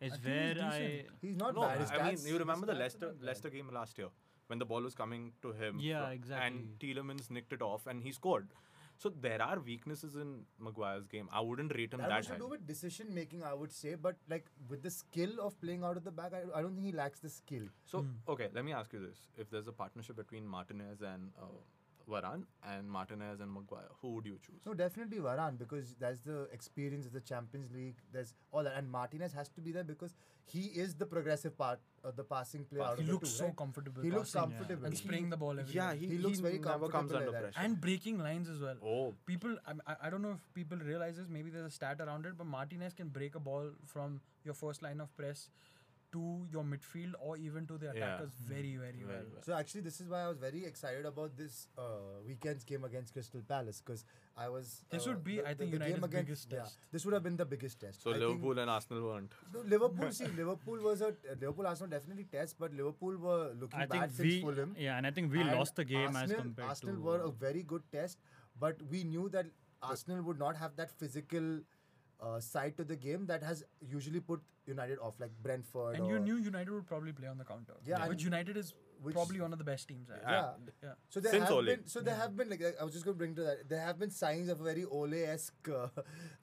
Is 0.01 0.13
I 0.13 0.17
where 0.29 0.55
he's 0.55 0.63
I. 0.63 1.05
He's 1.21 1.37
not 1.37 1.55
no, 1.55 1.63
bad. 1.63 1.81
His 1.81 1.91
I 1.91 2.03
mean, 2.11 2.19
you 2.27 2.39
remember 2.39 2.67
the 2.67 2.75
Leicester. 2.75 3.15
Leicester 3.21 3.51
game 3.51 3.69
last 3.73 3.99
year 3.99 4.09
when 4.47 4.59
the 4.59 4.65
ball 4.65 4.83
was 4.83 4.95
coming 4.95 5.33
to 5.43 5.53
him. 5.53 5.79
Yeah, 5.81 6.05
fro- 6.05 6.13
exactly. 6.13 6.47
And 6.47 6.79
Tielemans 6.79 7.31
nicked 7.31 7.53
it 7.53 7.63
off 7.63 7.87
and 7.87 8.03
he 8.03 8.13
scored. 8.13 8.49
So 8.97 9.11
there 9.11 9.41
are 9.41 9.61
weaknesses 9.61 10.17
in 10.17 10.45
Maguire's 10.59 11.07
game. 11.07 11.29
I 11.33 11.41
wouldn't 11.41 11.73
rate 11.77 11.93
him 11.95 12.01
That 12.01 12.09
that 12.09 12.17
was 12.19 12.27
to 12.29 12.39
do 12.39 12.49
with 12.49 12.67
decision 12.67 13.15
making, 13.15 13.45
I 13.45 13.55
would 13.55 13.73
say. 13.73 13.95
But 13.95 14.17
like 14.29 14.47
with 14.69 14.83
the 14.83 14.91
skill 14.91 15.41
of 15.41 15.61
playing 15.61 15.85
out 15.85 15.97
of 15.97 16.03
the 16.05 16.11
back, 16.11 16.33
I, 16.35 16.43
I 16.59 16.63
don't 16.63 16.75
think 16.75 16.87
he 16.87 16.93
lacks 16.93 17.21
the 17.21 17.29
skill. 17.29 17.63
So 17.85 18.01
Hmm. 18.01 18.17
okay, 18.29 18.49
let 18.53 18.65
me 18.65 18.73
ask 18.73 18.93
you 18.93 19.01
this: 19.01 19.19
If 19.37 19.51
there's 19.51 19.69
a 19.69 19.73
partnership 19.73 20.17
between 20.17 20.49
Martinez 20.49 21.01
and 21.03 21.31
uh, 21.41 21.47
Varane 22.09 22.45
and 22.67 22.91
Martinez 22.91 23.41
and 23.41 23.53
Maguire, 23.53 23.89
who 24.01 24.13
would 24.15 24.25
you 24.27 24.39
choose? 24.45 24.61
No, 24.65 24.75
definitely 24.75 25.19
Varane 25.19 25.59
because 25.59 25.95
that's 26.01 26.21
the 26.21 26.49
experience 26.53 27.05
of 27.07 27.13
the 27.13 27.21
Champions 27.21 27.71
League. 27.73 27.97
There's 28.13 28.35
all 28.51 28.63
that, 28.65 28.75
and 28.77 28.91
Martinez 28.91 29.33
has 29.35 29.49
to 29.51 29.61
be 29.61 29.73
there 29.73 29.85
because 29.85 30.15
he 30.45 30.63
is 30.85 30.95
the 30.95 31.05
progressive 31.05 31.57
part 31.59 31.79
of 32.05 32.17
the 32.17 32.25
passing 32.25 32.65
player. 32.65 32.83
Pass- 32.83 32.93
out 32.93 32.97
He 32.99 33.03
of 33.03 33.07
the 33.09 33.13
looks 33.13 33.31
two, 33.31 33.37
so 33.37 33.45
right? 33.47 33.57
comfortable. 33.57 34.03
He 34.03 34.11
looks 34.11 34.31
passing 34.33 34.51
comfortable. 34.57 34.85
and 34.87 34.95
He- 34.95 35.03
spraying 35.05 35.29
the 35.29 35.37
ball 35.37 35.59
everywhere. 35.61 35.93
yeah, 35.93 35.95
he, 35.95 36.07
He 36.07 36.19
looks 36.19 36.39
very 36.41 36.59
never 36.59 36.89
comes 36.89 36.93
comfortable 36.93 37.19
under 37.27 37.33
like 37.33 37.43
pressure. 37.53 37.61
and 37.67 37.81
breaking 37.81 38.19
lines 38.19 38.49
as 38.49 38.61
well. 38.61 38.77
oh, 38.83 39.15
People, 39.27 39.57
I'm- 39.67 39.83
I, 39.87 39.97
I 40.05 40.11
don't 40.11 40.23
know 40.23 40.33
if 40.33 40.55
people 40.55 40.79
realize 40.79 41.17
this. 41.19 41.29
Maybe 41.29 41.51
there's 41.51 41.67
a 41.67 41.71
stat 41.71 42.01
around 42.01 42.25
it, 42.25 42.39
but 42.39 42.47
Martinez 42.47 42.95
can 42.95 43.09
break 43.09 43.35
a 43.35 43.41
ball 43.41 43.71
from 43.85 44.21
your 44.45 44.55
first 44.55 44.83
line 44.83 45.01
of 45.03 45.15
press 45.17 45.51
to 46.13 46.47
your 46.51 46.63
midfield 46.65 47.13
or 47.21 47.37
even 47.37 47.67
to 47.67 47.77
the 47.77 47.91
attackers 47.91 48.31
very, 48.47 48.77
very, 48.77 48.93
Very 48.93 49.05
well. 49.07 49.25
well. 49.35 49.43
So 49.43 49.53
actually, 49.55 49.83
this 49.83 50.01
is 50.01 50.09
why 50.09 50.23
I 50.23 50.29
was 50.29 50.39
very 50.39 50.65
excited 50.65 51.05
about 51.05 51.37
this 51.37 51.69
uh, 51.77 51.83
weekend's 52.27 52.65
game 52.65 52.85
against 52.85 53.13
Crystal 53.13 53.43
Palace 53.47 53.83
because 53.85 54.05
I 54.37 54.49
was. 54.49 54.85
This 54.91 55.07
uh, 55.07 55.11
would 55.11 55.23
be, 55.25 55.37
the- 55.37 55.49
I 55.49 55.55
think, 55.55 55.73
the 55.73 55.79
game 55.79 55.89
United's 55.89 56.05
against- 56.07 56.27
biggest 56.27 56.53
yeah, 56.53 56.59
test. 56.61 56.79
This 56.93 57.05
would 57.05 57.15
have 57.15 57.23
been 57.23 57.37
the 57.37 57.45
biggest 57.45 57.81
test. 57.81 58.03
so 58.03 58.11
I 58.11 58.15
think- 58.15 58.25
Liverpool 58.27 58.59
and 58.59 58.71
Arsenal 58.71 59.03
weren't. 59.05 59.33
No, 59.53 59.61
Liverpool, 59.61 60.11
see, 60.21 60.27
Liverpool 60.29 60.81
was 60.83 61.03
a 61.03 61.09
uh, 61.09 61.13
Liverpool 61.41 61.67
Arsenal 61.67 61.91
definitely 61.91 62.25
test, 62.25 62.57
but 62.59 62.73
Liverpool 62.73 63.17
were 63.19 63.53
looking 63.61 63.79
I 63.81 63.87
bad 63.87 63.91
think 63.91 64.13
since 64.13 64.21
we 64.21 64.41
Fulham. 64.41 64.75
yeah, 64.79 64.97
and 64.97 65.07
I 65.07 65.11
think 65.11 65.31
we 65.33 65.41
And 65.41 65.53
lost 65.53 65.77
the 65.77 65.85
game 65.85 66.09
as 66.11 66.17
Arsenal, 66.17 66.43
compared 66.43 66.69
Arsenal 66.69 66.95
to 66.97 67.01
were 67.03 67.21
a 67.21 67.31
very 67.31 67.63
good 67.63 67.83
test, 67.93 68.19
but 68.59 68.77
we 68.91 69.05
knew 69.05 69.29
that 69.31 69.47
Arsenal 69.83 70.23
would 70.23 70.39
not 70.39 70.57
have 70.57 70.75
that 70.77 70.91
physical 70.91 71.61
uh, 72.21 72.41
side 72.41 72.77
to 72.77 72.83
the 72.85 72.97
game 72.97 73.27
that 73.27 73.43
has 73.43 73.63
usually 73.81 74.21
put 74.21 74.41
United 74.69 74.99
off, 74.99 75.15
like 75.19 75.31
Brentford. 75.43 75.97
And 75.97 76.07
you 76.07 76.19
knew 76.19 76.37
United 76.37 76.71
would 76.73 76.87
probably 76.87 77.13
play 77.13 77.29
on 77.29 77.39
the 77.39 77.45
counter. 77.45 77.75
Yeah, 77.87 78.07
which 78.09 78.23
United 78.23 78.57
is 78.57 78.75
which- 79.03 79.15
probably 79.15 79.41
one 79.41 79.53
of 79.57 79.59
the 79.59 79.65
best 79.65 79.89
teams. 79.89 80.09
actually. 80.15 80.33
Yeah. 80.33 80.51
yeah. 80.83 80.95
So 81.09 81.21
there 81.21 81.33
Since 81.33 81.45
have 81.45 81.53
Ole. 81.57 81.65
been, 81.71 81.87
so 81.87 82.01
there 82.01 82.15
have 82.17 82.37
been 82.37 82.51
like 82.51 82.63
I 82.81 82.85
was 82.85 82.93
just 82.93 83.05
going 83.05 83.15
to 83.17 83.19
bring 83.19 83.35
to 83.37 83.43
that. 83.49 83.69
There 83.69 83.81
have 83.81 83.99
been 83.99 84.11
signs 84.11 84.49
of 84.55 84.61
a 84.61 84.65
very 84.65 84.85
Ole-esque 84.85 85.69
uh, 85.69 85.87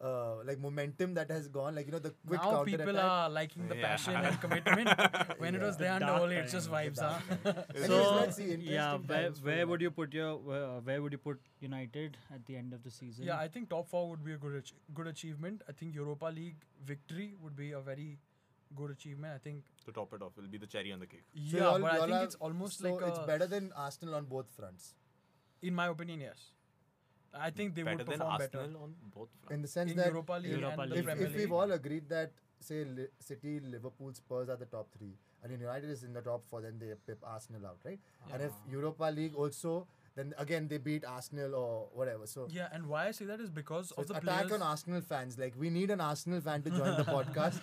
uh, 0.09 0.35
like 0.49 0.59
momentum 0.59 1.13
that 1.15 1.29
has 1.31 1.47
gone. 1.47 1.75
Like 1.75 1.85
you 1.87 1.91
know 1.91 1.99
the 1.99 2.13
quick 2.27 2.41
now 2.41 2.51
counter 2.51 2.71
people 2.71 2.89
attack. 2.89 3.03
are 3.17 3.29
liking 3.29 3.67
the 3.67 3.75
Yeah. 3.75 3.87
passion 3.87 4.15
and 4.15 4.39
commitment. 4.41 4.89
when 5.45 5.55
it 5.55 5.61
was 5.61 5.75
Yeah. 5.75 5.83
there 5.85 5.93
under 5.93 6.07
dark 6.07 6.21
Ole, 6.21 6.31
it's 6.31 6.51
just 6.53 6.71
vibes, 6.71 6.99
huh? 6.99 7.19
Anyways, 7.75 8.35
So 8.35 8.41
yeah, 8.77 8.97
where, 8.97 9.29
where 9.49 9.67
would 9.67 9.81
you 9.81 9.91
put 9.91 10.13
your 10.13 10.37
where, 10.37 10.63
uh, 10.65 10.79
where 10.81 11.01
would 11.01 11.11
you 11.11 11.17
put 11.17 11.39
United 11.59 12.17
at 12.33 12.45
the 12.45 12.55
end 12.55 12.73
of 12.73 12.83
the 12.83 12.91
season? 12.91 13.25
Yeah, 13.25 13.37
I 13.37 13.47
think 13.49 13.69
top 13.69 13.89
four 13.89 14.09
would 14.09 14.23
be 14.23 14.33
a 14.33 14.37
good 14.37 14.55
ach- 14.63 14.73
good 14.93 15.07
achievement. 15.07 15.61
I 15.67 15.73
think 15.73 15.93
Europa 15.93 16.31
League 16.39 16.63
victory 16.85 17.33
would 17.41 17.55
be 17.55 17.71
a 17.73 17.79
very 17.81 18.14
good 18.75 18.91
achievement. 18.91 19.33
I 19.35 19.37
think 19.47 19.63
To 19.85 19.91
top 19.91 20.13
it 20.13 20.21
off, 20.21 20.37
will 20.37 20.47
be 20.55 20.57
the 20.57 20.67
cherry 20.75 20.91
on 20.97 20.99
the 20.99 21.07
cake. 21.07 21.23
So 21.33 21.41
yeah, 21.57 21.63
y'all- 21.63 21.79
but 21.85 21.91
I 21.91 21.99
think 22.01 22.11
have- 22.11 22.23
it's 22.23 22.35
almost 22.35 22.79
so 22.79 22.87
like 22.93 23.07
it's 23.09 23.19
a, 23.19 23.25
better 23.31 23.47
than 23.55 23.71
Arsenal 23.87 24.15
on 24.15 24.25
both 24.35 24.49
fronts. 24.59 24.93
in 25.61 25.73
my 25.73 25.87
opinion, 25.87 26.19
yes. 26.21 26.51
I 27.33 27.49
think 27.49 27.75
they 27.75 27.83
better 27.83 27.97
would 27.97 28.05
perform 28.07 28.31
Arsenal 28.31 28.67
better 28.67 28.83
on 28.83 28.95
both 29.13 29.29
fronts. 29.39 29.53
In 29.55 29.61
the 29.61 29.67
sense 29.67 29.91
in 29.91 29.97
that 29.97 30.07
Europa 30.11 30.33
League 30.43 30.51
Europa 30.57 30.81
League. 30.83 30.99
if, 31.13 31.21
if 31.27 31.35
we've 31.35 31.51
all 31.61 31.71
agreed 31.77 32.07
that 32.09 32.31
say 32.59 32.83
Li- 32.85 33.07
City, 33.19 33.59
Liverpool, 33.59 34.13
Spurs 34.13 34.49
are 34.49 34.55
the 34.57 34.65
top 34.75 34.91
three, 34.97 35.13
and 35.43 35.51
then 35.51 35.59
United 35.59 35.89
is 35.95 36.03
in 36.03 36.13
the 36.13 36.21
top 36.21 36.45
four, 36.51 36.61
then 36.61 36.79
they 36.79 36.93
pip 37.07 37.19
Arsenal 37.33 37.65
out, 37.71 37.79
right? 37.89 37.99
And 38.31 38.41
if 38.43 38.53
Europa 38.75 39.11
League 39.19 39.35
also, 39.35 39.87
then 40.15 40.33
again 40.37 40.67
they 40.67 40.77
beat 40.77 41.03
Arsenal 41.05 41.53
or 41.55 41.87
whatever. 41.93 42.25
So, 42.25 42.47
yeah, 42.49 42.67
and 42.71 42.87
why 42.87 43.07
I 43.07 43.11
say 43.11 43.25
that 43.25 43.39
is 43.41 43.49
because 43.49 43.89
so 43.89 43.95
of 44.01 44.07
the 44.07 44.17
attack 44.17 44.47
players. 44.47 44.51
on 44.53 44.61
Arsenal 44.61 45.01
fans. 45.01 45.37
Like 45.37 45.53
we 45.57 45.69
need 45.69 45.91
an 45.91 46.01
Arsenal 46.01 46.39
fan 46.41 46.61
to 46.63 46.69
join 46.69 46.95
the 46.97 47.03
podcast. 47.17 47.59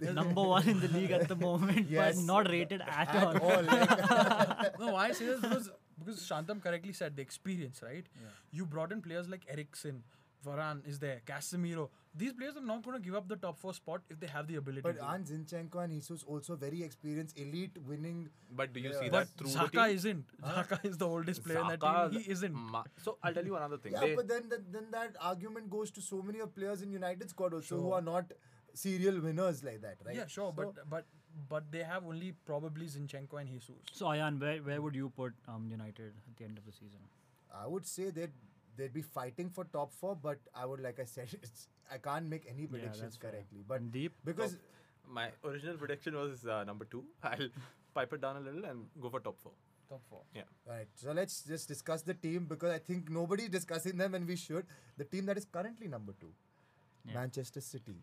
number 0.14 0.42
one 0.42 0.68
in 0.68 0.80
the 0.80 0.88
league 0.88 1.10
at 1.10 1.28
the 1.28 1.36
moment, 1.36 1.88
Yes. 1.90 2.16
but 2.16 2.24
not 2.24 2.48
rated 2.50 2.80
at, 2.80 3.14
At 3.14 3.22
all. 3.22 3.38
all, 3.38 3.62
like, 3.62 4.78
no, 4.80 4.92
why 4.92 5.08
I 5.08 5.12
say 5.12 5.26
that 5.26 5.34
is 5.34 5.40
because 5.40 5.70
because 6.04 6.20
Shantam 6.20 6.62
correctly 6.62 6.92
said 6.92 7.14
the 7.16 7.22
experience, 7.22 7.80
right? 7.82 8.06
You 8.50 8.66
brought 8.66 8.90
in 8.92 9.00
players 9.02 9.28
like 9.28 9.42
Eriksen, 9.48 10.02
Varane 10.44 10.86
is 10.86 10.98
there, 10.98 11.20
Casemiro. 11.26 11.88
These 12.16 12.32
players 12.34 12.56
are 12.56 12.60
not 12.64 12.82
going 12.84 12.96
to 12.96 13.02
give 13.04 13.14
up 13.20 13.28
the 13.28 13.36
top 13.36 13.58
four 13.58 13.72
spot 13.74 14.02
if 14.08 14.20
they 14.20 14.26
have 14.28 14.46
the 14.46 14.56
ability. 14.56 14.82
But 14.82 14.98
to. 14.98 15.04
aren't 15.04 15.26
Zinchenko 15.26 15.82
and 15.84 15.92
Jesus 15.92 16.22
also 16.34 16.54
very 16.56 16.82
experienced, 16.82 17.38
elite, 17.38 17.76
winning? 17.88 18.28
But 18.60 18.72
do 18.72 18.80
you 18.80 18.90
Yeah. 18.90 19.00
see 19.00 19.08
but 19.08 19.26
that 19.26 19.38
through 19.38 19.48
Xhaka 19.54 19.72
the 19.72 19.86
team? 19.88 19.96
isn't. 19.96 20.24
Xhaka 20.42 20.84
is 20.90 20.98
the 20.98 21.08
oldest 21.08 21.42
player 21.44 21.60
in 21.60 21.68
that 21.74 21.80
team. 21.80 22.20
He 22.20 22.30
isn't. 22.36 22.54
Ma- 22.54 22.84
so 23.02 23.16
I'll 23.22 23.34
tell 23.34 23.44
you 23.52 23.56
another 23.56 23.78
thing. 23.78 23.92
Yeah, 23.98 24.00
They- 24.06 24.14
but 24.20 24.28
then, 24.28 24.48
then 24.54 24.64
then 24.78 24.86
that 24.92 25.16
argument 25.32 25.70
goes 25.70 25.90
to 25.98 26.06
so 26.12 26.22
many 26.30 26.38
of 26.46 26.54
players 26.60 26.82
in 26.88 26.92
United 27.00 27.30
squad 27.36 27.52
also 27.60 27.80
who 27.80 27.92
are 28.00 28.02
not 28.12 28.32
serial 28.84 29.20
winners 29.20 29.64
like 29.64 29.80
that, 29.88 29.98
right? 30.06 30.16
Yeah, 30.22 30.26
sure, 30.38 30.52
So- 30.56 30.62
but 30.62 30.88
but 30.96 31.04
but 31.52 31.70
they 31.74 31.82
have 31.82 32.04
only 32.14 32.32
probably 32.48 32.86
Zinchenko 32.86 33.40
and 33.40 33.48
Jesus. 33.56 33.92
So 34.00 34.06
Ayaan, 34.14 34.40
where 34.46 34.62
where 34.70 34.80
would 34.88 34.94
you 35.02 35.10
put 35.20 35.32
um, 35.54 35.68
United 35.76 36.12
at 36.28 36.36
the 36.40 36.44
end 36.44 36.58
of 36.58 36.64
the 36.72 36.72
season? 36.80 37.08
I 37.62 37.66
would 37.66 37.86
say 37.94 38.10
that 38.10 38.30
they'd 38.76 38.92
be 38.92 39.02
fighting 39.02 39.50
for 39.50 39.64
top 39.64 39.92
four, 39.92 40.14
but 40.16 40.38
I 40.54 40.66
would, 40.66 40.80
like 40.80 40.98
I 41.00 41.04
said, 41.04 41.28
it's 41.42 41.68
I 41.90 41.98
can't 41.98 42.28
make 42.28 42.46
any 42.48 42.66
predictions 42.66 43.00
that's 43.02 43.16
fair. 43.16 43.30
correctly. 43.32 43.64
But 43.66 43.90
Deep? 43.92 44.12
because 44.24 44.56
my 45.08 45.28
original 45.44 45.76
prediction 45.76 46.14
was 46.14 46.46
uh, 46.46 46.64
number 46.64 46.84
two. 46.86 47.04
I'll 47.22 47.48
pipe 47.94 48.12
it 48.12 48.20
down 48.20 48.36
a 48.36 48.40
little 48.40 48.64
and 48.64 48.86
go 49.00 49.10
for 49.10 49.20
top 49.20 49.38
four. 49.42 49.52
Top 49.88 50.00
four. 50.08 50.22
Yeah. 50.34 50.42
right, 50.66 50.86
so 50.94 51.12
let's 51.12 51.42
just 51.42 51.68
discuss 51.68 52.02
the 52.02 52.14
team 52.14 52.46
because 52.48 52.70
I 52.70 52.78
think 52.78 53.10
nobody's 53.10 53.50
discussing 53.50 53.98
them, 53.98 54.14
and 54.14 54.26
we 54.26 54.36
should. 54.36 54.64
The 54.96 55.04
team 55.04 55.26
that 55.26 55.36
is 55.36 55.44
currently 55.44 55.88
number 55.88 56.14
two, 56.20 56.32
Yeah. 57.06 57.14
Manchester 57.14 57.60
City. 57.60 57.96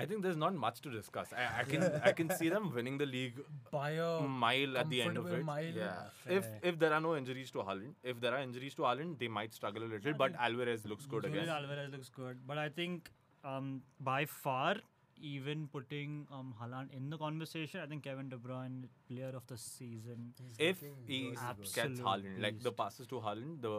I 0.00 0.04
think 0.10 0.22
there's 0.26 0.40
not 0.42 0.54
much 0.64 0.80
to 0.86 0.90
discuss. 0.90 1.32
I, 1.42 1.44
I 1.60 1.64
can 1.70 1.84
I 2.10 2.12
can 2.18 2.30
see 2.40 2.48
them 2.54 2.68
winning 2.74 2.98
the 3.02 3.06
league 3.12 3.38
By 3.70 3.90
a 4.08 4.10
mile 4.42 4.78
at 4.82 4.90
the 4.94 5.00
end 5.06 5.16
of 5.22 5.30
it. 5.38 5.44
mile. 5.44 5.78
Yeah. 5.84 6.34
If 6.38 6.50
if 6.72 6.78
there 6.82 6.92
are 6.98 7.00
no 7.06 7.14
injuries 7.20 7.50
to 7.56 7.64
Haaland, 7.70 7.94
if 8.14 8.20
there 8.26 8.34
are 8.38 8.42
injuries 8.48 8.76
to 8.80 8.82
Haaland, 8.90 9.18
they 9.24 9.30
might 9.38 9.54
struggle 9.60 9.88
a 9.88 9.90
little. 9.94 10.18
But 10.24 10.38
Alvarez 10.48 10.86
looks 10.94 11.06
good 11.16 11.24
again. 11.30 11.48
Alvarez 11.56 11.90
looks 11.96 12.12
good, 12.20 12.44
but 12.52 12.58
I 12.66 12.68
think 12.80 13.10
um, 13.44 13.82
by 14.12 14.24
far, 14.24 14.76
even 15.20 15.68
putting 15.72 16.26
um, 16.32 16.54
Haaland 16.62 16.94
in 16.96 17.10
the 17.10 17.18
conversation, 17.18 17.80
I 17.80 17.86
think 17.86 18.04
Kevin 18.04 18.28
De 18.28 18.36
Bruyne, 18.36 18.84
player 19.08 19.32
of 19.34 19.46
the 19.46 19.58
season. 19.58 20.32
He's 20.42 20.56
If 20.72 20.84
he 21.06 21.22
gets 21.30 21.42
Absolute 21.42 22.04
Haaland, 22.10 22.42
like 22.48 22.60
the 22.68 22.72
passes 22.72 23.06
to 23.08 23.16
Haaland, 23.16 23.62
the 23.62 23.76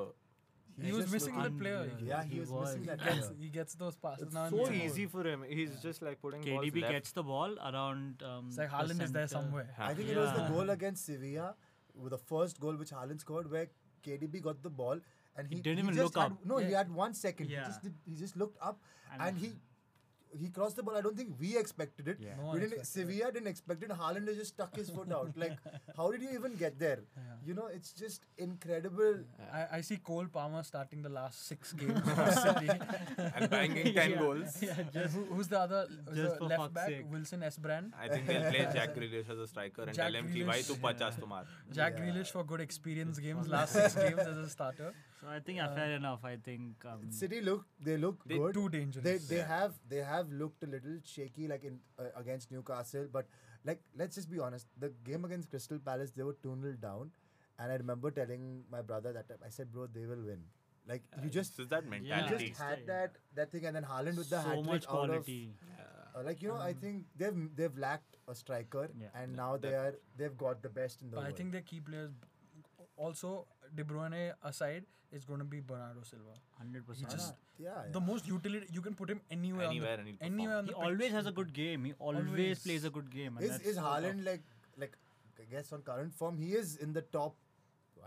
he 0.82 0.88
He's 0.88 0.96
was 0.98 1.12
missing 1.12 1.36
looking 1.36 1.58
that 1.58 1.62
player. 1.62 1.82
unreal. 1.92 2.08
Yeah, 2.10 2.24
he, 2.24 2.34
He 2.36 2.40
was, 2.40 2.50
was. 2.50 2.68
missing 2.68 2.86
that. 2.86 3.00
He 3.02 3.06
gets, 3.10 3.28
player. 3.28 3.40
he 3.42 3.50
gets 3.50 3.74
those 3.76 3.96
passes 3.96 4.24
it's 4.24 4.34
now. 4.34 4.46
and 4.46 4.66
so 4.68 4.72
easy 4.72 5.06
for 5.06 5.24
him. 5.28 5.44
He's 5.48 5.72
just 5.82 6.02
like 6.02 6.22
putting 6.22 6.42
balls 6.42 6.66
KDB 6.66 6.82
left. 6.82 6.94
gets 6.94 7.12
the 7.12 7.24
ball 7.24 7.56
around. 7.60 8.24
Um, 8.24 8.46
It's 8.50 8.58
like 8.58 8.70
the 8.72 8.76
Haaland 8.76 9.02
is 9.04 9.12
there 9.12 9.28
somewhere. 9.28 9.70
I 9.78 9.94
think 9.94 10.10
it 10.10 10.18
was 10.18 10.34
the 10.34 10.48
goal 10.54 10.70
against 10.70 11.06
Sevilla, 11.06 11.56
with 11.96 12.12
the 12.12 12.18
first 12.18 12.60
goal 12.60 12.76
which 12.76 12.92
Haaland 12.92 13.20
scored, 13.22 13.50
where 13.52 13.68
KDB 14.06 14.42
got 14.42 14.62
the 14.64 14.70
ball 14.70 15.00
and 15.36 15.48
he, 15.48 15.56
He 15.56 15.62
didn't 15.62 15.80
even 15.80 15.96
just 15.96 16.16
look 16.16 16.24
had, 16.24 16.32
up. 16.34 16.46
No, 16.46 16.58
he 16.58 16.72
had 16.72 16.94
one 16.94 17.14
second. 17.14 17.50
Yeah. 17.50 17.60
He 17.60 17.66
just 17.68 17.82
did, 17.84 17.94
he 18.06 18.16
just 18.16 18.36
looked 18.38 18.58
up 18.62 18.80
And- 19.14 19.22
and, 19.22 19.38
he 19.38 19.52
he 20.38 20.50
crossed 20.50 20.76
the 20.76 20.84
ball. 20.84 20.96
I 20.96 21.02
don't 21.02 21.18
think 21.18 21.34
we 21.40 21.58
expected 21.58 22.08
it. 22.08 22.18
Yeah. 22.20 22.36
No 22.42 22.52
we 22.54 22.60
didn't. 22.60 22.86
Sevilla 22.86 23.28
it. 23.28 23.34
didn't 23.34 23.48
expect 23.48 23.84
it. 23.84 23.90
Haaland 23.90 24.28
just 24.36 24.54
stuck 24.54 24.76
his 24.76 24.90
foot 24.90 25.12
out. 25.12 25.32
Like, 25.36 25.58
how 25.98 26.12
did 26.12 26.22
you 26.22 26.30
even 26.34 26.56
get 26.56 26.80
there? 26.80 27.00
Yeah. 27.16 27.24
You 27.46 27.54
know, 27.54 27.68
it's 27.68 27.94
just 27.94 28.26
incredible. 28.38 29.20
I, 29.54 29.78
I 29.78 29.82
see 29.82 29.98
Cole 29.98 30.28
Palmer 30.32 30.64
starting 30.64 31.02
the 31.02 31.10
last 31.10 31.48
six 31.48 31.74
games 31.82 32.02
and 33.18 33.50
banging 33.50 33.94
ten 33.94 34.12
yeah. 34.12 34.20
goals. 34.20 34.62
Yeah, 34.62 34.76
just, 34.94 35.16
who, 35.16 35.26
who's 35.26 35.48
the 35.48 35.60
other 35.60 35.88
who's 36.08 36.18
just 36.18 36.38
the 36.38 36.46
left 36.46 36.74
back? 36.74 36.88
Sake. 36.88 37.06
Wilson 37.12 37.44
Brand. 37.60 37.94
I 38.00 38.08
think 38.08 38.28
they'll 38.28 38.50
play 38.52 38.68
Jack 38.74 38.96
Grealish 38.96 39.30
as 39.30 39.40
a 39.40 39.48
striker 39.48 39.84
and 39.84 39.94
Jack 39.94 40.12
tell 40.12 40.16
him 40.16 40.28
Jack 41.72 41.98
Grealish 41.98 42.32
for 42.32 42.44
good 42.44 42.62
experience 42.62 43.20
games 43.20 43.48
last 43.48 43.74
six 43.74 43.96
games 43.96 44.20
as 44.20 44.38
a 44.38 44.50
starter. 44.50 44.94
So 45.22 45.28
I 45.28 45.40
think, 45.40 45.58
yeah, 45.58 45.74
fair 45.76 45.92
enough. 45.96 46.24
I 46.24 46.38
think. 46.38 46.86
Um, 46.86 47.12
City 47.12 47.42
look. 47.42 47.66
They 47.88 47.98
look 47.98 48.24
They 48.26 48.38
good. 48.38 48.54
Too 48.54 48.70
dangerous. 48.70 49.04
they 49.04 49.18
they 49.18 49.38
Yeah. 49.42 49.48
have 49.48 49.74
they 49.94 50.04
have 50.10 50.32
looked 50.32 50.64
a 50.64 50.68
little 50.76 51.00
shaky 51.14 51.48
like 51.54 51.64
in 51.72 51.80
uh, 51.98 52.06
against 52.22 52.52
Newcastle, 52.52 53.08
but 53.18 53.28
like 53.72 53.82
let's 54.04 54.16
just 54.16 54.30
be 54.36 54.40
honest, 54.40 54.68
the 54.86 54.90
game 55.10 55.26
against 55.26 55.50
Crystal 55.50 55.80
Palace 55.90 56.12
they 56.12 56.24
were 56.30 56.38
two 56.48 56.56
0 56.62 56.78
down, 56.88 57.12
and 57.58 57.72
I 57.72 57.76
remember 57.76 58.12
telling 58.12 58.48
my 58.78 58.82
brother 58.94 59.14
that 59.20 59.28
time, 59.28 59.44
I 59.46 59.50
said, 59.50 59.72
bro, 59.74 59.88
they 60.00 60.06
will 60.14 60.24
win. 60.32 60.46
Like 60.88 61.04
you 61.22 61.28
Uh, 61.28 61.34
just 61.40 61.52
it's 61.52 61.58
just 61.58 61.70
that 61.70 61.84
you 61.86 62.38
just 62.38 62.62
had 62.62 62.88
that 62.88 63.18
that 63.42 63.52
thing, 63.52 63.66
and 63.66 63.76
then 63.76 63.84
Haaland 63.84 64.18
with 64.24 64.30
the 64.30 64.42
so 64.42 64.50
hat 64.50 64.64
much 64.72 64.88
trick 64.88 64.96
out 65.02 65.10
of 65.20 65.26
quality. 65.26 65.54
uh, 66.16 66.24
like 66.30 66.42
you 66.42 66.48
know 66.54 66.62
I 66.70 66.74
think 66.86 67.06
they've 67.24 67.44
they've 67.62 67.78
lacked 67.78 68.16
a 68.28 68.36
striker, 68.44 68.90
Yeah. 69.04 69.10
and 69.14 69.32
Yeah, 69.36 69.44
now 69.44 69.58
they 69.68 69.74
are 69.84 69.94
they've 70.22 70.38
got 70.48 70.64
the 70.70 70.70
best 70.82 71.02
in 71.04 71.12
the 71.12 71.18
But 71.18 71.26
I 71.26 71.32
think 71.42 71.52
their 71.58 71.62
key 71.74 71.82
players, 71.92 72.12
also 73.08 73.34
De 73.76 73.84
Bruyne 73.84 74.22
aside, 74.44 74.86
it's 75.12 75.26
going 75.26 75.40
to 75.40 75.46
be 75.46 75.60
Bernardo 75.72 76.02
Silva. 76.12 76.36
Hundred 76.58 76.86
percent. 76.88 77.10
just 77.18 77.34
yeah, 77.66 77.84
the 77.98 78.02
most 78.12 78.28
utility 78.28 78.68
you 78.78 78.82
can 78.88 78.94
put 79.02 79.10
him 79.16 79.22
anywhere. 79.32 79.68
Anywhere 79.68 79.98
on 80.00 80.06
the, 80.06 80.12
he'll 80.12 80.32
anywhere 80.34 80.58
on 80.58 80.66
He 80.66 80.72
the 80.72 80.78
always 80.78 81.12
has 81.20 81.26
a 81.34 81.36
good 81.40 81.54
game. 81.54 81.86
He 81.86 81.94
always, 82.00 82.28
Always. 82.28 82.60
plays 82.68 82.86
a 82.92 82.94
good 83.00 83.10
game. 83.10 83.38
and 83.38 83.46
is 83.46 83.52
that's 83.58 83.66
is 83.74 83.76
so. 83.82 83.82
Haaland 83.90 84.26
like 84.26 84.44
like 84.86 84.98
I 85.40 85.52
guess 85.56 85.74
on 85.78 85.82
current 85.92 86.14
form 86.22 86.38
he 86.38 86.54
is 86.64 86.76
in 86.88 86.94
the 86.94 87.02
top 87.20 87.36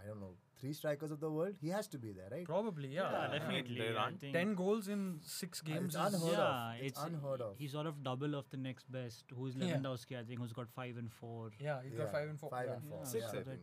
I 0.02 0.06
don't 0.08 0.20
know 0.20 0.34
three 0.62 0.72
strikers 0.72 1.10
of 1.10 1.20
the 1.20 1.28
world. 1.30 1.54
He 1.60 1.68
has 1.70 1.88
to 1.88 1.98
be 1.98 2.12
there, 2.12 2.28
right? 2.30 2.44
Probably, 2.44 2.88
yeah. 2.88 3.10
Yeah, 3.12 3.38
definitely. 3.38 3.78
there 3.78 3.98
I 3.98 4.02
aren't 4.04 4.20
Ten 4.32 4.54
goals 4.54 4.88
in 4.88 5.18
six 5.20 5.60
games. 5.60 5.96
it's 5.96 6.06
is- 6.06 6.14
unheard 6.14 6.38
of. 6.38 6.76
yeah, 6.76 6.86
It's 6.88 7.02
unheard 7.02 7.40
of. 7.40 7.56
He's 7.58 7.72
sort 7.72 7.86
of 7.86 8.02
double 8.04 8.36
of 8.36 8.48
the 8.50 8.56
next 8.56 8.90
best, 8.98 9.24
who's 9.36 9.56
Yeah. 9.56 9.74
Lewandowski, 9.76 10.18
I 10.20 10.22
think, 10.22 10.38
who's 10.40 10.52
got 10.52 10.68
five 10.76 10.96
and 11.02 11.10
four. 11.12 11.50
Yeah, 11.60 11.80
he's 11.82 11.98
got 11.98 12.12
five 12.12 12.28
and 12.28 12.38
four. 12.38 12.50
five 12.50 12.66
yeah. 12.68 12.74
and 12.74 12.84
four. 12.88 13.00
Yeah, 13.02 13.10
Six, 13.14 13.30
so 13.32 13.38
I 13.40 13.42
think. 13.42 13.60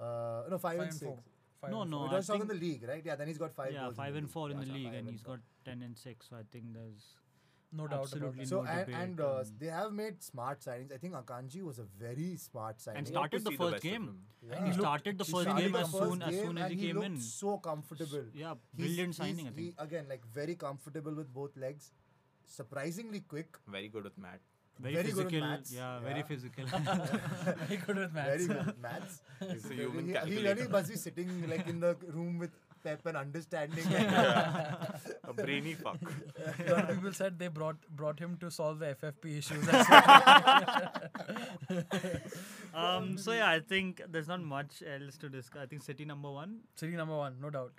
That's- 0.00 0.46
Uh, 0.46 0.50
no, 0.50 0.58
five, 0.58 0.62
Five 0.62 0.72
and 0.80 0.82
and 0.82 0.92
six. 0.94 1.04
four. 1.10 1.18
Five 1.60 1.70
No, 1.70 1.82
and 1.82 1.90
no, 1.90 1.96
four. 1.98 2.08
We're 2.08 2.14
I 2.14 2.18
just 2.18 2.28
talking 2.28 2.46
the 2.46 2.54
league, 2.54 2.84
right? 2.88 3.02
Yeah, 3.04 3.16
then 3.16 3.28
he's 3.28 3.38
got 3.38 3.54
five 3.54 3.72
yeah, 3.72 3.80
goals. 3.84 3.96
five 3.96 4.14
and 4.16 4.30
four 4.30 4.50
in 4.50 4.60
the 4.60 4.66
league, 4.66 4.86
and 4.86 4.96
and 4.96 5.10
he's 5.10 5.20
four. 5.22 5.36
got 5.36 5.44
ten 5.64 5.82
and 5.82 5.96
six. 5.98 6.28
So 6.30 6.36
I 6.36 6.44
think 6.52 6.72
there's 6.74 7.08
No 7.72 7.84
doubt 7.86 7.96
about 7.96 8.04
Absolutely 8.06 8.44
that. 8.44 8.48
So 8.52 8.62
no 8.62 8.70
and, 8.70 8.94
and 9.00 9.20
uh, 9.20 9.26
um, 9.40 9.44
they 9.58 9.66
have 9.66 9.92
made 9.98 10.22
smart 10.28 10.60
signings. 10.60 10.92
I 10.94 10.96
think 11.02 11.14
Akanji 11.18 11.60
was 11.66 11.78
a 11.78 11.84
very 12.04 12.30
smart 12.44 12.80
signing. 12.80 12.98
And 13.02 13.08
We 13.10 13.14
want 13.18 13.30
to 13.34 13.38
started 13.40 13.44
the 13.50 13.56
first 13.64 13.72
best 13.74 13.84
game. 13.84 14.06
Yeah. 14.46 14.54
and 14.56 14.64
he 14.66 14.70
looked- 14.72 14.80
started 14.86 15.18
the 15.18 15.24
first 15.34 15.56
game 15.60 15.76
as 15.82 15.90
soon 15.92 16.22
as 16.30 16.34
soon 16.40 16.58
as 16.58 16.70
he 16.72 16.76
he 16.80 16.86
came 16.88 17.02
in. 17.08 17.20
so 17.20 17.58
comfortable. 17.58 18.24
Yeah, 18.40 18.54
brilliant 18.74 19.14
he's- 19.14 19.16
signing. 19.18 19.46
I 19.46 19.50
he- 19.50 19.56
think 19.60 19.74
again, 19.86 20.08
like 20.14 20.26
very 20.40 20.56
comfortable 20.64 21.14
with 21.20 21.32
both 21.32 21.56
legs, 21.66 21.92
surprisingly 22.56 23.20
quick, 23.20 23.56
Very 23.68 23.88
good 23.88 24.04
with 24.04 24.18
Matt. 24.18 24.40
Very, 24.82 24.94
very 24.94 25.12
good 25.12 25.16
with 25.16 25.30
physical. 25.30 25.40
maths, 25.48 25.72
Yeah, 25.72 26.00
very 26.00 26.22
physical. 26.22 26.64
Very 27.68 27.76
good 27.86 27.96
with 27.96 28.12
maths. 28.14 28.46
very 28.46 28.46
good 28.46 28.66
with 28.66 28.78
maths. 28.80 29.22
He's 29.50 29.70
a 29.70 29.74
human 29.74 30.04
he, 30.06 30.06
he 30.08 30.12
calculator. 30.14 30.54
really 30.54 30.68
must 30.70 30.88
be 30.90 30.96
sitting 30.96 31.48
like 31.48 31.66
in 31.68 31.80
the 31.80 31.96
room 32.08 32.38
with 32.38 32.50
Pep 32.82 33.04
and 33.04 33.16
understanding. 33.18 33.84
a 33.94 35.32
brainy 35.36 35.74
fuck. 35.74 35.98
A 36.66 36.94
people 36.94 37.12
said 37.12 37.38
they 37.38 37.48
brought 37.48 37.76
brought 37.94 38.18
him 38.18 38.38
to 38.38 38.50
solve 38.50 38.78
the 38.78 38.94
FFP 38.94 39.36
issues. 39.36 39.68
um. 42.74 43.18
So 43.18 43.32
yeah, 43.32 43.50
I 43.50 43.60
think 43.60 44.00
there's 44.08 44.28
not 44.28 44.40
much 44.42 44.82
else 44.82 45.18
to 45.18 45.28
discuss. 45.28 45.62
I 45.62 45.66
think 45.66 45.82
City 45.82 46.06
number 46.06 46.30
one. 46.30 46.60
City 46.74 46.96
number 46.96 47.16
one, 47.16 47.36
no 47.40 47.50
doubt. 47.50 47.72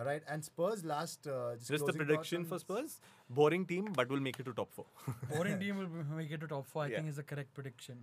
All 0.00 0.06
right, 0.06 0.22
and 0.34 0.42
Spurs 0.44 0.82
last. 0.90 1.26
Uh, 1.26 1.56
just 1.56 1.68
Just 1.70 1.86
the 1.88 1.92
prediction 1.92 2.44
for 2.50 2.58
Spurs. 2.58 2.92
Boring 3.38 3.64
team, 3.72 3.88
but 3.98 4.08
will 4.08 4.20
make 4.26 4.38
it 4.42 4.46
to 4.46 4.52
top 4.60 4.72
four. 4.76 4.86
Boring 5.32 5.58
team 5.62 5.76
will 5.80 6.16
make 6.20 6.30
it 6.36 6.40
to 6.44 6.46
top 6.52 6.66
four. 6.70 6.84
I 6.84 6.86
Yeah. 6.92 6.96
think 7.00 7.10
is 7.10 7.16
the 7.22 7.24
correct 7.32 7.52
prediction. 7.58 7.98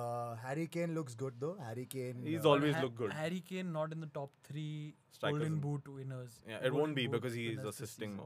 Uh, 0.00 0.36
Harry 0.44 0.66
Kane 0.76 0.94
looks 0.98 1.16
good 1.22 1.40
though. 1.40 1.56
Harry 1.68 1.86
Kane. 1.96 2.22
He's 2.24 2.46
uh, 2.46 2.50
always 2.50 2.76
Ha- 2.76 2.82
looked 2.82 3.00
good. 3.02 3.12
Harry 3.22 3.40
Kane 3.50 3.72
not 3.78 3.96
in 3.96 4.00
the 4.06 4.10
top 4.20 4.30
three 4.50 4.94
Strikers 5.18 5.38
Golden 5.40 5.58
Boot 5.66 5.88
winners. 5.96 6.38
Yeah, 6.48 6.56
it 6.58 6.60
Golden 6.62 6.78
won't 6.80 6.94
be 7.02 7.08
because 7.16 7.34
he 7.42 7.48
is 7.56 7.64
assisting 7.74 8.12
season. 8.12 8.16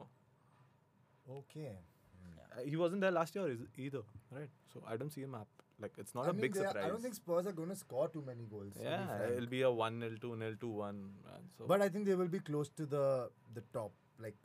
more. 1.28 1.38
Okay. 1.40 1.70
Uh, 1.72 2.60
he 2.66 2.76
wasn't 2.76 3.00
there 3.00 3.10
last 3.20 3.34
year 3.34 3.56
either, 3.78 4.02
right? 4.30 4.50
So 4.72 4.82
I 4.86 4.96
don't 4.98 5.10
see 5.18 5.22
him 5.22 5.34
up. 5.34 5.48
Like 5.80 5.92
it's 5.98 6.14
not 6.14 6.26
I 6.26 6.30
a 6.30 6.32
mean, 6.32 6.42
big 6.42 6.54
they 6.54 6.60
are- 6.60 6.68
surprise. 6.68 6.84
I 6.84 6.88
don't 6.88 7.02
think 7.02 7.14
Spurs 7.14 7.46
are 7.46 7.52
going 7.52 7.68
to 7.68 7.76
score 7.76 8.08
too 8.08 8.22
many 8.26 8.44
goals. 8.50 8.72
to 8.74 8.78
be 8.78 8.84
Yeah, 8.84 9.26
it'll 9.28 9.46
be 9.54 9.62
a 9.62 9.70
one 9.70 10.00
0 10.00 10.16
two 10.20 10.36
0 10.38 10.56
two 10.60 10.68
one. 10.68 11.00
And 11.34 11.44
so 11.58 11.66
But 11.66 11.82
I 11.82 11.88
think 11.88 12.06
they 12.06 12.14
will 12.14 12.28
be 12.28 12.40
close 12.40 12.68
to 12.80 12.86
the 12.86 13.30
the 13.54 13.62
top. 13.72 13.92
Like 14.26 14.36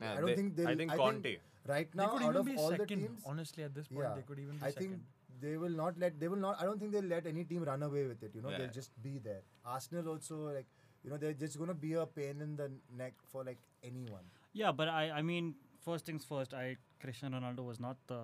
yeah, 0.00 0.12
I 0.12 0.16
don't 0.16 0.26
they- 0.26 0.36
think 0.36 0.56
they'll. 0.56 0.68
I 0.68 0.76
think 0.82 0.92
I 0.92 0.96
Conte. 0.96 1.22
think 1.22 1.40
right 1.72 1.90
They 1.92 2.02
now, 2.02 2.08
could 2.08 2.22
out 2.22 2.30
even 2.30 2.36
of 2.42 2.46
be 2.46 2.56
all 2.56 2.70
the 2.70 2.76
second. 2.84 3.00
teams, 3.06 3.22
Honestly, 3.34 3.62
at 3.70 3.74
this 3.80 3.88
point, 3.88 4.00
yeah, 4.08 4.14
they 4.16 4.22
could 4.22 4.38
even 4.44 4.56
be 4.58 4.64
I 4.64 4.70
second. 4.70 4.88
think 4.88 5.02
they 5.46 5.56
will 5.56 5.76
not 5.82 5.98
let. 6.04 6.18
They 6.18 6.28
will 6.34 6.44
not. 6.48 6.60
I 6.60 6.64
don't 6.64 6.80
think 6.80 6.92
they'll 6.92 7.12
let 7.16 7.26
any 7.26 7.44
team 7.44 7.62
run 7.72 7.82
away 7.90 8.06
with 8.12 8.22
it. 8.30 8.34
You 8.34 8.42
know, 8.42 8.50
Yeah. 8.54 8.58
they'll 8.58 8.76
just 8.82 9.00
be 9.10 9.18
there. 9.30 9.42
Arsenal 9.64 10.08
also 10.16 10.44
like. 10.60 10.66
You 11.04 11.10
know, 11.10 11.16
they're 11.16 11.34
just 11.34 11.58
gonna 11.60 11.74
be 11.74 11.94
a 11.94 12.06
pain 12.06 12.40
in 12.42 12.56
the 12.56 12.70
neck 12.98 13.14
for 13.30 13.42
like 13.44 13.58
anyone. 13.82 14.26
Yeah, 14.52 14.70
but 14.80 14.88
I 14.88 15.00
I 15.20 15.22
mean 15.30 15.54
first 15.86 16.06
things 16.10 16.24
first. 16.24 16.52
I 16.54 16.76
Cristiano 17.04 17.38
Ronaldo 17.40 17.64
was 17.70 17.80
not 17.84 17.96
the 18.12 18.18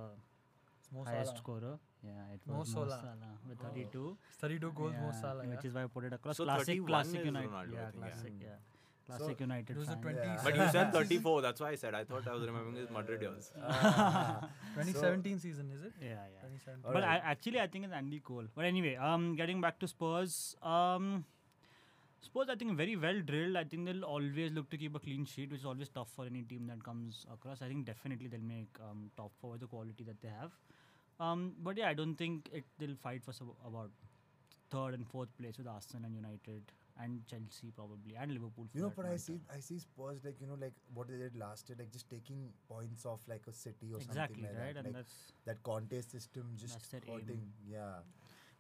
It's 0.93 1.09
highest 1.09 1.31
Salah. 1.31 1.39
scorer. 1.39 1.73
Yeah, 2.05 2.35
it 2.35 2.41
Mo 2.47 2.59
was 2.61 2.75
Mo 2.75 2.85
Salah. 2.85 3.01
Salah 3.03 3.33
with 3.49 3.59
Oh. 3.61 3.69
32. 3.69 4.17
32 4.39 4.73
goals, 4.73 4.93
Mo 4.95 5.07
Yeah, 5.13 5.21
Salah. 5.21 5.45
which 5.47 5.65
is 5.65 5.75
why 5.75 5.83
I 5.83 5.87
put 5.87 6.05
it 6.05 6.13
across. 6.13 6.37
So 6.37 6.45
classic, 6.45 6.87
classic 6.87 7.25
United. 7.25 7.51
Ronaldo, 7.51 7.73
yeah, 7.75 7.91
think, 7.91 7.95
yeah. 8.05 8.09
classic. 8.11 8.33
Yeah, 8.41 8.49
classic 9.07 9.39
So, 9.39 9.45
United. 9.45 9.71
it 9.71 9.79
was 9.79 9.89
the 9.89 9.93
fan. 9.95 10.03
20 10.03 10.19
Yeah. 10.19 10.41
But 10.45 10.57
you 10.57 10.69
said 10.71 10.93
34. 10.93 11.43
That's 11.43 11.61
why 11.61 11.71
I 11.71 11.75
said. 11.75 11.95
I 11.95 12.05
thought 12.05 12.29
I 12.29 12.35
was 12.35 12.47
remembering 12.47 12.77
his 12.77 12.91
Madrid 12.91 13.23
years. 13.23 13.51
Ah, 13.63 14.49
2017 14.77 15.39
season, 15.41 15.71
is 15.73 15.83
it? 15.83 15.93
Yeah, 16.01 16.09
yeah. 16.35 16.43
2017. 16.43 16.85
All 16.87 16.93
But 16.93 17.03
I, 17.05 17.17
actually, 17.35 17.61
I 17.61 17.67
think 17.67 17.85
it's 17.87 17.93
Andy 17.93 18.21
Cole. 18.21 18.47
But 18.55 18.65
anyway, 18.65 18.95
um, 18.97 19.35
getting 19.35 19.61
back 19.61 19.81
to 19.81 19.89
Spurs, 19.89 20.55
um, 20.63 21.25
Spurs, 22.21 22.49
I 22.49 22.55
think, 22.57 22.77
very 22.77 22.95
well 22.97 23.21
drilled. 23.21 23.57
I 23.57 23.65
think 23.65 23.87
they'll 23.87 24.05
always 24.05 24.53
look 24.53 24.71
to 24.71 24.77
keep 24.77 24.95
a 24.95 24.99
clean 25.01 25.25
sheet, 25.25 25.51
which 25.51 25.61
is 25.61 25.67
always 25.67 25.89
tough 25.89 26.11
for 26.15 26.27
any 26.27 26.43
team 26.43 26.67
that 26.69 26.83
comes 26.85 27.27
across. 27.33 27.61
I 27.63 27.69
think 27.69 27.87
definitely 27.87 28.29
they'll 28.29 28.41
make 28.57 28.69
um, 28.89 29.11
top 29.17 29.33
four 29.41 29.53
with 29.53 29.61
the 29.61 29.67
quality 29.67 30.05
that 30.05 30.21
they 30.21 30.29
have. 30.29 30.53
Um, 31.21 31.53
but 31.63 31.77
yeah, 31.77 31.89
I 31.89 31.95
don't 31.95 32.15
think 32.15 32.49
it 32.53 32.65
they'll 32.79 32.95
fight 33.03 33.25
for 33.25 33.33
some, 33.33 33.51
about 33.67 33.91
third 34.71 34.95
and 34.95 35.07
fourth 35.07 35.29
place 35.39 35.59
with 35.59 35.67
Arsenal 35.67 36.05
and 36.07 36.15
United 36.15 36.63
and 37.03 37.21
Chelsea 37.27 37.73
probably 37.75 38.15
and 38.21 38.33
Liverpool. 38.33 38.67
for 38.71 38.77
You 38.77 38.83
know, 38.83 38.89
that 38.89 38.97
but 38.97 39.07
I 39.07 39.17
see, 39.17 39.41
I 39.55 39.61
see 39.61 39.79
Spurs 39.79 40.21
like 40.25 40.37
you 40.41 40.47
know, 40.47 40.57
like 40.61 40.75
what 40.95 41.09
they 41.09 41.17
did 41.17 41.37
last 41.37 41.69
year, 41.69 41.77
like 41.79 41.91
just 41.93 42.09
taking 42.11 42.49
points 42.69 43.07
off 43.07 43.21
like 43.29 43.43
a 43.49 43.53
city 43.53 43.93
or 43.93 43.99
exactly 44.01 44.43
something 44.43 44.45
like 44.45 44.65
right, 44.65 44.75
that. 44.75 44.85
and 44.85 44.95
Like 44.95 45.05
that's 45.05 45.33
that 45.47 45.63
contest 45.63 46.11
system 46.13 46.51
just 46.57 46.75
That's 46.75 46.89
their 46.89 47.01
aim. 47.07 47.21
hurting. 47.21 47.43
Yeah. 47.71 47.99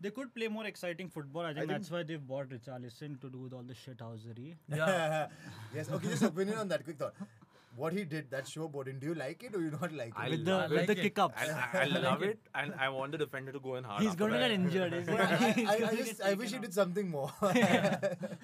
they 0.00 0.10
could 0.10 0.32
play 0.34 0.46
more 0.46 0.64
exciting 0.66 1.08
football. 1.08 1.42
I 1.42 1.46
think, 1.48 1.58
think- 1.58 1.70
that's 1.70 1.90
why 1.90 2.02
they've 2.04 2.24
bought 2.26 2.48
Richarlison 2.48 3.20
to 3.20 3.28
do 3.30 3.38
with 3.38 3.52
all 3.52 3.64
the 3.64 3.74
shithousery. 3.74 4.54
Yeah. 4.68 5.26
yes. 5.74 5.90
Okay. 5.90 6.08
Just 6.08 6.22
opinion 6.22 6.58
on 6.58 6.68
that. 6.68 6.84
Quick 6.84 6.98
thought. 6.98 7.14
What 7.78 7.92
he 7.96 8.04
did, 8.12 8.30
that 8.32 8.46
showboating. 8.52 8.98
Do 9.00 9.06
you 9.08 9.14
like 9.14 9.42
it 9.48 9.54
or 9.54 9.60
you 9.64 9.70
not 9.70 9.92
like 9.92 10.08
it? 10.08 10.14
I 10.16 10.28
with 10.30 10.44
the 10.44 10.56
with 10.70 10.80
it. 10.82 10.86
the 10.88 10.94
kick 10.96 11.18
ups. 11.24 11.40
I, 11.40 11.78
I, 11.78 11.82
I 11.82 11.84
love 12.06 12.22
it, 12.28 12.38
and 12.54 12.74
I 12.86 12.88
want 12.88 13.12
the 13.12 13.18
defender 13.18 13.52
to 13.52 13.60
go 13.66 13.76
in 13.80 13.84
hard. 13.84 14.02
He's 14.02 14.16
going 14.22 14.32
to 14.32 14.38
get 14.38 14.50
injured. 14.50 14.92
I, 15.08 15.66
I, 15.74 15.88
I 15.90 15.94
just 16.00 16.22
I 16.30 16.34
wish 16.34 16.52
he 16.52 16.58
did 16.58 16.74
something 16.74 17.08
more. 17.08 17.30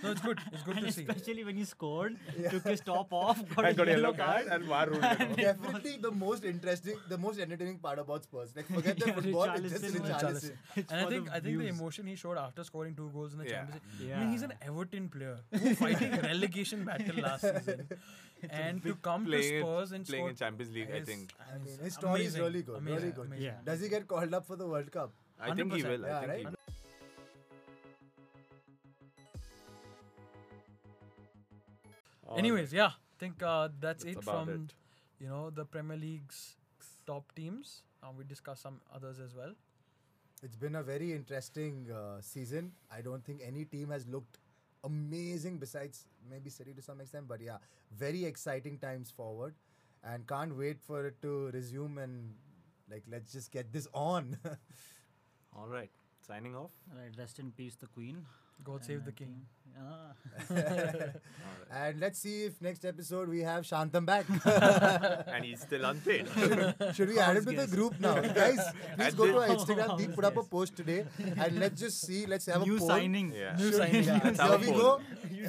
No, 0.05 0.11
it's 0.11 0.20
good. 0.20 0.39
It's 0.53 0.62
good 0.62 0.76
to 0.76 0.93
see. 0.93 1.03
Especially 1.09 1.45
when 1.45 1.57
he 1.57 1.64
scored, 1.64 2.16
took 2.51 2.64
his 2.64 2.80
top 2.80 3.12
off, 3.12 3.43
got, 3.55 3.64
I 3.64 3.70
a 3.70 3.74
got 3.74 3.89
a 3.89 3.91
yellow 3.93 4.03
yellow 4.03 4.14
card, 4.14 4.47
and 4.57 4.64
VAR 4.64 4.87
ruled 4.91 5.05
it 5.05 5.20
off. 5.20 5.37
Definitely 5.37 5.97
the 6.01 6.11
most 6.11 6.45
interesting, 6.45 6.97
the 7.09 7.18
most 7.18 7.39
entertaining 7.39 7.78
part 7.78 7.99
about 7.99 8.22
Spurs. 8.24 8.55
Like 8.55 8.66
forget 8.66 8.99
the 8.99 9.12
football, 9.12 9.45
it's 9.45 9.62
just 9.70 9.85
Richarlison. 9.85 10.01
Richarlison. 10.01 10.20
Richarlison. 10.20 10.53
It's 10.76 10.93
And 10.93 11.01
I 11.01 11.09
think 11.09 11.26
the 11.26 11.32
I 11.35 11.41
think 11.41 11.59
the 11.59 11.68
emotion 11.68 12.07
he 12.07 12.16
showed 12.16 12.39
after 12.39 12.64
scoring 12.64 12.95
two 12.95 13.11
goals 13.14 13.32
in 13.32 13.39
the 13.41 13.47
Yeah. 13.49 13.64
Champions 13.64 13.82
League. 14.01 14.12
I 14.12 14.20
mean, 14.20 14.30
he's 14.32 14.43
an 14.43 14.53
Everton 14.62 15.09
player 15.09 15.39
who 15.53 15.74
fighting 15.74 16.12
relegation 16.20 16.85
battle 16.85 17.16
last 17.22 17.43
season, 17.43 17.89
and 18.51 18.82
to 18.82 18.95
come 18.97 19.24
to 19.24 19.30
Playing, 19.30 19.62
Spurs 19.62 19.92
and 19.92 20.07
playing 20.07 20.28
in 20.28 20.36
Champions 20.36 20.74
League, 20.74 20.90
I 20.95 21.01
think. 21.01 21.32
I 21.40 21.59
mean, 21.59 21.78
his 21.82 21.95
story 21.95 22.24
is 22.24 22.38
really 22.38 22.62
good, 22.62 22.82
really 22.82 22.92
amazing, 22.92 23.11
good. 23.12 23.26
amazing. 23.26 23.45
Yeah. 23.45 23.53
Does 23.64 23.80
he 23.80 23.88
get 23.88 24.07
called 24.07 24.32
up 24.34 24.47
for 24.47 24.57
the 24.57 24.66
World 24.66 24.90
Cup? 24.90 25.12
I 25.40 25.55
think 25.55 25.72
he 25.72 25.82
will. 25.82 26.05
I 26.05 26.09
yeah, 26.09 26.20
think 26.20 26.32
he 26.32 26.45
right? 26.45 26.45
will. 26.47 26.55
All 32.26 32.38
Anyways, 32.38 32.72
yeah, 32.72 32.86
I 32.86 33.16
think 33.18 33.42
uh, 33.42 33.68
that's, 33.80 34.05
That's 34.05 34.16
it 34.16 34.24
from 34.24 34.49
it. 34.49 34.74
you 35.20 35.28
know 35.28 35.51
the 35.51 35.64
Premier 35.64 35.97
League's 35.97 36.57
top 37.07 37.32
teams. 37.34 37.82
Uh, 38.03 38.09
we 38.16 38.24
discussed 38.24 38.62
some 38.62 38.80
others 38.95 39.18
as 39.20 39.34
well. 39.34 39.53
It's 40.42 40.57
been 40.57 40.74
a 40.74 40.82
very 40.82 41.12
interesting 41.12 41.88
uh, 41.90 42.20
season. 42.20 42.72
I 42.90 43.01
don't 43.01 43.24
think 43.24 43.40
any 43.42 43.64
team 43.64 43.90
has 43.90 44.07
looked 44.07 44.38
amazing 44.85 45.59
besides 45.59 46.07
maybe 46.30 46.51
City 46.51 46.72
to 46.74 46.82
some 46.82 47.01
extent, 47.01 47.26
but 47.28 47.41
yeah, 47.41 47.57
very 47.99 48.24
exciting 48.24 48.78
times 48.78 49.11
forward, 49.11 49.55
and 50.03 50.26
can't 50.26 50.57
wait 50.57 50.80
for 50.80 51.07
it 51.07 51.20
to 51.22 51.51
resume 51.53 51.99
and 51.99 52.35
like 52.91 53.03
let's 53.11 53.32
just 53.32 53.51
get 53.51 53.72
this 53.72 53.89
on. 53.95 54.37
All 55.57 55.66
right. 55.68 55.91
Signing 56.26 56.57
off. 56.57 56.70
Right, 56.97 57.12
rest 57.18 57.39
in 57.39 57.53
peace, 57.53 57.74
the 57.76 57.87
Queen. 57.87 58.24
God 58.62 58.76
And 58.76 58.85
save 58.85 59.05
the 59.05 59.12
king. 59.12 59.28
think- 59.28 59.47
Ah. 59.79 60.12
And 61.77 61.99
let's 61.99 62.20
see 62.20 62.45
if 62.45 62.61
next 62.62 62.85
episode 62.85 63.29
we 63.29 63.41
have 63.41 63.64
Shantam 63.64 64.07
back. 64.07 64.27
and 65.35 65.45
he's 65.45 65.61
still 65.61 65.85
unpaid. 65.85 66.29
Should 66.95 67.09
we 67.09 67.18
add 67.18 67.37
him 67.39 67.45
to 67.47 67.53
the 67.53 67.66
group 67.66 67.99
now, 67.99 68.20
guys? 68.20 68.61
Please 68.95 69.07
At 69.09 69.16
go 69.16 69.27
to 69.27 69.39
our 69.41 69.49
Instagram. 69.49 69.99
Deep 69.99 70.14
put 70.14 70.25
up 70.25 70.37
a 70.37 70.45
post 70.45 70.77
today, 70.77 71.05
and 71.37 71.59
let's 71.59 71.81
just 71.81 72.01
see. 72.03 72.27
Let's 72.27 72.47
have 72.47 72.62
New 72.64 72.77
a 72.77 72.79
poll. 72.79 72.89
signing. 72.89 73.33
yeah. 73.35 73.57
New 73.57 73.72
Should- 73.72 73.75
signing. 73.75 74.05
yeah, 74.05 74.20
Let's 74.22 74.41
Here 74.41 74.59
we 74.59 74.66
go. 74.79 75.01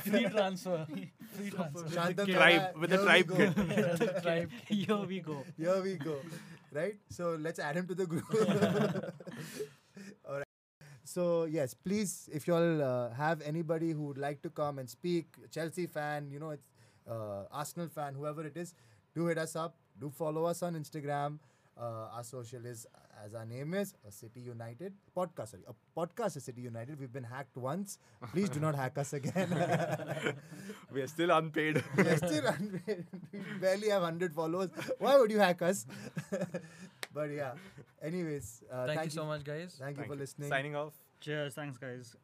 Free 0.01 0.25
transfer. 0.29 0.87
Free 1.35 1.49
transfer. 1.51 1.85
Shantam 1.89 2.31
Tribe 2.33 2.75
with 2.79 2.89
the 2.89 2.97
here 2.97 3.05
tribe 3.05 3.37
kit. 3.37 3.55
The 3.55 4.19
tribe. 4.23 4.49
Here 4.67 4.97
we 5.05 5.19
go. 5.19 5.43
Here 5.57 5.81
we 5.83 5.95
go. 5.95 6.15
Right? 6.73 6.95
So 7.09 7.37
let's 7.39 7.59
add 7.59 7.75
him 7.77 7.85
to 7.87 7.93
the 7.93 8.05
group. 8.07 8.25
So, 11.05 11.45
yes, 11.45 11.73
please, 11.75 12.27
if 12.33 12.47
you 12.47 12.55
all 12.55 12.81
uh, 12.81 13.09
have 13.13 13.41
anybody 13.43 13.91
who 13.91 14.03
would 14.05 14.17
like 14.17 14.41
to 14.41 14.49
come 14.49 14.79
and 14.79 14.89
speak, 14.89 15.27
Chelsea 15.51 15.85
fan, 15.85 16.31
you 16.31 16.39
know, 16.39 16.49
it's 16.49 16.71
uh, 17.09 17.43
Arsenal 17.51 17.87
fan, 17.87 18.15
whoever 18.15 18.43
it 18.45 18.57
is, 18.57 18.73
do 19.13 19.27
hit 19.27 19.37
us 19.37 19.55
up. 19.55 19.75
Do 20.01 20.09
follow 20.09 20.45
us 20.45 20.63
on 20.63 20.73
Instagram. 20.73 21.37
Uh, 21.79 22.07
our 22.11 22.23
social 22.23 22.65
is, 22.65 22.87
as 23.23 23.35
our 23.35 23.45
name 23.45 23.75
is, 23.75 23.93
a 24.07 24.11
City 24.11 24.39
United 24.39 24.93
podcast. 25.15 25.49
Sorry, 25.49 25.63
a 25.67 25.75
podcast 25.99 26.37
is 26.37 26.43
City 26.45 26.61
United. 26.61 26.99
We've 26.99 27.13
been 27.13 27.23
hacked 27.23 27.55
once. 27.55 27.99
Please 28.31 28.49
do 28.49 28.59
not 28.59 28.75
hack 28.75 28.97
us 28.97 29.13
again. 29.13 29.49
We 30.91 31.01
are 31.01 31.07
still 31.07 31.31
unpaid. 31.31 31.83
we 31.97 32.03
are 32.07 32.17
still 32.17 32.45
unpaid. 32.47 33.05
we 33.33 33.39
barely 33.59 33.89
have 33.89 34.01
100 34.01 34.33
followers. 34.33 34.69
Why 34.99 35.17
would 35.17 35.29
you 35.29 35.39
hack 35.39 35.61
us? 35.61 35.85
but 37.15 37.31
yeah. 37.31 37.53
Anyways, 38.03 38.63
uh, 38.71 38.85
Thank, 38.85 39.05
you 39.05 39.09
so 39.09 39.25
much, 39.25 39.43
guys. 39.43 39.77
Thank 39.79 39.97
you 39.97 40.03
for 40.03 40.13
you. 40.13 40.19
listening. 40.19 40.49
Signing 40.49 40.75
off. 40.75 40.93
Cheers. 41.21 41.55
Thanks, 41.55 41.77
guys. 41.77 42.15